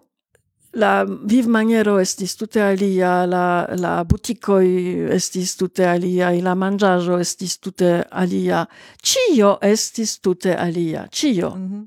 [0.75, 4.65] la vivmaniero estis tute alia, la, la butikoj
[5.13, 8.63] estis tute alia, la manĝaĵo estis tute alia.
[9.03, 11.51] Ĉio estis tute alia, ĉio.
[11.57, 11.83] mhm.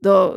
[0.00, 0.34] do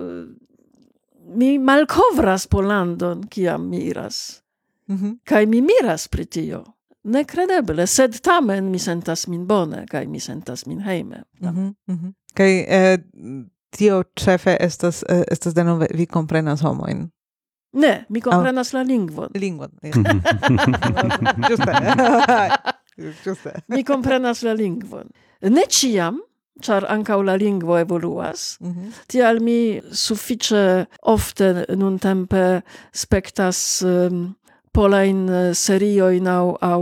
[1.35, 4.41] mi malkovras Polandon kiam mi iras
[4.87, 5.11] Mhm.
[5.23, 6.63] kaj mi miras pri tio
[7.03, 11.67] necredeble sed tamen mi sentas min bone kaj mi sentas min hejme Mhm.
[11.88, 12.07] Mhm.
[12.34, 12.97] Kaj eh,
[13.69, 17.09] tio ĉefe estas eh, estas denove vi komprenas homojn.
[17.73, 19.69] ne mi komprenas la lingvon Lingvon.
[21.49, 21.71] Ĝuste.
[23.25, 23.51] Ĝuste.
[23.67, 25.09] mi komprenas la lingvon
[25.41, 26.19] ne ĉiam
[26.61, 28.89] ĉar ankaŭ la lingvo evoluas Mhm.
[29.07, 32.61] tial mi sufiĉe ofte nuntempe
[32.93, 34.35] spektas um,
[34.73, 36.81] polajn eh, seriojn aŭ aŭ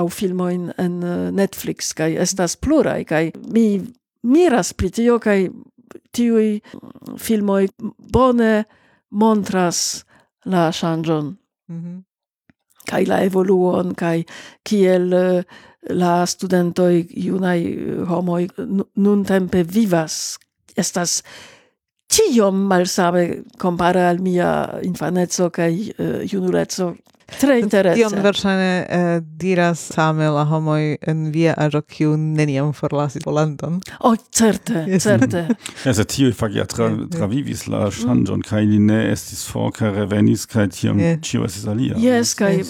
[0.00, 3.24] aŭ filmojn en eh, Netflix kaj estas pluraj kaj
[3.54, 3.66] mi
[4.22, 5.48] miras pri tio kaj
[6.12, 7.68] tiuj mm, filmoj
[8.12, 8.64] bone
[9.10, 10.04] montras
[10.44, 11.34] la ŝanĝon
[11.68, 11.96] Mhm.
[12.88, 14.22] kaj la evoluon kaj
[14.64, 15.42] kiel eh,
[15.90, 16.94] la studentoj
[17.26, 17.58] junaj
[18.08, 20.38] homoj nu- nuntempe vivas
[20.76, 21.22] estas
[22.08, 24.48] tiom malsame compare al mia
[24.82, 26.94] infaneco kaj uh, junuleco
[27.40, 33.22] tre interesse Tion verŝajne eh, diras same la homoj en via aĝo kiu neniam forlasis
[33.24, 33.80] Polandon.
[34.00, 35.02] oh certe Yes.
[35.02, 35.46] certe
[35.84, 39.90] Ja, se tio fak ja tra, travivis la ŝanĝon kaj li ne estis for kaj
[39.96, 41.94] revenis kaj tiam ĉio estis alia.
[42.00, 42.62] Yes, kaj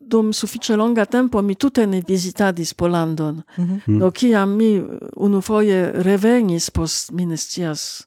[0.00, 3.42] dum sufiĉe longa tempo mi tute ne visitadis Polandon.
[3.58, 3.80] Mhm.
[3.86, 3.98] Mm.
[3.98, 4.82] Do kiam mi
[5.16, 8.06] unufoje revenis post mi ne scias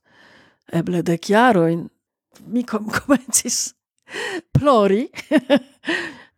[0.74, 1.88] eble dek jarojn,
[2.48, 3.74] mi kom komencis
[4.52, 5.08] plori,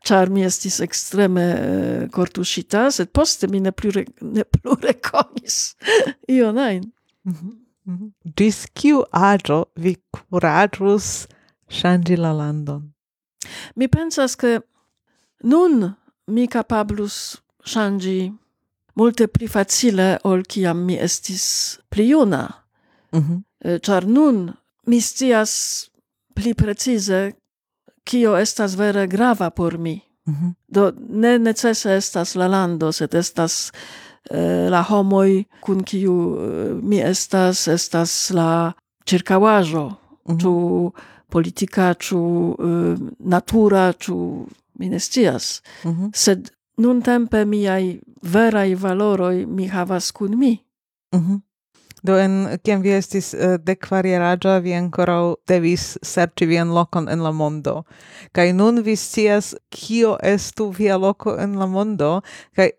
[0.05, 5.75] ĉar mi estis ekstreme eh, kortuŝita, sed poste mi ne plu, re, ne plu rekonis
[6.35, 6.91] ion ajn.
[7.25, 7.53] Mhm.
[7.85, 8.09] Mhm.
[8.73, 11.27] Kiu aĝo vi kuraĝus
[11.69, 12.91] ŝanĝi la landon?
[13.75, 14.59] Mi pensas che
[15.43, 15.93] nun
[16.27, 18.33] mi capablus changi
[18.95, 22.43] multe pli facile ol kiam mi estis pli juna.
[23.13, 24.53] Eh, Char nun
[24.87, 25.89] mi scias
[26.33, 27.35] pli precise
[28.05, 29.99] kio estas vere grava por mi.
[30.27, 30.47] Mhm.
[30.67, 33.71] Do ne necese estas la lando, sed estas
[34.31, 38.73] eh, la homoi kun kiu eh, mi estas, estas la
[39.09, 39.85] circaŭaĵo,
[40.29, 40.37] Mhm.
[40.41, 40.91] ĉu
[41.29, 42.21] politika, ĉu
[42.59, 44.45] eh, natura, ĉu
[44.79, 45.61] mi ne scias.
[45.85, 46.05] Mhm.
[46.13, 50.57] Sed nuntempe miaj veraj valoroj mi havas kun mi.
[51.15, 51.35] Mhm.
[52.05, 57.31] Do en kiam vi estis uh, dekvarieraĝa, vi ankoraŭ devis serĉi vian lokon en la
[57.33, 57.79] mondo.
[58.35, 62.19] Kaj nun vi scias kio estu via loko en la mondo
[62.55, 62.69] kaj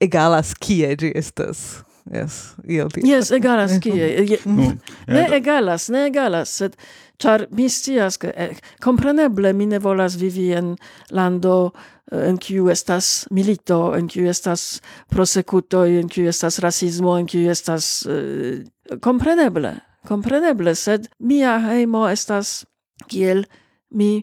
[0.00, 1.82] egalas kie ĝi estas.
[2.12, 2.86] Yes, tia.
[3.04, 4.38] Yes, egalas kie.
[4.44, 4.72] Nu,
[5.06, 6.76] Ne egalas, ne egalas, sed
[7.20, 8.32] char mi scias ke
[8.80, 10.76] kompreneble mi ne volas vivi en
[11.10, 11.72] lando
[12.12, 14.80] eh, en kiu estas milito, en kiu estas
[15.12, 18.64] prosekutoj, en kiu estas rasismo, en kiu estas eh,
[19.04, 19.76] kompreneble,
[20.08, 22.64] kompreneble, sed mia hejmo estas
[23.08, 23.44] kiel
[23.90, 24.22] mi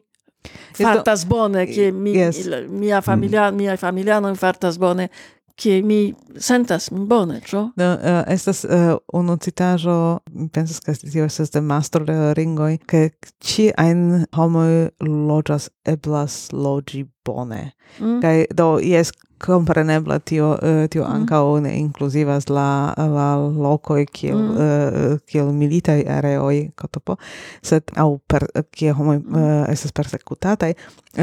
[0.74, 2.48] fartas bone che mi Yes.
[2.70, 5.10] mia familia mia familiano fartas bone
[5.58, 10.20] che mi sentas bone tro No, uh, estas uh, unu citaĵo,
[10.54, 13.10] pensas ke tio estas de Mastro de Ringoj, ke
[13.42, 17.72] ci ein homoj loĝas eblas loĝi bone.
[18.00, 18.22] mm?
[18.22, 21.14] Kaj do jes kompreneble tio uh, tio Mhm.
[21.16, 24.58] ankaŭ ne inkluzivas la la lokoj kiel Mhm.
[24.58, 27.16] uh, kiel militaj areoj kotopo,
[27.62, 29.36] sed aŭ per kie homoj Mhm.
[29.36, 30.74] uh, estas persekutataj,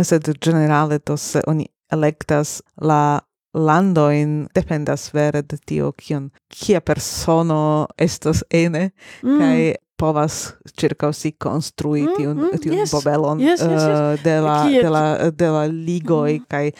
[0.03, 3.21] sed ĝenerale to se oni elektas la
[3.55, 8.91] landoin dependas vere de tio kion kia persono estas ene
[9.23, 9.39] mm.
[9.39, 13.83] kaj povas circa si construi mm, tiun, mm, tiun yes, bobelon yes, yes, yes.
[13.83, 14.83] Uh, de, la, Kiet.
[14.83, 16.43] de, la, de la ligoi mm.
[16.43, 16.47] Mm-hmm.
[16.51, 16.73] kai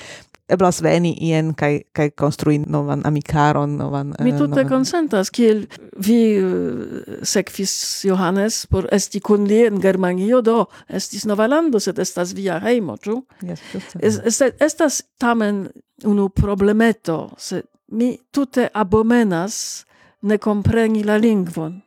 [0.49, 5.67] eblas veni ien kaj kaj konstrui novan amikaron novan Mi eh, tute novan- consentas, kiel
[5.97, 11.99] vi uh, sekvis Johannes por esti kun li en Germanio, do estis nova lando, sed
[11.99, 13.23] estas via heimo, ĉu?
[13.43, 13.61] Yes.
[14.01, 15.69] Es, es, estas tamen
[16.05, 19.85] unu problemeto, se mi tute abomenas
[20.23, 21.81] ne compreni la lingvon.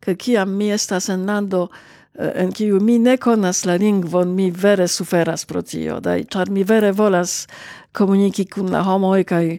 [0.00, 1.68] Ke kiam mi estas en lando
[2.14, 6.50] eh, en kiu mi ne konas la lingvon, mi vere suferas pro tio, dai, char
[6.50, 7.46] mi vere volas
[7.92, 9.58] komuniki kun la homoj kaj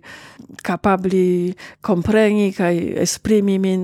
[0.61, 3.83] kapabli kompreni kaj esprimi min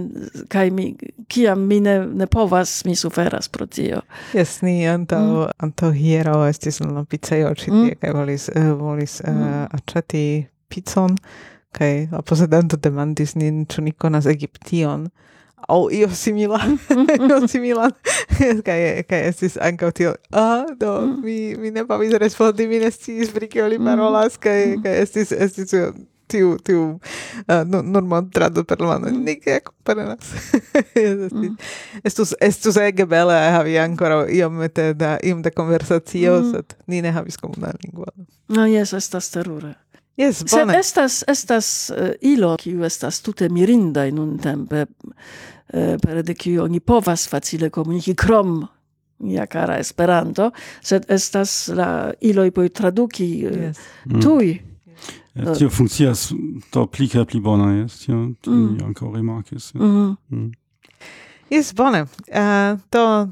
[0.50, 0.96] kaj mi
[1.28, 4.02] kiam mi ne, ne povas mi suferas pro tio.
[4.34, 5.48] Yes, ni antaŭ Mm.
[5.58, 7.86] antaŭ hieraŭ estis en la pizzejo ĉi Mm.
[7.86, 9.68] tie kaj volis eh, volis eh, Mm.
[9.72, 11.18] aĉeti pizzon
[11.72, 15.10] kaj la posedanto demandis nin ĉu ni konas Egiption
[15.68, 16.60] au io simila
[17.30, 17.90] io simila
[18.66, 20.16] kaj kaj estis ankaŭ tio.
[20.32, 21.26] Ah do mm.
[21.26, 23.86] mi mi ne povis respondi mi ne sciis pri kio li mm.
[23.86, 24.38] parolas.
[24.38, 24.84] Kaj mm.
[24.84, 25.76] kaj estis estis
[26.30, 27.00] tiu tiu
[27.48, 29.10] eh, uh, no, normal tradu per la mano.
[29.10, 30.30] Ni che comparenas
[32.08, 37.38] estus estus ege bele havi ancora iomete da iom da conversatio sed ni ne havis
[37.38, 38.14] comuna lingua.
[38.48, 39.74] No jes estas terure.
[40.20, 46.24] Yes bone estas estas uh, ilo kiu estas tute mirinda in un tempe uh, per
[46.24, 48.68] de kiu oni povas facile komuniki krom
[49.20, 50.52] mia cara Esperanto,
[50.82, 54.22] sed estas la iloj por traduki uh, yes Mm.
[54.22, 54.60] tuj.
[55.36, 56.32] Ja, Tio funkcias
[56.74, 58.78] do pli kaj pli bona jes, tio tio Mm.
[58.86, 59.72] ankaŭ rimarkis.
[59.76, 59.80] ja.
[59.82, 60.16] Mhm.
[60.30, 60.52] Mm.
[61.50, 63.28] yes bone uh, do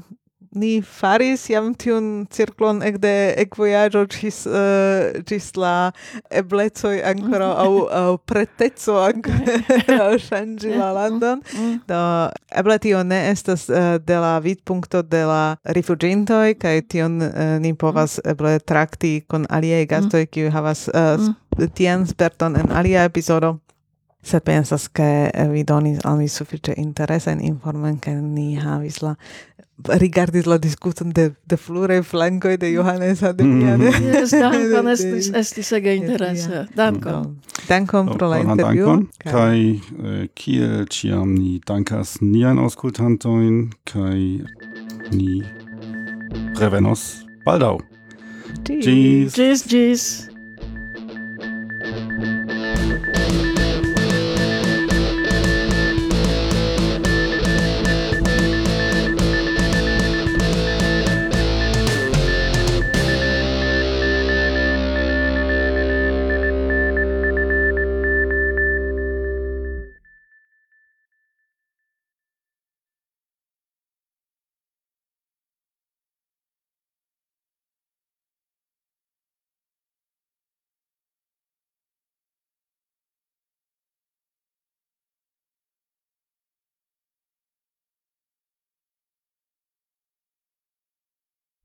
[0.54, 3.12] ni faris jam tiun cirklon ekde
[3.44, 5.92] ekvojaĝo ĝis uh, ĝis la
[6.40, 11.42] eblecoj ankoraŭ aŭ aŭ preteco ankoraŭ ŝanĝi la landon.
[11.44, 11.78] Mm-hmm.
[11.90, 12.00] Do
[12.62, 15.42] eble tio ne estas uh, de la vidpunkto de la
[15.78, 18.32] rifuĝintoj kaj tion uh, ni povas mm-hmm.
[18.32, 20.34] eble trakti kun aliaj gastoj mm-hmm.
[20.34, 21.30] kiuj havas uh,
[21.74, 23.58] tian sperton en alia epizodo
[24.22, 29.00] se pensas che eh, vi donis al mi suffice interesse in informen che ni havis
[29.00, 29.16] la
[29.84, 33.80] rigardis la discuton de de flore flankoj de Johannes Adrian.
[33.88, 36.66] Mm yes, dankon estis estis ege interese.
[36.74, 37.38] Dankon.
[37.68, 38.98] Dankon pro la intervjuo.
[39.22, 44.18] Kaj eh, kiel ĉiam ni dankas nian aŭskultantojn kaj
[45.14, 45.42] ni
[46.58, 47.78] revenos baldaŭ.
[48.66, 49.36] Ĝis.
[49.36, 50.27] Ĝis, ĝis.